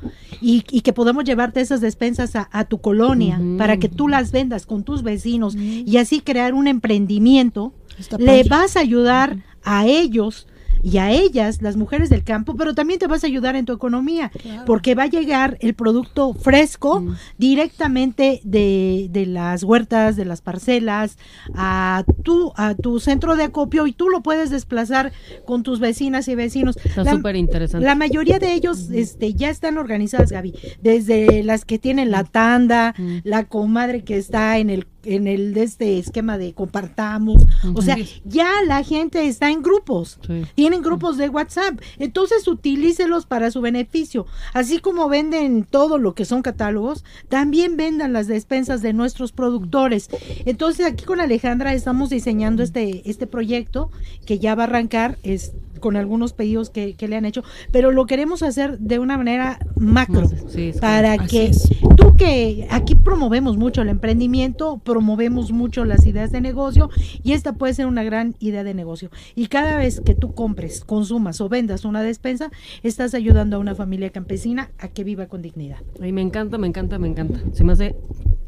y, 0.42 0.64
y 0.72 0.82
que 0.82 0.94
podamos 0.94 1.24
llevarte 1.26 1.60
esas 1.62 1.82
despensas 1.82 2.36
a, 2.36 2.50
a 2.54 2.64
tu 2.66 2.78
colonia 2.80 3.42
para 3.58 3.78
que 3.78 3.90
tú 3.90 4.08
las 4.08 4.32
vendas 4.32 4.66
con 4.66 4.84
tus 4.84 5.02
vecinos 5.04 5.56
y 5.58 5.98
así 5.98 6.22
crear 6.22 6.54
un 6.54 6.68
emprendimiento, 6.68 7.74
Está 8.00 8.18
le 8.18 8.26
padre. 8.26 8.44
vas 8.50 8.78
a 8.78 8.80
ayudar 8.80 9.38
a 9.64 9.86
ellos 9.88 10.48
y 10.84 10.98
a 10.98 11.10
ellas, 11.12 11.62
las 11.62 11.78
mujeres 11.78 12.10
del 12.10 12.24
campo, 12.24 12.56
pero 12.56 12.76
también 12.76 13.00
te 13.00 13.08
vas 13.08 13.24
a 13.24 13.28
ayudar 13.28 13.56
en 13.56 13.66
tu 13.66 13.74
economía, 13.74 14.32
porque 14.66 14.94
va 14.96 15.04
a 15.04 15.08
llegar 15.08 15.58
el 15.62 15.74
producto 15.74 16.34
fresco 16.34 17.00
Mm. 17.00 17.16
directamente 17.38 18.42
de, 18.44 19.08
de 19.10 19.26
las 19.26 19.64
huertas, 19.64 20.16
de 20.16 20.26
las 20.26 20.42
parcelas, 20.42 21.18
a 21.56 22.04
tu, 22.24 22.52
a 22.58 22.76
tu 22.76 23.00
centro 23.00 23.36
de 23.36 23.44
acopio 23.44 23.88
y 23.88 23.94
tú 23.94 24.10
lo 24.10 24.22
puedes 24.22 24.50
desplazar 24.50 25.14
con 25.46 25.64
tus 25.64 25.80
vecinas 25.80 26.28
y 26.28 26.36
vecinos. 26.36 26.78
Está 26.84 27.10
súper 27.10 27.36
interesante. 27.38 27.86
la 27.86 27.96
mayoría 27.96 28.38
de 28.40 28.54
ellos 28.54 28.90
este, 28.92 29.34
ya 29.34 29.50
están 29.50 29.78
organizadas, 29.78 30.32
Gaby, 30.32 30.54
desde 30.82 31.44
las 31.44 31.64
que 31.66 31.80
tienen 31.80 32.12
la 32.12 32.24
tanda, 32.26 32.94
Mm. 32.98 33.18
la 33.24 33.46
comadre 33.46 34.04
que 34.04 34.18
está 34.18 34.58
en 34.58 34.70
el 34.70 34.86
en 35.06 35.28
el 35.28 35.54
de 35.54 35.64
este 35.64 36.00
esquema 36.00 36.38
de 36.38 36.54
compartamos, 36.54 37.44
o 37.74 37.82
sea, 37.82 37.98
ya 38.26 38.50
la 38.66 38.84
gente 38.84 39.28
está 39.28 39.50
en 39.52 39.62
grupos, 39.62 40.20
Sí. 40.28 40.44
tienen 40.56 40.82
grupos 40.82 41.18
de 41.18 41.30
WhatsApp, 41.30 41.80
entonces 42.00 42.48
utilícelos 42.48 43.26
para 43.26 43.52
su 43.52 43.62
beneficio, 43.62 44.26
así 44.54 44.80
como 44.80 45.10
venden 45.10 45.64
todo 45.64 45.98
lo 45.98 46.14
que 46.16 46.26
son 46.26 46.42
catálogos, 46.42 47.04
también 47.30 47.78
vendan 47.78 48.14
las 48.14 48.28
despensas 48.28 48.82
de 48.82 48.94
nuestros 48.94 49.32
productores. 49.32 50.10
Entonces 50.46 50.86
aquí 50.86 51.06
con 51.06 51.20
Alejandra 51.20 51.74
estamos 51.74 52.10
diseñando 52.10 52.64
este 52.64 53.10
este 53.10 53.28
proyecto 53.28 53.92
que 54.26 54.40
ya 54.40 54.56
va 54.56 54.64
a 54.64 54.68
arrancar 54.68 55.18
es 55.24 55.54
con 55.80 55.98
algunos 55.98 56.32
pedidos 56.32 56.70
que, 56.70 56.96
que 56.96 57.10
le 57.10 57.18
han 57.18 57.26
hecho, 57.26 57.44
pero 57.72 57.92
lo 57.92 58.06
queremos 58.06 58.42
hacer 58.42 58.80
de 58.80 59.00
una 59.00 59.18
manera 59.18 59.60
macro 59.76 60.30
sí, 60.48 60.72
para 60.80 61.18
que 61.18 61.52
tú 61.98 62.16
que 62.16 62.68
aquí 62.72 62.96
promovemos 62.96 63.58
mucho 63.58 63.82
el 63.82 63.90
emprendimiento, 63.90 64.80
promovemos 64.94 65.52
mucho 65.52 65.86
las 65.86 66.06
ideas 66.06 66.32
de 66.32 66.40
negocio 66.40 66.88
y 67.24 67.32
esta 67.32 67.54
puede 67.54 67.74
ser 67.74 67.88
una 67.88 68.04
gran 68.04 68.36
idea 68.38 68.64
de 68.64 68.76
negocio. 68.76 69.10
Y 69.34 69.48
cada 69.48 69.76
vez 69.76 70.02
que 70.02 70.14
tú 70.14 70.36
compres, 70.36 70.86
consumas 70.86 71.42
o 71.42 71.50
vendas 71.50 71.84
una 71.84 72.04
despensa, 72.04 72.52
estás 72.84 73.16
ayudando 73.16 73.56
a 73.56 73.60
una 73.60 73.74
familia 73.74 74.12
campesina 74.12 74.70
a 74.78 74.90
que 74.90 75.04
viva 75.04 75.26
con 75.26 75.42
dignidad. 75.42 75.80
Ay, 76.00 76.12
me 76.12 76.22
encanta, 76.22 76.60
me 76.60 76.68
encanta, 76.68 77.00
me 77.00 77.08
encanta. 77.08 77.40
Se 77.54 77.64
me 77.64 77.74
hace 77.74 77.96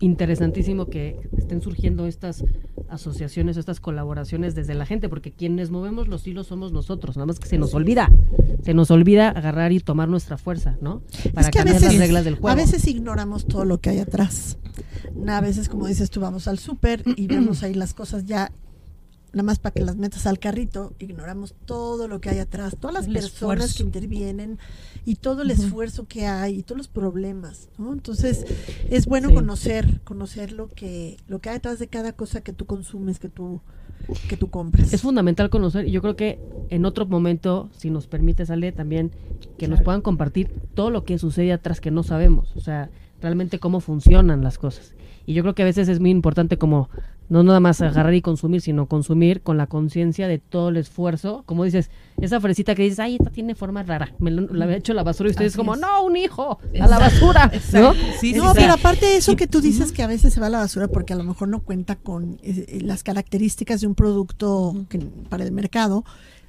interesantísimo 0.02 0.86
que 0.86 1.20
estén 1.36 1.62
surgiendo 1.62 2.06
estas 2.06 2.44
asociaciones, 2.90 3.58
estas 3.58 3.80
colaboraciones 3.80 4.54
desde 4.54 4.76
la 4.76 4.86
gente, 4.86 5.10
porque 5.10 5.32
quienes 5.32 5.72
movemos 5.72 6.08
los 6.08 6.28
hilos 6.28 6.46
somos 6.46 6.72
nosotros, 6.72 7.18
nada 7.18 7.26
más 7.26 7.40
que 7.40 7.48
se 7.48 7.58
nos 7.58 7.74
olvida, 7.74 8.12
se 8.64 8.76
nos 8.76 8.92
olvida 8.92 9.30
agarrar 9.30 9.72
y 9.72 9.80
tomar 9.80 10.10
nuestra 10.10 10.38
fuerza, 10.38 10.78
¿no? 10.80 11.02
Para 11.34 11.48
es 11.48 11.52
que 11.52 11.60
a 11.60 11.64
cambiar 11.64 11.82
veces, 11.82 11.94
las 11.94 11.98
reglas 11.98 12.26
del 12.26 12.36
juego. 12.36 12.50
a 12.50 12.56
veces 12.56 12.88
ignoramos 12.88 13.48
todo 13.48 13.66
lo 13.66 13.80
que 13.80 13.90
hay 13.90 14.00
atrás. 14.00 14.60
A 15.28 15.42
veces, 15.42 15.70
como 15.70 15.88
dices 15.88 16.10
tú, 16.10 16.20
vamos 16.20 16.35
al 16.48 16.60
súper 16.60 17.04
y 17.16 17.28
vemos 17.28 17.64
ahí 17.64 17.74
las 17.74 17.94
cosas 17.94 18.26
ya, 18.26 18.52
nada 19.34 19.44
más 19.44 19.60
para 19.60 19.74
que 19.74 19.82
las 19.82 19.98
metas 19.98 20.26
al 20.28 20.40
carrito, 20.40 20.94
ignoramos 21.00 21.54
todo 21.66 22.08
lo 22.08 22.22
que 22.22 22.30
hay 22.30 22.40
atrás, 22.40 22.78
todas 22.80 22.94
las 22.94 23.08
El 23.08 23.14
personas 23.14 23.66
esfuerzo. 23.66 23.78
que 23.78 23.84
intervienen 23.84 24.60
y 25.06 25.16
todo 25.16 25.42
el 25.42 25.52
esfuerzo 25.52 26.08
que 26.08 26.26
hay 26.26 26.60
y 26.60 26.64
todos 26.64 26.78
los 26.78 26.88
problemas, 26.88 27.68
¿no? 27.78 27.92
Entonces, 27.92 28.46
es 28.90 29.06
bueno 29.08 29.30
Sí. 29.30 29.36
conocer, 29.36 30.00
conocer 30.06 30.52
lo 30.54 30.70
que, 30.70 31.18
lo 31.28 31.40
que 31.40 31.50
hay 31.50 31.56
detrás 31.56 31.80
de 31.80 31.88
cada 31.88 32.14
cosa 32.14 32.42
que 32.42 32.54
tú 32.54 32.66
consumes, 32.66 33.20
que 33.20 33.28
tú, 33.28 33.60
que 34.30 34.38
tú 34.38 34.50
compras. 34.50 34.94
Es 34.94 35.02
fundamental 35.02 35.50
conocer 35.50 35.86
y 35.88 35.92
yo 35.92 36.02
creo 36.02 36.16
que 36.16 36.40
en 36.70 36.86
otro 36.86 37.06
momento, 37.06 37.70
si 37.78 37.90
nos 37.90 38.08
permite, 38.08 38.46
sale 38.46 38.72
también 38.72 39.12
que 39.58 39.68
nos 39.68 39.82
puedan 39.82 40.02
compartir 40.02 40.50
todo 40.76 40.90
lo 40.92 41.04
que 41.04 41.18
sucede 41.20 41.52
atrás 41.52 41.82
que 41.82 41.92
no 41.92 42.04
sabemos. 42.04 42.56
O 42.56 42.62
sea, 42.62 42.90
realmente 43.22 43.60
cómo 43.60 43.82
funcionan 43.82 44.44
las 44.44 44.58
cosas. 44.58 44.95
Y 45.26 45.34
yo 45.34 45.42
creo 45.44 45.56
que 45.56 45.64
a 45.64 45.66
veces 45.66 45.88
es 45.90 46.00
muy 46.00 46.10
importante 46.12 46.58
como 46.58 46.90
no 47.28 47.42
nada 47.42 47.60
más 47.60 47.82
agarrar 47.82 48.14
y 48.14 48.22
consumir, 48.22 48.62
sino 48.62 48.86
consumir 48.86 49.42
con 49.42 49.58
la 49.58 49.66
conciencia 49.66 50.28
de 50.28 50.38
todo 50.38 50.70
el 50.70 50.78
esfuerzo. 50.78 51.42
Como 51.48 51.64
dices, 51.64 51.90
esa 52.22 52.40
fresita 52.40 52.76
que 52.76 52.84
dices, 52.84 53.00
ay, 53.00 53.16
esta 53.16 53.32
tiene 53.32 53.56
forma 53.56 53.82
rara, 53.82 54.14
me 54.20 54.30
lo- 54.30 54.54
la 54.54 54.66
había 54.66 54.78
hecho 54.78 54.92
a 54.92 54.96
la 54.96 55.02
basura 55.02 55.30
y 55.30 55.32
ustedes 55.32 55.54
Así 55.54 55.58
como, 55.58 55.74
es. 55.74 55.82
no, 55.82 56.04
un 56.06 56.16
hijo, 56.18 56.60
a 56.80 56.88
la 56.88 57.00
basura, 57.00 57.48
¿no? 57.48 57.54
Exacto. 57.54 57.94
Sí, 58.22 58.34
sí, 58.34 58.38
No, 58.38 58.54
pero 58.54 58.74
aparte 58.74 59.08
de 59.08 59.18
eso 59.18 59.36
que 59.36 59.48
tú 59.48 59.60
dices 59.60 59.92
que 59.92 60.04
a 60.04 60.08
veces 60.08 60.36
se 60.36 60.40
va 60.40 60.46
a 60.46 60.50
la 60.52 60.60
basura 60.60 60.88
porque 60.88 61.14
a 61.14 61.16
lo 61.16 61.24
mejor 61.24 61.48
no 61.48 61.62
cuenta 61.62 61.96
con 61.96 62.34
eh, 62.44 62.66
eh, 62.68 62.80
las 62.84 63.02
características 63.02 63.82
de 63.82 63.88
un 63.88 63.96
producto 63.96 64.86
que- 64.88 65.00
para 65.00 65.44
el 65.44 65.52
mercado, 65.52 66.06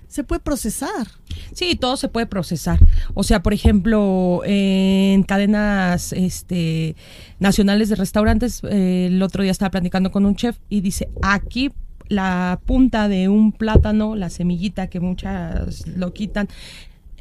se 0.08 0.24
puede 0.24 0.40
procesar. 0.40 1.06
Sí, 1.52 1.76
todo 1.76 1.96
se 1.96 2.08
puede 2.08 2.26
procesar. 2.26 2.78
O 3.14 3.22
sea, 3.22 3.42
por 3.42 3.52
ejemplo, 3.52 4.42
en 4.44 5.22
cadenas 5.22 6.12
este, 6.12 6.96
nacionales 7.38 7.88
de 7.88 7.96
restaurantes, 7.96 8.62
eh, 8.64 9.06
el 9.06 9.22
otro 9.22 9.42
día 9.42 9.52
estaba 9.52 9.70
platicando 9.70 10.10
con 10.10 10.26
un 10.26 10.36
chef 10.36 10.56
y 10.68 10.80
dice, 10.80 11.08
aquí 11.22 11.72
la 12.08 12.60
punta 12.64 13.08
de 13.08 13.28
un 13.28 13.52
plátano, 13.52 14.14
la 14.14 14.30
semillita 14.30 14.88
que 14.88 15.00
muchas 15.00 15.86
lo 15.88 16.12
quitan, 16.12 16.48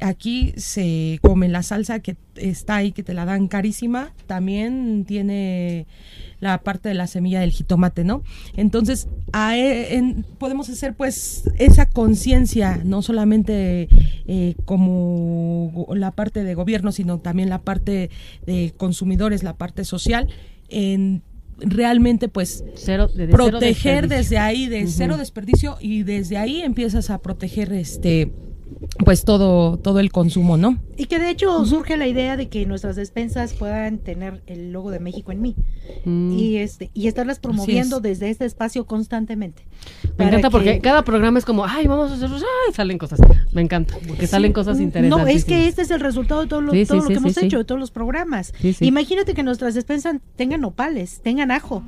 aquí 0.00 0.52
se 0.56 1.18
come 1.22 1.48
la 1.48 1.62
salsa 1.62 2.00
que 2.00 2.16
está 2.36 2.76
ahí, 2.76 2.92
que 2.92 3.02
te 3.02 3.14
la 3.14 3.24
dan 3.24 3.48
carísima, 3.48 4.12
también 4.26 5.04
tiene 5.06 5.86
la 6.40 6.58
parte 6.62 6.88
de 6.90 6.94
la 6.94 7.06
semilla 7.06 7.40
del 7.40 7.50
jitomate, 7.50 8.04
¿no? 8.04 8.22
Entonces, 8.56 9.08
a- 9.32 9.56
en- 9.56 10.24
podemos 10.38 10.68
hacer 10.68 10.94
pues 10.94 11.44
esa 11.58 11.86
conciencia, 11.86 12.80
no 12.84 13.00
solamente 13.00 13.88
eh, 14.26 14.54
como 14.66 15.86
la 15.94 16.10
parte 16.10 16.44
de 16.44 16.54
gobierno, 16.54 16.92
sino 16.92 17.18
también 17.18 17.48
la 17.48 17.62
parte 17.62 18.10
de 18.44 18.74
consumidores, 18.76 19.42
la 19.42 19.56
parte 19.56 19.84
social, 19.84 20.28
en 20.68 21.22
realmente 21.58 22.28
pues 22.28 22.64
Cero, 22.74 23.08
proteger 23.30 24.08
desde 24.08 24.36
ahí, 24.36 24.68
de 24.68 24.86
cero 24.88 25.16
desperdicio 25.16 25.78
y 25.80 26.02
desde 26.02 26.36
ahí 26.36 26.60
empiezas 26.60 27.08
a 27.08 27.18
proteger 27.22 27.72
este 27.72 28.30
pues 29.04 29.24
todo 29.24 29.76
todo 29.78 30.00
el 30.00 30.10
consumo, 30.10 30.56
¿no? 30.56 30.78
Y 30.96 31.06
que 31.06 31.18
de 31.18 31.30
hecho 31.30 31.64
surge 31.64 31.96
la 31.96 32.06
idea 32.06 32.36
de 32.36 32.48
que 32.48 32.66
nuestras 32.66 32.96
despensas 32.96 33.54
puedan 33.54 33.98
tener 33.98 34.42
el 34.46 34.72
logo 34.72 34.90
de 34.90 35.00
México 35.00 35.32
en 35.32 35.40
mí 35.42 35.54
Mm. 36.04 36.32
y 36.32 36.56
este 36.56 36.90
y 36.94 37.06
estarlas 37.06 37.38
promoviendo 37.38 37.96
es. 37.98 38.02
desde 38.02 38.30
este 38.30 38.44
espacio 38.44 38.86
constantemente. 38.86 39.65
Me 40.18 40.26
encanta 40.28 40.48
porque 40.50 40.74
que- 40.74 40.80
cada 40.80 41.02
programa 41.04 41.38
es 41.38 41.44
como, 41.44 41.66
ay, 41.66 41.86
vamos 41.86 42.10
a 42.10 42.14
hacer, 42.14 42.30
ay, 42.32 42.72
salen 42.74 42.96
cosas. 42.96 43.20
Me 43.52 43.60
encanta, 43.60 43.94
porque 44.06 44.26
salen 44.26 44.52
cosas 44.52 44.80
interesantes. 44.80 45.24
No, 45.26 45.30
es 45.30 45.44
que 45.44 45.66
este 45.68 45.82
es 45.82 45.90
el 45.90 46.00
resultado 46.00 46.42
de 46.42 46.46
todo 46.46 46.60
lo, 46.62 46.72
Sí, 46.72 46.86
todo 46.86 46.98
sí, 47.00 47.02
lo 47.02 47.08
que 47.08 47.14
hemos 47.14 47.36
hecho, 47.36 47.58
de 47.58 47.64
todos 47.64 47.78
los 47.80 47.90
programas. 47.90 48.52
Imagínate 48.80 49.34
que 49.34 49.42
nuestras 49.42 49.74
despensas 49.74 50.16
tengan 50.36 50.60
nopales, 50.62 51.20
tengan 51.22 51.50
ajo, 51.50 51.82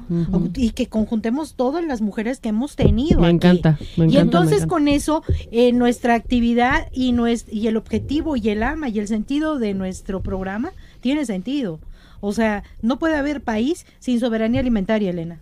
y 0.54 0.70
que 0.70 0.86
conjuntemos 0.88 1.54
todas 1.54 1.84
las 1.84 2.00
mujeres 2.00 2.40
que 2.40 2.50
hemos 2.50 2.76
tenido. 2.76 3.20
Me 3.20 3.28
aquí. 3.28 3.36
encanta, 3.36 3.78
me 3.96 4.04
y 4.06 4.08
encanta, 4.08 4.14
me 4.16 4.20
entonces 4.20 4.52
encanta. 4.58 4.68
con 4.74 4.88
eso, 4.88 5.22
eh, 5.50 5.72
nuestra 5.72 6.14
actividad 6.14 6.88
y, 6.92 7.14
y 7.50 7.66
el 7.66 7.76
objetivo 7.76 8.36
y 8.36 8.48
el 8.50 8.62
ama 8.62 8.88
y 8.88 8.98
el 8.98 9.08
sentido 9.08 9.58
de 9.58 9.74
nuestro 9.74 10.20
programa 10.22 10.72
tiene 11.00 11.24
sentido. 11.24 11.80
O 12.20 12.32
sea, 12.32 12.64
no 12.82 12.98
puede 12.98 13.16
haber 13.16 13.42
país 13.42 13.86
sin 14.00 14.20
soberanía 14.20 14.60
alimentaria, 14.60 15.10
Elena. 15.10 15.40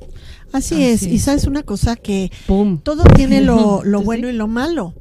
Así, 0.52 0.82
es. 0.82 1.02
Y 1.02 1.18
sabes 1.18 1.46
una 1.46 1.62
cosa 1.62 1.96
que 1.96 2.30
todo 2.82 3.04
tiene 3.14 3.40
lo, 3.40 3.82
lo 3.84 4.00
Sí, 4.00 4.04
bueno 4.04 4.28
y 4.28 4.32
lo 4.32 4.46
malo. 4.46 4.94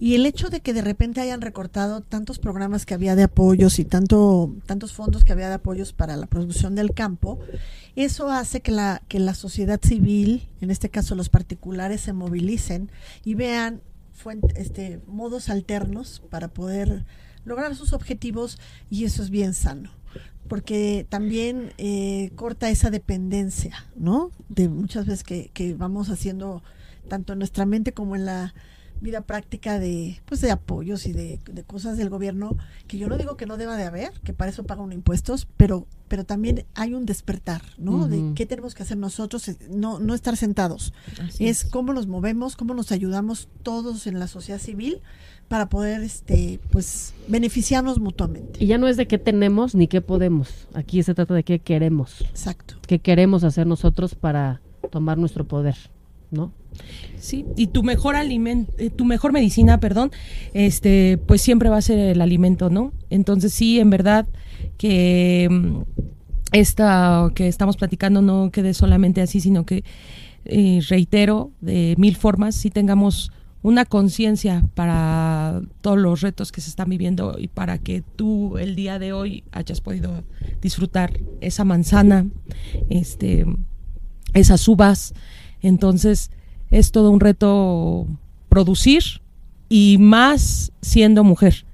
Y 0.00 0.14
el 0.14 0.26
hecho 0.26 0.48
de 0.48 0.60
que 0.60 0.72
de 0.72 0.82
repente 0.82 1.20
hayan 1.20 1.40
recortado 1.40 2.02
tantos 2.02 2.38
programas 2.38 2.86
que 2.86 2.94
había 2.94 3.16
de 3.16 3.24
apoyos 3.24 3.80
y 3.80 3.84
tanto, 3.84 4.54
tantos 4.64 4.92
fondos 4.92 5.24
que 5.24 5.32
había 5.32 5.48
de 5.48 5.54
apoyos 5.54 5.92
para 5.92 6.16
la 6.16 6.26
producción 6.26 6.76
del 6.76 6.94
campo, 6.94 7.40
eso 7.96 8.30
hace 8.30 8.60
que 8.60 8.70
la, 8.70 9.02
que 9.08 9.18
la 9.18 9.34
sociedad 9.34 9.80
civil, 9.82 10.48
en 10.60 10.70
este 10.70 10.88
caso 10.88 11.16
los 11.16 11.30
particulares, 11.30 12.00
se 12.02 12.12
movilicen 12.12 12.92
y 13.24 13.34
vean 13.34 13.80
este, 14.54 15.00
modos 15.08 15.48
alternos 15.48 16.22
para 16.30 16.46
poder 16.46 17.04
lograr 17.44 17.74
sus 17.74 17.92
objetivos 17.92 18.58
y 18.90 19.04
eso 19.04 19.20
es 19.22 19.30
bien 19.30 19.52
sano 19.52 19.97
porque 20.48 21.06
también 21.08 21.72
eh, 21.78 22.30
corta 22.34 22.70
esa 22.70 22.90
dependencia, 22.90 23.86
¿no? 23.96 24.30
De 24.48 24.68
muchas 24.68 25.06
veces 25.06 25.24
que, 25.24 25.50
que 25.52 25.74
vamos 25.74 26.08
haciendo 26.10 26.62
tanto 27.08 27.32
en 27.32 27.38
nuestra 27.38 27.66
mente 27.66 27.92
como 27.92 28.16
en 28.16 28.26
la 28.26 28.54
vida 29.00 29.20
práctica 29.22 29.78
de 29.78 30.20
pues 30.24 30.40
de 30.40 30.50
apoyos 30.50 31.06
y 31.06 31.12
de, 31.12 31.40
de 31.50 31.62
cosas 31.62 31.96
del 31.96 32.10
gobierno 32.10 32.56
que 32.86 32.98
yo 32.98 33.08
no 33.08 33.16
digo 33.16 33.36
que 33.36 33.46
no 33.46 33.56
deba 33.56 33.76
de 33.76 33.84
haber 33.84 34.12
que 34.24 34.32
para 34.32 34.50
eso 34.50 34.64
paga 34.64 34.82
uno 34.82 34.92
impuestos 34.92 35.46
pero 35.56 35.86
pero 36.08 36.24
también 36.24 36.64
hay 36.74 36.94
un 36.94 37.06
despertar 37.06 37.62
no 37.76 38.08
de 38.08 38.32
qué 38.34 38.46
tenemos 38.46 38.74
que 38.74 38.82
hacer 38.82 38.96
nosotros 38.96 39.46
eh, 39.48 39.56
no 39.70 40.00
no 40.00 40.14
estar 40.14 40.36
sentados 40.36 40.92
es. 41.38 41.64
cómo 41.64 41.92
nos 41.92 42.06
movemos 42.06 42.56
cómo 42.56 42.74
nos 42.74 42.90
ayudamos 42.90 43.48
todos 43.62 44.06
en 44.06 44.18
la 44.18 44.26
sociedad 44.26 44.60
civil 44.60 45.00
para 45.48 45.68
poder 45.68 46.02
este 46.02 46.60
pues 46.70 47.14
beneficiarnos 47.26 47.98
mutuamente 47.98 48.62
Y 48.62 48.66
ya 48.66 48.78
no 48.78 48.86
es 48.86 48.96
de 48.96 49.06
qué 49.06 49.18
tenemos 49.18 49.74
ni 49.74 49.88
qué 49.88 50.00
podemos. 50.00 50.68
Aquí 50.74 51.02
se 51.02 51.14
trata 51.14 51.34
de 51.34 51.42
qué 51.42 51.58
queremos. 51.58 52.20
Exacto. 52.20 52.74
¿Qué 52.86 52.98
queremos 52.98 53.44
hacer 53.44 53.66
nosotros 53.66 54.14
para 54.14 54.60
tomar 54.90 55.18
nuestro 55.18 55.44
poder? 55.46 55.76
¿No? 56.30 56.52
Sí, 57.18 57.46
y 57.56 57.68
tu 57.68 57.82
mejor 57.82 58.14
alimento, 58.14 58.72
tu 58.94 59.04
mejor 59.04 59.32
medicina, 59.32 59.80
perdón, 59.80 60.12
este, 60.52 61.18
pues 61.26 61.40
siempre 61.40 61.70
va 61.70 61.78
a 61.78 61.82
ser 61.82 61.98
el 61.98 62.20
alimento, 62.20 62.68
¿no? 62.70 62.92
Entonces 63.10 63.52
sí, 63.52 63.80
en 63.80 63.90
verdad 63.90 64.26
que 64.76 65.48
mm, 65.50 65.80
esta 66.52 67.30
que 67.34 67.48
estamos 67.48 67.76
platicando 67.76 68.22
no 68.22 68.50
quede 68.52 68.74
solamente 68.74 69.22
así, 69.22 69.40
sino 69.40 69.64
que 69.64 69.82
eh, 70.44 70.80
reitero 70.88 71.50
de 71.60 71.94
mil 71.98 72.16
formas, 72.16 72.54
si 72.54 72.70
tengamos 72.70 73.32
una 73.62 73.84
conciencia 73.84 74.62
para 74.74 75.60
todos 75.80 75.98
los 75.98 76.20
retos 76.20 76.52
que 76.52 76.60
se 76.60 76.70
están 76.70 76.88
viviendo 76.88 77.36
y 77.38 77.48
para 77.48 77.78
que 77.78 78.02
tú 78.16 78.56
el 78.58 78.76
día 78.76 78.98
de 78.98 79.12
hoy 79.12 79.44
hayas 79.52 79.80
podido 79.80 80.22
disfrutar 80.62 81.18
esa 81.40 81.64
manzana, 81.64 82.26
este, 82.88 83.46
esas 84.34 84.66
uvas. 84.68 85.14
Entonces 85.60 86.30
es 86.70 86.92
todo 86.92 87.10
un 87.10 87.20
reto 87.20 88.06
producir 88.48 89.02
y 89.68 89.98
más 89.98 90.72
siendo 90.80 91.24
mujer. 91.24 91.64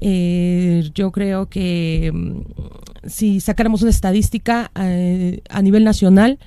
Eh, 0.00 0.90
yo 0.94 1.10
creo 1.10 1.48
que 1.48 2.12
mm, 2.14 3.08
si 3.08 3.40
sacáramos 3.40 3.82
una 3.82 3.90
estadística 3.90 4.70
eh, 4.76 5.40
a 5.50 5.62
nivel 5.62 5.82
nacional, 5.82 6.38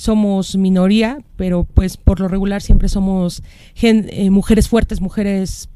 somos 0.00 0.56
minoría, 0.56 1.18
pero 1.36 1.64
pues 1.64 1.98
por 1.98 2.20
lo 2.20 2.28
regular 2.28 2.62
siempre 2.62 2.88
somos 2.88 3.42
eh, 3.82 4.30
mujeres 4.30 4.66
fuertes, 4.66 5.02
mujeres 5.02 5.68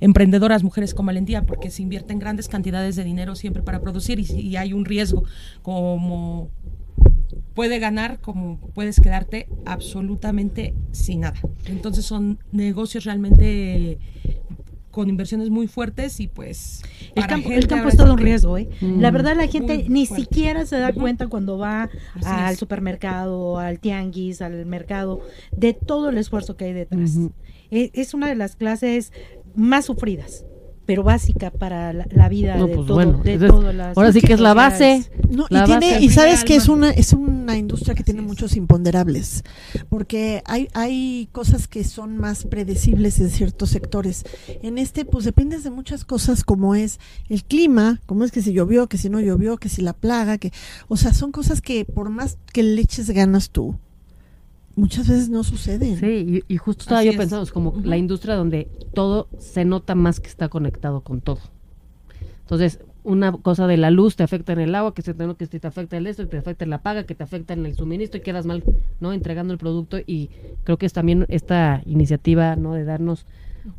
emprendedoras, 0.00 0.62
mujeres 0.62 0.92
con 0.92 1.06
valentía, 1.06 1.44
porque 1.44 1.70
se 1.70 1.80
invierten 1.80 2.18
grandes 2.18 2.46
cantidades 2.48 2.94
de 2.94 3.04
dinero 3.04 3.36
siempre 3.36 3.62
para 3.62 3.80
producir 3.80 4.20
y, 4.20 4.26
y 4.38 4.56
hay 4.56 4.74
un 4.74 4.84
riesgo 4.84 5.24
como 5.62 6.50
puede 7.54 7.78
ganar 7.78 8.20
como 8.20 8.58
puedes 8.74 9.00
quedarte 9.00 9.48
absolutamente 9.64 10.74
sin 10.92 11.20
nada. 11.20 11.40
Entonces 11.64 12.04
son 12.04 12.38
negocios 12.52 13.04
realmente 13.04 13.98
con 14.90 15.08
inversiones 15.08 15.50
muy 15.50 15.66
fuertes 15.68 16.18
y 16.20 16.26
pues 16.28 16.82
El 17.14 17.26
campo, 17.26 17.50
el 17.50 17.66
campo 17.68 17.88
es 17.88 17.96
todo 17.96 18.12
un 18.12 18.18
riesgo, 18.18 18.58
¿eh? 18.58 18.68
Mm. 18.80 19.00
La 19.00 19.10
verdad 19.10 19.36
la 19.36 19.46
gente 19.46 19.84
ni 19.88 20.06
siquiera 20.06 20.66
se 20.66 20.78
da 20.78 20.92
cuenta 20.92 21.28
cuando 21.28 21.58
va 21.58 21.84
Así 22.14 22.24
al 22.26 22.52
es. 22.54 22.58
supermercado, 22.58 23.58
al 23.58 23.78
tianguis, 23.80 24.42
al 24.42 24.66
mercado, 24.66 25.20
de 25.56 25.74
todo 25.74 26.08
el 26.10 26.18
esfuerzo 26.18 26.56
que 26.56 26.64
hay 26.66 26.72
detrás. 26.72 27.16
E- 27.70 27.90
Es 27.94 28.14
una 28.14 28.28
de 28.28 28.34
las 28.34 28.56
clases 28.56 29.12
más 29.54 29.84
sufridas, 29.86 30.44
pero 30.86 31.02
básica 31.04 31.50
para 31.50 31.92
la, 31.92 32.06
la 32.10 32.28
vida 32.28 32.56
No, 32.56 32.66
de, 32.66 32.74
pues 32.74 32.86
todo, 32.86 32.96
bueno, 32.96 33.18
de 33.22 33.34
entonces, 33.34 33.56
todas 33.60 33.74
las 33.74 33.96
ahora 33.96 34.12
sí 34.12 34.20
que 34.20 34.32
es 34.32 34.40
la 34.40 34.54
base. 34.54 35.02
sociedades. 35.04 35.30
No, 35.30 35.46
La 35.48 35.62
y, 35.62 35.64
tiene, 35.66 35.92
base. 35.92 36.04
y 36.04 36.08
sabes 36.10 36.44
que 36.44 36.56
es 36.56 36.68
una 36.68 36.90
es 36.90 37.12
una 37.12 37.56
industria 37.56 37.94
que 37.94 38.02
tiene 38.02 38.22
muchos 38.22 38.56
imponderables, 38.56 39.44
porque 39.88 40.42
hay 40.46 40.68
hay 40.74 41.28
cosas 41.32 41.68
que 41.68 41.84
son 41.84 42.16
más 42.16 42.44
predecibles 42.44 43.20
en 43.20 43.30
ciertos 43.30 43.70
sectores. 43.70 44.24
En 44.62 44.78
este 44.78 45.04
pues 45.04 45.24
dependes 45.24 45.62
de 45.62 45.70
muchas 45.70 46.04
cosas 46.04 46.42
como 46.44 46.74
es 46.74 46.98
el 47.28 47.44
clima, 47.44 48.00
como 48.06 48.24
es 48.24 48.32
que 48.32 48.42
si 48.42 48.52
llovió, 48.52 48.88
que 48.88 48.98
si 48.98 49.08
no 49.10 49.20
llovió, 49.20 49.58
que 49.58 49.68
si 49.68 49.82
la 49.82 49.92
plaga, 49.92 50.38
que 50.38 50.52
o 50.88 50.96
sea, 50.96 51.14
son 51.14 51.30
cosas 51.30 51.60
que 51.60 51.84
por 51.84 52.10
más 52.10 52.36
que 52.52 52.62
le 52.64 52.80
eches 52.82 53.10
ganas 53.10 53.50
tú, 53.50 53.76
muchas 54.80 55.08
veces 55.08 55.28
no 55.28 55.44
suceden. 55.44 55.96
Sí, 55.96 56.42
y, 56.48 56.54
y 56.54 56.56
justo 56.56 56.82
estaba 56.82 57.00
Así 57.00 57.06
yo 57.06 57.12
es. 57.12 57.18
pensando, 57.18 57.42
es 57.42 57.52
como 57.52 57.74
la 57.84 57.96
industria 57.96 58.34
donde 58.34 58.68
todo 58.94 59.28
se 59.38 59.64
nota 59.64 59.94
más 59.94 60.20
que 60.20 60.28
está 60.28 60.48
conectado 60.48 61.02
con 61.02 61.20
todo. 61.20 61.40
Entonces, 62.40 62.80
una 63.04 63.32
cosa 63.32 63.66
de 63.66 63.76
la 63.76 63.90
luz 63.90 64.16
te 64.16 64.22
afecta 64.22 64.52
en 64.52 64.60
el 64.60 64.74
agua, 64.74 64.92
que 64.92 65.02
se 65.02 65.14
te, 65.14 65.34
que 65.36 65.46
te 65.46 65.66
afecta 65.66 65.96
en 65.96 66.06
esto, 66.06 66.22
que 66.24 66.28
te 66.30 66.38
afecta 66.38 66.64
en 66.64 66.70
la 66.70 66.82
paga, 66.82 67.04
que 67.04 67.14
te 67.14 67.22
afecta 67.22 67.54
en 67.54 67.64
el 67.64 67.74
suministro 67.74 68.18
y 68.18 68.22
quedas 68.22 68.44
mal, 68.44 68.62
¿no? 69.00 69.12
Entregando 69.12 69.52
el 69.52 69.58
producto 69.58 69.98
y 70.04 70.28
creo 70.64 70.76
que 70.76 70.86
es 70.86 70.92
también 70.92 71.24
esta 71.28 71.82
iniciativa, 71.86 72.56
¿no? 72.56 72.74
De 72.74 72.84
darnos 72.84 73.24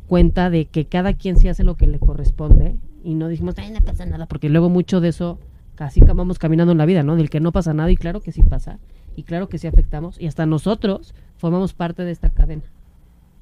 cuenta 0.08 0.48
de 0.50 0.66
que 0.66 0.86
cada 0.86 1.12
quien 1.14 1.36
sí 1.36 1.48
hace 1.48 1.64
lo 1.64 1.76
que 1.76 1.86
le 1.86 1.98
corresponde 1.98 2.76
y 3.04 3.14
no 3.14 3.28
dijimos, 3.28 3.54
ay, 3.58 3.70
no 3.70 3.80
pasa 3.80 4.06
nada, 4.06 4.26
porque 4.26 4.48
luego 4.48 4.68
mucho 4.70 5.00
de 5.00 5.08
eso 5.08 5.38
así 5.78 6.00
ca- 6.00 6.12
vamos 6.12 6.38
caminando 6.38 6.70
en 6.72 6.78
la 6.78 6.86
vida, 6.86 7.02
¿no? 7.02 7.16
Del 7.16 7.28
que 7.30 7.40
no 7.40 7.50
pasa 7.52 7.74
nada 7.74 7.90
y 7.90 7.96
claro 7.96 8.20
que 8.20 8.30
sí 8.32 8.42
pasa. 8.42 8.78
Y 9.16 9.24
claro 9.24 9.48
que 9.48 9.58
sí 9.58 9.66
afectamos 9.66 10.20
y 10.20 10.26
hasta 10.26 10.46
nosotros 10.46 11.14
formamos 11.36 11.74
parte 11.74 12.04
de 12.04 12.12
esta 12.12 12.30
cadena, 12.30 12.64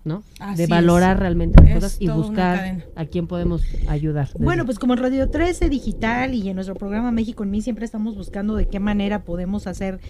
¿no? 0.05 0.23
Así 0.39 0.57
de 0.59 0.63
es. 0.65 0.69
valorar 0.71 1.19
realmente 1.19 1.61
las 1.63 1.69
Es 1.71 1.75
cosas 1.75 1.97
y 2.01 2.09
buscar 2.09 2.85
a 2.97 3.05
quién 3.07 3.27
podemos 3.27 3.63
ayudar. 3.89 4.29
desde- 4.29 4.45
Bueno, 4.45 4.65
pues 4.65 4.79
como 4.79 4.97
Radio 4.97 5.29
13 5.31 5.69
Digital 5.69 6.35
y 6.35 6.49
en 6.49 6.55
nuestro 6.55 6.75
programa 6.75 7.11
México 7.11 7.43
en 7.43 7.51
mí 7.51 7.61
siempre 7.63 7.85
estamos 7.85 8.17
buscando 8.17 8.55
de 8.57 8.67
qué 8.67 8.81
manera 8.81 9.25
podemos 9.25 9.67
hacer 9.67 10.01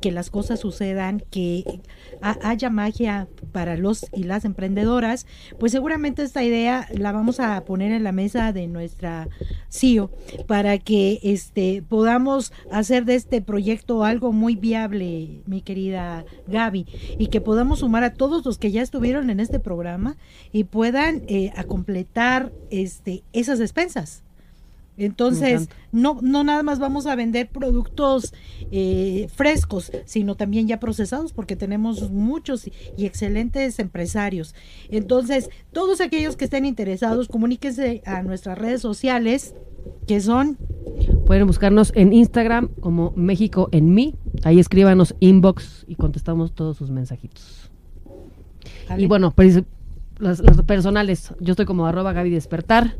que 0.00 0.12
las 0.12 0.30
cosas 0.30 0.60
sucedan, 0.60 1.22
que 1.30 1.64
ha- 2.22 2.38
haya 2.42 2.70
magia 2.70 3.28
para 3.52 3.76
los 3.76 4.06
y 4.12 4.24
las 4.24 4.44
emprendedoras, 4.44 5.26
pues 5.58 5.72
seguramente 5.72 6.22
esta 6.22 6.44
idea 6.44 6.86
la 6.94 7.12
vamos 7.12 7.40
a 7.40 7.64
poner 7.64 7.92
en 7.92 8.04
la 8.04 8.12
mesa 8.12 8.52
de 8.52 8.66
nuestra 8.66 9.28
CEO 9.70 10.10
para 10.46 10.78
que 10.78 11.20
este 11.22 11.82
podamos 11.88 12.52
hacer 12.70 13.04
de 13.04 13.14
este 13.14 13.40
proyecto 13.42 14.04
algo 14.04 14.32
muy 14.32 14.56
viable, 14.56 15.42
mi 15.46 15.62
querida 15.62 16.24
Gaby, 16.46 16.86
y 17.18 17.26
que 17.28 17.40
podamos 17.40 17.80
sumar 17.80 18.04
a 18.04 18.12
todos 18.14 18.44
los 18.44 18.58
que 18.58 18.70
ya 18.70 18.82
estuvieron 18.82 19.30
en 19.30 19.37
este 19.40 19.58
programa 19.60 20.16
y 20.52 20.64
puedan 20.64 21.22
eh, 21.28 21.52
a 21.56 21.64
completar 21.64 22.52
este 22.70 23.22
esas 23.32 23.58
despensas. 23.58 24.22
Entonces, 25.00 25.68
no, 25.92 26.18
no 26.22 26.42
nada 26.42 26.64
más 26.64 26.80
vamos 26.80 27.06
a 27.06 27.14
vender 27.14 27.48
productos 27.48 28.34
eh, 28.72 29.28
frescos, 29.32 29.92
sino 30.06 30.34
también 30.34 30.66
ya 30.66 30.80
procesados, 30.80 31.32
porque 31.32 31.54
tenemos 31.54 32.10
muchos 32.10 32.66
y- 32.66 32.72
y 32.96 33.06
excelentes 33.06 33.78
empresarios. 33.78 34.56
Entonces, 34.90 35.50
todos 35.72 36.00
aquellos 36.00 36.34
que 36.34 36.46
estén 36.46 36.64
interesados, 36.64 37.28
comuníquense 37.28 38.02
a 38.06 38.22
nuestras 38.24 38.58
redes 38.58 38.80
sociales, 38.82 39.54
que 40.08 40.20
son 40.20 40.58
Pueden 41.26 41.46
buscarnos 41.46 41.92
en 41.94 42.12
Instagram 42.12 42.68
como 42.80 43.12
México 43.14 43.68
en 43.70 43.94
mí. 43.94 44.16
Ahí 44.42 44.58
escríbanos 44.58 45.14
inbox 45.20 45.84
y 45.86 45.94
contestamos 45.94 46.52
todos 46.54 46.76
sus 46.78 46.90
mensajitos. 46.90 47.67
Ale. 48.88 49.02
Y 49.02 49.06
bueno, 49.06 49.32
pues, 49.32 49.62
las, 50.18 50.40
las 50.40 50.60
personales. 50.62 51.32
Yo 51.40 51.52
estoy 51.52 51.66
como 51.66 51.86
arroba 51.86 52.12
Gaby 52.12 52.30
Despertar. 52.30 52.96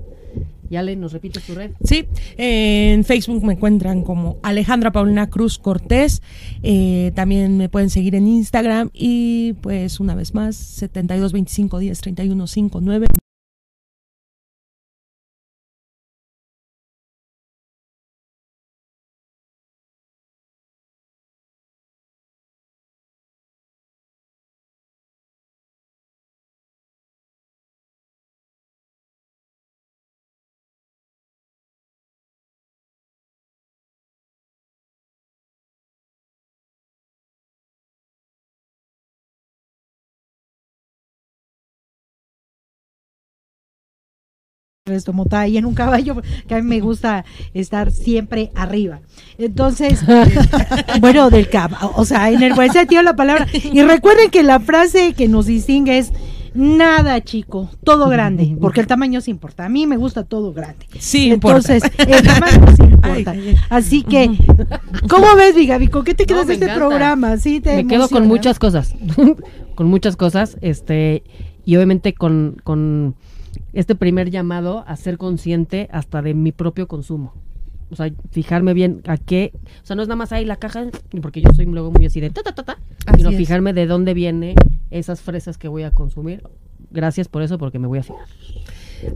Y 0.70 0.76
Ale, 0.76 0.96
¿nos 0.96 1.12
repites 1.12 1.44
tu 1.44 1.54
red? 1.54 1.70
Sí, 1.82 2.04
en 2.36 3.02
Facebook 3.04 3.42
me 3.42 3.54
encuentran 3.54 4.02
como 4.02 4.36
Alejandra 4.42 4.92
Paulina 4.92 5.30
Cruz 5.30 5.58
Cortés. 5.58 6.20
eh, 6.62 7.12
también 7.14 7.56
me 7.56 7.70
pueden 7.70 7.88
seguir 7.88 8.14
en 8.14 8.26
Instagram 8.28 8.90
y 8.92 9.54
pues 9.62 9.98
una 9.98 10.14
vez 10.14 10.34
más, 10.34 10.56
72 10.56 11.32
25 11.32 11.78
10 11.78 12.00
31 12.00 12.46
59. 12.46 13.06
Restomota 44.88 45.46
y 45.46 45.56
en 45.56 45.66
un 45.66 45.74
caballo, 45.74 46.20
que 46.46 46.54
a 46.54 46.58
mí 46.58 46.68
me 46.68 46.80
gusta 46.80 47.24
estar 47.54 47.90
siempre 47.92 48.50
arriba. 48.54 49.00
Entonces, 49.38 50.00
bueno, 51.00 51.30
del 51.30 51.48
caballo, 51.48 51.92
o 51.94 52.04
sea, 52.04 52.30
en 52.30 52.42
el 52.42 52.54
buen 52.54 52.72
sentido 52.72 53.00
de 53.00 53.04
la 53.04 53.16
palabra. 53.16 53.46
Y 53.52 53.82
recuerden 53.82 54.30
que 54.30 54.42
la 54.42 54.60
frase 54.60 55.14
que 55.14 55.28
nos 55.28 55.46
distingue 55.46 55.98
es 55.98 56.12
nada 56.54 57.22
chico, 57.22 57.70
todo 57.84 58.08
grande, 58.08 58.56
porque 58.60 58.80
el 58.80 58.86
tamaño 58.86 59.20
sí 59.20 59.30
importa. 59.30 59.64
A 59.64 59.68
mí 59.68 59.86
me 59.86 59.96
gusta 59.96 60.24
todo 60.24 60.52
grande. 60.52 60.86
Sí, 60.98 61.30
importa. 61.30 61.74
Entonces, 61.74 61.92
el 61.98 62.22
tamaño 62.22 62.76
sí 62.76 62.82
importa. 62.82 63.34
Así 63.70 64.02
que, 64.02 64.30
¿cómo 65.08 65.34
ves, 65.36 65.54
mi 65.54 65.66
Gaby? 65.66 65.88
¿Con 65.88 66.04
qué 66.04 66.14
te 66.14 66.26
quedas 66.26 66.46
de 66.46 66.54
este 66.54 66.66
encanta. 66.66 66.86
programa? 66.86 67.36
¿Sí 67.36 67.60
te 67.60 67.76
Me 67.76 67.86
quedo 67.86 68.08
con 68.08 68.26
muchas 68.26 68.58
cosas. 68.58 68.94
con 69.74 69.86
muchas 69.86 70.16
cosas. 70.16 70.56
Este, 70.60 71.22
y 71.64 71.76
obviamente 71.76 72.12
con, 72.14 72.56
con 72.64 73.14
este 73.72 73.94
primer 73.94 74.30
llamado 74.30 74.84
a 74.86 74.96
ser 74.96 75.18
consciente 75.18 75.88
hasta 75.92 76.22
de 76.22 76.34
mi 76.34 76.52
propio 76.52 76.88
consumo. 76.88 77.34
O 77.90 77.96
sea, 77.96 78.10
fijarme 78.30 78.74
bien 78.74 79.02
a 79.06 79.16
qué. 79.16 79.52
O 79.82 79.86
sea, 79.86 79.96
no 79.96 80.02
es 80.02 80.08
nada 80.08 80.16
más 80.16 80.32
ahí 80.32 80.44
la 80.44 80.56
caja, 80.56 80.86
porque 81.22 81.40
yo 81.40 81.50
soy 81.54 81.64
luego 81.66 81.90
muy 81.90 82.04
así 82.06 82.20
de 82.20 82.30
ta, 82.30 82.42
ta, 82.42 82.54
ta, 82.54 82.62
ta, 82.62 82.78
Así 83.06 83.18
sino 83.18 83.30
es. 83.30 83.36
fijarme 83.36 83.72
de 83.72 83.86
dónde 83.86 84.12
viene 84.14 84.54
esas 84.90 85.20
fresas 85.22 85.56
que 85.56 85.68
voy 85.68 85.84
a 85.84 85.90
consumir. 85.90 86.42
Gracias 86.90 87.28
por 87.28 87.42
eso, 87.42 87.58
porque 87.58 87.78
me 87.78 87.86
voy 87.86 87.98
a 87.98 88.02
fijar. 88.02 88.26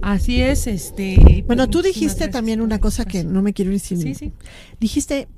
Así 0.00 0.40
es, 0.40 0.66
este. 0.66 1.44
Bueno, 1.46 1.68
tú 1.68 1.82
dijiste 1.82 2.28
también 2.28 2.60
una 2.60 2.78
cosa 2.78 3.04
que 3.04 3.24
no 3.24 3.42
me 3.42 3.52
quiero 3.52 3.72
ir 3.72 3.80
sin. 3.80 3.98
Sí, 4.00 4.14
sí. 4.14 4.32
Dijiste 4.80 5.28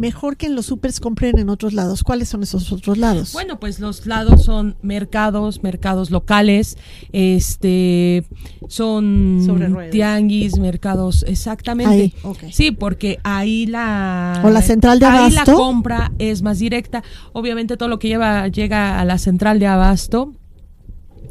mejor 0.00 0.36
que 0.38 0.46
en 0.46 0.54
los 0.54 0.66
supers 0.66 0.98
compren 0.98 1.38
en 1.38 1.50
otros 1.50 1.74
lados. 1.74 2.02
¿Cuáles 2.02 2.28
son 2.30 2.42
esos 2.42 2.72
otros 2.72 2.96
lados? 2.96 3.32
Bueno, 3.34 3.60
pues 3.60 3.78
los 3.78 4.06
lados 4.06 4.44
son 4.44 4.76
mercados, 4.82 5.62
mercados 5.62 6.10
locales, 6.10 6.78
este, 7.12 8.24
son 8.66 9.42
Sobre 9.44 9.90
tianguis, 9.90 10.58
mercados, 10.58 11.24
exactamente. 11.28 12.14
Ahí. 12.24 12.50
Sí, 12.50 12.70
porque 12.70 13.18
ahí 13.22 13.66
la 13.66 14.40
O 14.42 14.50
la 14.50 14.62
central 14.62 14.98
de 14.98 15.06
ahí 15.06 15.30
la 15.32 15.42
abasto. 15.42 15.56
compra 15.56 16.12
es 16.18 16.42
más 16.42 16.58
directa. 16.58 17.04
Obviamente 17.32 17.76
todo 17.76 17.88
lo 17.88 17.98
que 17.98 18.08
lleva 18.08 18.48
llega 18.48 18.98
a 18.98 19.04
la 19.04 19.18
central 19.18 19.58
de 19.58 19.66
abasto. 19.66 20.32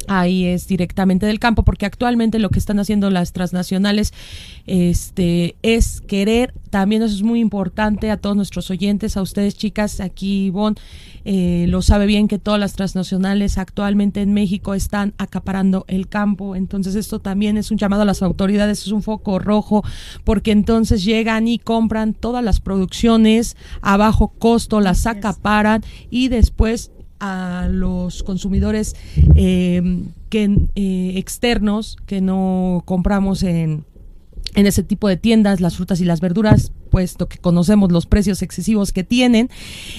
Ahí 0.08 0.46
es 0.46 0.66
directamente 0.66 1.26
del 1.26 1.38
campo, 1.38 1.62
porque 1.62 1.86
actualmente 1.86 2.38
lo 2.38 2.50
que 2.50 2.58
están 2.58 2.78
haciendo 2.78 3.10
las 3.10 3.32
transnacionales 3.32 4.12
este, 4.66 5.56
es 5.62 6.00
querer, 6.00 6.52
también 6.70 7.02
eso 7.02 7.14
es 7.14 7.22
muy 7.22 7.40
importante 7.40 8.10
a 8.10 8.16
todos 8.16 8.36
nuestros 8.36 8.70
oyentes, 8.70 9.16
a 9.16 9.22
ustedes 9.22 9.56
chicas, 9.56 10.00
aquí 10.00 10.46
Ivonne 10.46 10.76
eh, 11.24 11.66
lo 11.68 11.82
sabe 11.82 12.06
bien 12.06 12.28
que 12.28 12.38
todas 12.38 12.58
las 12.58 12.72
transnacionales 12.72 13.58
actualmente 13.58 14.22
en 14.22 14.32
México 14.32 14.74
están 14.74 15.14
acaparando 15.18 15.84
el 15.86 16.08
campo, 16.08 16.56
entonces 16.56 16.94
esto 16.94 17.18
también 17.18 17.56
es 17.56 17.70
un 17.70 17.78
llamado 17.78 18.02
a 18.02 18.06
las 18.06 18.22
autoridades, 18.22 18.82
es 18.82 18.92
un 18.92 19.02
foco 19.02 19.38
rojo, 19.38 19.84
porque 20.24 20.50
entonces 20.50 21.04
llegan 21.04 21.46
y 21.46 21.58
compran 21.58 22.14
todas 22.14 22.42
las 22.42 22.60
producciones 22.60 23.56
a 23.80 23.96
bajo 23.96 24.28
costo, 24.28 24.80
las 24.80 25.06
acaparan 25.06 25.82
y 26.10 26.28
después 26.28 26.90
a 27.20 27.68
los 27.70 28.22
consumidores 28.22 28.96
eh, 29.36 30.02
que 30.28 30.44
eh, 30.74 31.12
externos 31.16 31.96
que 32.06 32.20
no 32.20 32.82
compramos 32.86 33.42
en 33.42 33.84
en 34.54 34.66
ese 34.66 34.82
tipo 34.82 35.08
de 35.08 35.16
tiendas, 35.16 35.60
las 35.60 35.76
frutas 35.76 36.00
y 36.00 36.04
las 36.04 36.20
verduras, 36.20 36.72
puesto 36.90 37.28
que 37.28 37.38
conocemos 37.38 37.92
los 37.92 38.06
precios 38.06 38.42
excesivos 38.42 38.92
que 38.92 39.04
tienen, 39.04 39.48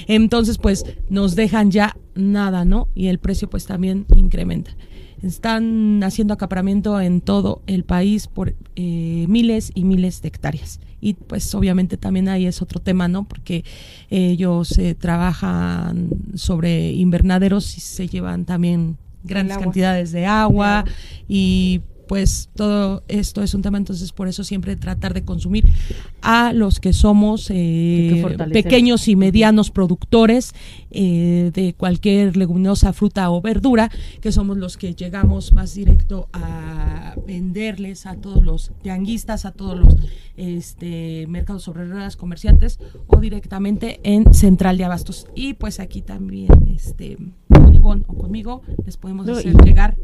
entonces 0.07 0.57
pues 0.57 0.85
nos 1.09 1.35
dejan 1.35 1.71
ya 1.71 1.95
nada, 2.15 2.65
¿no? 2.65 2.89
Y 2.93 3.07
el 3.07 3.19
precio 3.19 3.49
pues 3.49 3.65
también 3.65 4.05
incrementa. 4.15 4.75
Están 5.21 6.01
haciendo 6.03 6.33
acaparamiento 6.33 6.99
en 6.99 7.21
todo 7.21 7.61
el 7.67 7.83
país 7.83 8.27
por 8.27 8.55
eh, 8.75 9.25
miles 9.27 9.71
y 9.75 9.83
miles 9.83 10.21
de 10.21 10.29
hectáreas. 10.29 10.79
Y 10.99 11.13
pues 11.15 11.53
obviamente 11.55 11.97
también 11.97 12.29
ahí 12.29 12.45
es 12.45 12.61
otro 12.61 12.79
tema, 12.79 13.07
¿no? 13.07 13.27
Porque 13.27 13.63
ellos 14.09 14.77
eh, 14.77 14.95
trabajan 14.95 16.09
sobre 16.35 16.91
invernaderos 16.91 17.77
y 17.77 17.81
se 17.81 18.07
llevan 18.07 18.45
también 18.45 18.97
grandes 19.23 19.55
agua. 19.55 19.65
cantidades 19.65 20.11
de 20.11 20.25
agua 20.25 20.85
y 21.27 21.81
pues 22.11 22.49
todo 22.57 23.03
esto 23.07 23.41
es 23.41 23.53
un 23.53 23.61
tema, 23.61 23.77
entonces 23.77 24.11
por 24.11 24.27
eso 24.27 24.43
siempre 24.43 24.75
tratar 24.75 25.13
de 25.13 25.23
consumir 25.23 25.63
a 26.21 26.51
los 26.51 26.81
que 26.81 26.91
somos 26.91 27.47
que 27.47 28.19
eh, 28.19 28.37
pequeños 28.51 29.07
y 29.07 29.15
medianos 29.15 29.71
productores 29.71 30.53
eh, 30.89 31.51
de 31.53 31.73
cualquier 31.73 32.35
leguminosa 32.35 32.91
fruta 32.91 33.31
o 33.31 33.39
verdura, 33.39 33.89
que 34.19 34.33
somos 34.33 34.57
los 34.57 34.75
que 34.75 34.93
llegamos 34.93 35.53
más 35.53 35.73
directo 35.73 36.27
a 36.33 37.15
venderles 37.25 38.05
a 38.05 38.17
todos 38.17 38.43
los 38.43 38.73
tianguistas, 38.81 39.45
a 39.45 39.53
todos 39.53 39.79
los 39.79 39.95
este, 40.35 41.27
mercados 41.27 41.63
sobre 41.63 41.85
ruedas 41.85 42.17
comerciantes 42.17 42.77
o 43.07 43.21
directamente 43.21 44.01
en 44.03 44.33
Central 44.33 44.77
de 44.77 44.83
Abastos. 44.83 45.27
Y 45.33 45.53
pues 45.53 45.79
aquí 45.79 46.01
también 46.01 46.49
este, 46.75 47.17
con 47.63 47.73
Ivonne 47.75 48.03
o 48.07 48.13
conmigo 48.17 48.61
les 48.85 48.97
podemos 48.97 49.25
No, 49.25 49.33
hacer 49.33 49.53
y- 49.53 49.63
llegar 49.65 49.95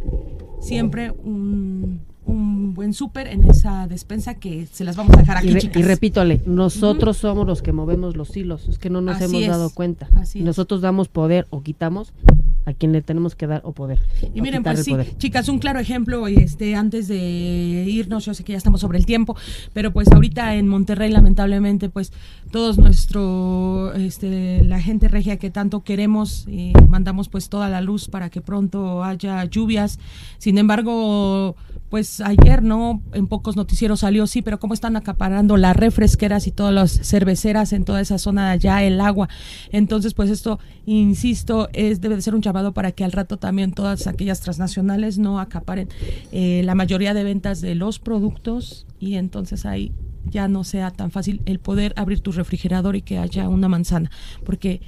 siempre 0.60 1.12
un, 1.12 2.02
un 2.28 2.74
buen 2.74 2.94
súper 2.94 3.28
en 3.28 3.44
esa 3.50 3.88
despensa 3.88 4.36
que 4.36 4.68
se 4.72 4.84
las 4.84 4.96
vamos 4.96 5.16
a 5.16 5.20
dejar 5.20 5.38
aquí, 5.38 5.50
Y, 5.50 5.54
re- 5.54 5.62
chicas. 5.62 5.78
y 5.78 5.84
repítole, 5.84 6.42
nosotros 6.46 7.18
somos 7.18 7.48
los 7.48 7.62
que 7.62 7.72
movemos 7.72 8.16
los 8.16 8.36
hilos, 8.38 8.68
es 8.68 8.78
que 8.78 8.90
no 8.90 9.02
nos 9.02 9.16
Así 9.16 9.24
hemos 9.26 9.42
es, 9.42 9.48
dado 9.48 9.70
cuenta. 9.72 10.08
así 10.16 10.40
es. 10.40 10.46
Nosotros 10.46 10.82
damos 10.82 11.08
poder 11.08 11.48
o 11.50 11.62
quitamos 11.64 12.14
a 12.66 12.74
quien 12.74 12.92
le 12.92 13.02
tenemos 13.02 13.34
que 13.36 13.48
dar 13.48 13.62
o 13.64 13.72
poder. 13.72 14.00
Y 14.36 14.42
o 14.42 14.44
miren, 14.44 14.62
pues 14.62 14.84
sí, 14.84 14.92
poder. 14.92 15.18
chicas, 15.18 15.48
un 15.48 15.60
claro 15.60 15.80
ejemplo, 15.80 16.28
este, 16.28 16.76
antes 16.76 17.08
de 17.08 17.86
irnos, 17.88 18.26
yo 18.26 18.34
sé 18.34 18.44
que 18.44 18.52
ya 18.52 18.58
estamos 18.58 18.82
sobre 18.82 18.98
el 18.98 19.06
tiempo, 19.06 19.38
pero 19.72 19.94
pues 19.94 20.12
ahorita 20.12 20.54
en 20.56 20.68
Monterrey, 20.68 21.10
lamentablemente, 21.10 21.88
pues 21.88 22.12
todos 22.52 22.78
nuestro, 22.78 23.94
este, 23.94 24.66
la 24.66 24.82
gente 24.82 25.08
regia 25.08 25.38
que 25.38 25.50
tanto 25.50 25.82
queremos, 25.86 26.46
eh, 26.50 26.74
mandamos 26.90 27.30
pues 27.30 27.48
toda 27.48 27.70
la 27.70 27.80
luz 27.80 28.10
para 28.10 28.30
que 28.30 28.42
pronto 28.42 29.02
haya 29.02 29.46
lluvias. 29.46 29.98
Sin 30.38 30.58
embargo, 30.58 31.56
pues 31.90 32.17
ayer, 32.22 32.64
¿no? 32.64 33.02
En 33.14 33.28
pocos 33.28 33.56
noticieros 33.56 34.02
salió, 34.02 34.28
sí, 34.28 34.42
pero 34.42 34.60
cómo 34.60 34.74
están 34.74 34.96
acaparando 34.96 35.58
las 35.58 35.76
refresqueras 35.76 36.48
y 36.48 36.52
todas 36.52 36.74
las 36.74 36.92
cerveceras 36.92 37.74
en 37.74 37.86
toda 37.86 38.02
esa 38.02 38.18
zona 38.18 38.48
de 38.48 38.52
allá, 38.52 38.84
el 38.84 39.02
agua. 39.02 39.30
Entonces, 39.72 40.14
pues 40.14 40.30
esto, 40.30 40.60
insisto, 40.86 41.70
es 41.74 42.02
debe 42.02 42.16
de 42.16 42.22
ser 42.22 42.36
un 42.36 42.42
llamado 42.42 42.74
para 42.74 42.92
que 42.92 43.04
al 43.04 43.12
rato 43.12 43.38
también 43.38 43.72
todas 43.72 44.08
aquellas 44.08 44.42
transnacionales 44.42 45.18
no 45.18 45.40
acaparen 45.40 45.90
eh, 46.32 46.62
la 46.64 46.76
mayoría 46.76 47.14
de 47.14 47.24
ventas 47.24 47.62
de 47.62 47.76
los 47.76 48.00
productos 48.00 48.86
y 49.00 49.16
entonces 49.16 49.66
ahí 49.66 49.92
ya 50.30 50.48
no 50.48 50.64
sea 50.64 50.92
tan 50.92 51.12
fácil 51.12 51.42
el 51.46 51.60
poder 51.60 51.94
abrir 51.96 52.22
tu 52.22 52.32
refrigerador 52.32 52.96
y 52.96 53.02
que 53.02 53.18
haya 53.18 53.48
una 53.50 53.70
manzana, 53.70 54.12
porque 54.44 54.82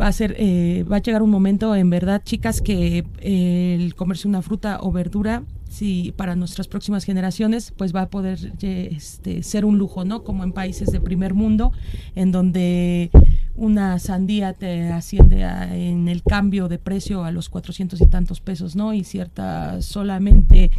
va 0.00 0.06
a 0.06 0.12
ser, 0.12 0.34
eh, 0.38 0.84
va 0.90 0.96
a 0.96 1.02
llegar 1.02 1.22
un 1.22 1.30
momento, 1.30 1.74
en 1.74 1.90
verdad, 1.90 2.22
chicas, 2.24 2.60
que 2.60 3.04
eh, 3.20 3.76
el 3.78 3.94
comerse 3.94 4.28
una 4.28 4.42
fruta 4.42 4.78
o 4.80 4.92
verdura, 4.92 5.42
si 5.70 6.12
para 6.16 6.34
nuestras 6.34 6.66
próximas 6.66 7.04
generaciones, 7.04 7.72
pues 7.76 7.94
va 7.94 8.02
a 8.02 8.10
poder 8.10 8.52
eh, 8.60 8.90
este, 8.94 9.42
ser 9.44 9.64
un 9.64 9.78
lujo, 9.78 10.04
¿no? 10.04 10.24
Como 10.24 10.42
en 10.44 10.52
países 10.52 10.90
de 10.90 11.00
primer 11.00 11.32
mundo, 11.32 11.72
en 12.16 12.32
donde 12.32 13.10
una 13.54 13.98
sandía 14.00 14.52
te 14.52 14.88
asciende 14.90 15.44
a- 15.44 15.76
en 15.76 16.08
el 16.08 16.22
cambio 16.24 16.66
de 16.68 16.78
precio 16.78 17.22
a 17.24 17.30
los 17.30 17.48
400 17.48 18.00
y 18.00 18.06
tantos 18.06 18.40
pesos, 18.40 18.74
¿no? 18.74 18.92
Y 18.94 19.04
ciertas 19.04 19.84
solamente 19.84 20.70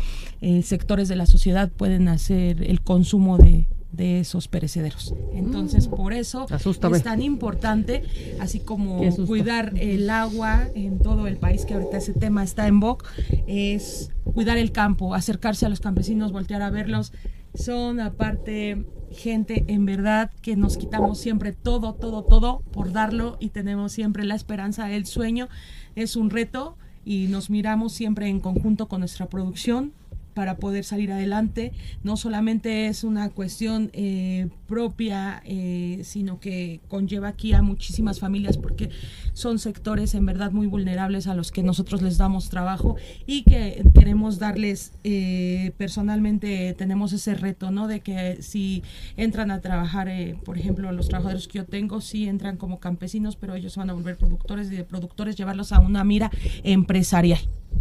eh, 0.42 0.62
sectores 0.62 1.08
de 1.08 1.16
la 1.16 1.26
sociedad 1.26 1.70
pueden 1.72 2.10
hacer 2.10 2.62
el 2.64 2.82
consumo 2.82 3.38
de, 3.38 3.68
de 3.92 4.20
esos 4.20 4.48
perecederos. 4.48 5.14
Entonces, 5.34 5.88
por 5.88 6.14
eso 6.14 6.46
Asústame. 6.50 6.98
es 6.98 7.04
tan 7.04 7.22
importante, 7.22 8.04
así 8.40 8.60
como 8.60 9.02
cuidar 9.26 9.74
el 9.78 10.10
agua 10.10 10.68
en 10.76 11.00
todo 11.00 11.28
el 11.28 11.38
país, 11.38 11.66
que 11.66 11.74
ahorita 11.74 11.98
ese 11.98 12.14
tema 12.14 12.44
está 12.44 12.68
en 12.68 12.80
boc, 12.80 13.06
es 13.48 14.12
cuidar 14.34 14.58
el 14.58 14.72
campo, 14.72 15.14
acercarse 15.14 15.66
a 15.66 15.70
los 15.70 15.82
campesinos, 15.82 16.32
voltear 16.32 16.62
a 16.62 16.70
verlos. 16.70 17.12
Son 17.54 18.00
aparte 18.00 18.86
gente 19.12 19.66
en 19.68 19.86
verdad 19.86 20.32
que 20.42 20.56
nos 20.56 20.78
quitamos 20.78 21.20
siempre 21.20 21.52
todo, 21.52 21.94
todo, 21.96 22.24
todo 22.24 22.62
por 22.72 22.94
darlo 22.94 23.36
y 23.42 23.50
tenemos 23.50 23.92
siempre 23.92 24.24
la 24.24 24.36
esperanza, 24.36 24.92
el 24.92 25.06
sueño. 25.06 25.50
Es 25.96 26.16
un 26.16 26.30
reto 26.30 26.78
y 27.04 27.28
nos 27.28 27.50
miramos 27.50 27.92
siempre 27.92 28.28
en 28.28 28.40
conjunto 28.40 28.88
con 28.88 29.00
nuestra 29.02 29.28
producción 29.28 29.92
para 30.34 30.58
poder 30.58 30.84
salir 30.84 31.12
adelante. 31.12 31.72
No 32.04 32.18
solamente 32.18 32.88
es 32.88 33.04
una 33.04 33.30
cuestión 33.30 33.90
eh, 33.94 34.50
propia, 34.68 35.42
eh, 35.46 36.02
sino 36.04 36.40
que 36.40 36.80
conlleva 36.88 37.28
aquí 37.30 37.54
a 37.54 37.62
muchísimas 37.62 38.20
familias 38.20 38.58
porque 38.58 38.90
son 39.34 39.60
sectores 39.60 40.16
en 40.16 40.26
verdad 40.26 40.52
muy 40.52 40.68
vulnerables 40.68 41.28
a 41.28 41.36
los 41.36 41.52
que 41.52 41.64
nosotros 41.64 42.02
les 42.02 42.18
damos 42.18 42.50
trabajo 42.50 42.96
y 43.26 43.44
que 43.44 43.84
queremos 43.94 44.40
darles 44.40 44.94
eh, 45.04 45.72
personalmente, 45.78 46.74
tenemos 46.78 47.14
ese 47.14 47.36
reto, 47.36 47.72
¿no? 47.72 47.88
De 47.88 48.00
que 48.00 48.42
si 48.42 48.84
entran 49.18 49.52
a 49.52 49.62
trabajar, 49.62 50.08
eh, 50.08 50.38
por 50.46 50.58
ejemplo, 50.58 50.92
los 50.92 51.10
trabajadores 51.10 51.48
que 51.48 51.60
yo 51.60 51.66
tengo, 51.66 52.02
sí 52.02 52.28
entran 52.28 52.58
como 52.58 52.80
campesinos, 52.80 53.36
pero 53.36 53.56
ellos 53.56 53.74
se 53.74 53.80
van 53.80 53.90
a 53.90 53.94
volver 53.94 54.18
productores 54.18 54.72
y 54.72 54.76
de 54.76 54.84
productores 54.84 55.36
llevarlos 55.36 55.72
a 55.72 55.80
una 55.80 56.04
mira 56.04 56.32
empresarial. 56.64 57.40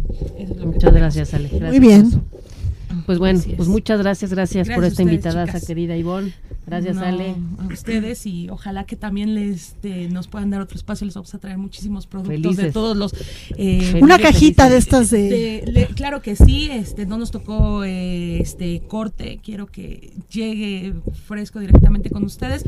Eso 0.09 0.33
es 0.37 0.49
lo 0.49 0.55
que 0.55 0.65
Muchas 0.65 0.79
tenemos. 0.79 0.99
gracias, 0.99 1.33
Ale. 1.33 1.47
Gracias 1.47 1.69
Muy 1.69 1.79
bien. 1.79 2.30
Pues 3.11 3.19
bueno, 3.19 3.39
Así 3.39 3.51
es. 3.51 3.57
pues 3.57 3.67
muchas 3.67 3.99
gracias, 3.99 4.31
gracias, 4.31 4.69
por 4.69 4.85
esta 4.85 5.01
invitada, 5.01 5.45
querida 5.67 5.97
Ivonne. 5.97 6.31
Gracias, 6.65 6.95
No, 6.95 7.01
Ale. 7.01 7.35
A 7.59 7.67
ustedes 7.67 8.25
y 8.25 8.47
ojalá 8.49 8.85
que 8.85 8.95
también 8.95 9.35
les 9.35 9.69
este, 9.73 10.07
nos 10.07 10.29
puedan 10.29 10.49
dar 10.49 10.61
otro 10.61 10.77
espacio. 10.77 11.03
Les 11.05 11.15
vamos 11.15 11.33
a 11.33 11.39
traer 11.39 11.57
muchísimos 11.57 12.07
productos 12.07 12.55
de 12.55 12.71
todos 12.71 12.95
los. 12.95 13.13
eh, 13.57 13.79
Felices, 13.81 14.01
Una 14.01 14.17
cajita 14.17 14.69
de 14.69 14.77
estas 14.77 15.09
de... 15.09 15.23
de- 15.65 15.71
le- 15.71 15.87
claro 15.87 16.21
que 16.21 16.35
sí, 16.37 16.69
este, 16.71 17.05
no 17.05 17.17
nos 17.17 17.31
tocó 17.31 17.83
eh, 17.83 18.39
este 18.39 18.81
corte, 18.87 19.39
quiero 19.43 19.65
que 19.67 20.13
llegue 20.31 20.93
fresco 21.27 21.59
directamente 21.59 22.09
con 22.09 22.23
ustedes, 22.23 22.63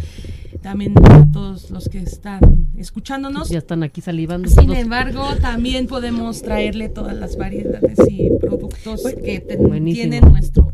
también 0.63 0.93
a 1.03 1.31
todos 1.31 1.69
los 1.69 1.87
que 1.89 1.99
están 1.99 2.67
escuchándonos. 2.77 3.49
Ya 3.49 3.59
están 3.59 3.83
aquí 3.83 4.01
salivando. 4.01 4.47
Sin 4.49 4.65
todos. 4.67 4.77
embargo, 4.79 5.27
también 5.41 5.85
podemos 5.87 6.41
traerle 6.41 6.89
todas 6.89 7.15
las 7.15 7.37
variedades 7.37 7.99
y 8.09 8.29
productos 8.39 9.01
que 9.23 9.39
ten- 9.41 9.61
Buenísimo. 9.67 10.09
tiene 10.09 10.21
nuestro 10.27 10.71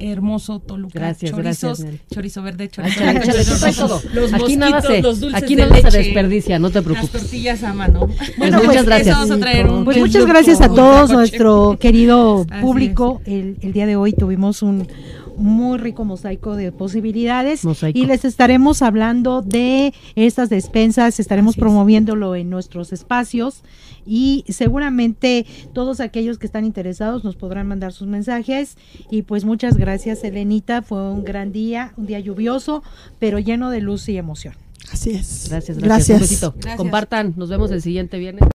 hermoso 0.00 0.60
Toluca. 0.60 0.98
Gracias, 1.00 1.32
Chorizos, 1.32 1.80
gracias, 1.80 2.02
chorizo 2.12 2.42
verde, 2.42 2.68
chorizo 2.68 2.94
Échale, 3.00 3.12
blanco, 3.18 3.30
échale, 3.30 4.14
los- 4.14 4.32
Aquí 4.34 4.56
nada 4.56 4.72
mosquitos, 4.76 4.96
se- 4.96 5.02
los 5.02 5.20
dulces 5.20 5.42
aquí 5.42 5.54
de 5.56 5.62
nada 5.62 5.76
se 5.76 5.82
leche, 5.82 5.98
desperdicia, 5.98 6.58
no 6.60 6.68
te 6.70 6.74
Las 6.76 6.84
preocupes. 6.84 7.20
tortillas 7.22 7.64
a 7.64 7.74
mano. 7.74 8.06
Bueno, 8.38 8.58
pues, 8.58 8.68
muchas 8.68 8.84
gracias. 8.84 9.16
Vamos 9.16 9.30
a 9.32 9.38
traer 9.40 9.66
un 9.68 9.84
Pues 9.84 9.98
muchas 9.98 10.24
gracias 10.26 10.60
a 10.60 10.68
todos 10.68 11.10
nuestro 11.10 11.78
querido 11.80 12.46
público. 12.60 13.20
El, 13.24 13.56
el 13.60 13.72
día 13.72 13.86
de 13.86 13.96
hoy 13.96 14.12
tuvimos 14.12 14.62
un 14.62 14.86
muy 15.38 15.78
rico 15.78 16.04
mosaico 16.04 16.56
de 16.56 16.72
posibilidades 16.72 17.64
Mosaico. 17.64 17.98
y 17.98 18.04
les 18.04 18.24
estaremos 18.24 18.82
hablando 18.82 19.42
de 19.42 19.94
estas 20.16 20.48
despensas, 20.50 21.20
estaremos 21.20 21.52
Así 21.52 21.60
es. 21.60 21.62
promoviéndolo 21.62 22.34
en 22.36 22.50
nuestros 22.50 22.92
espacios 22.92 23.62
y 24.06 24.44
seguramente 24.48 25.46
todos 25.72 26.00
aquellos 26.00 26.38
que 26.38 26.46
están 26.46 26.64
interesados 26.64 27.24
nos 27.24 27.36
podrán 27.36 27.66
mandar 27.66 27.92
sus 27.92 28.08
mensajes 28.08 28.76
y 29.10 29.22
pues 29.22 29.44
muchas 29.44 29.76
gracias 29.76 30.24
Elenita, 30.24 30.82
fue 30.82 31.10
un 31.10 31.24
gran 31.24 31.52
día, 31.52 31.92
un 31.96 32.06
día 32.06 32.20
lluvioso, 32.20 32.82
pero 33.18 33.38
lleno 33.38 33.70
de 33.70 33.80
luz 33.80 34.08
y 34.08 34.16
emoción. 34.16 34.54
Así 34.92 35.10
es. 35.10 35.48
Gracias, 35.50 35.78
gracias. 35.78 35.78
Gracias. 35.78 36.16
Un 36.16 36.20
besito. 36.22 36.52
Gracias. 36.54 36.76
Compartan, 36.76 37.34
nos 37.36 37.50
vemos 37.50 37.70
el 37.70 37.82
siguiente 37.82 38.18
viernes. 38.18 38.48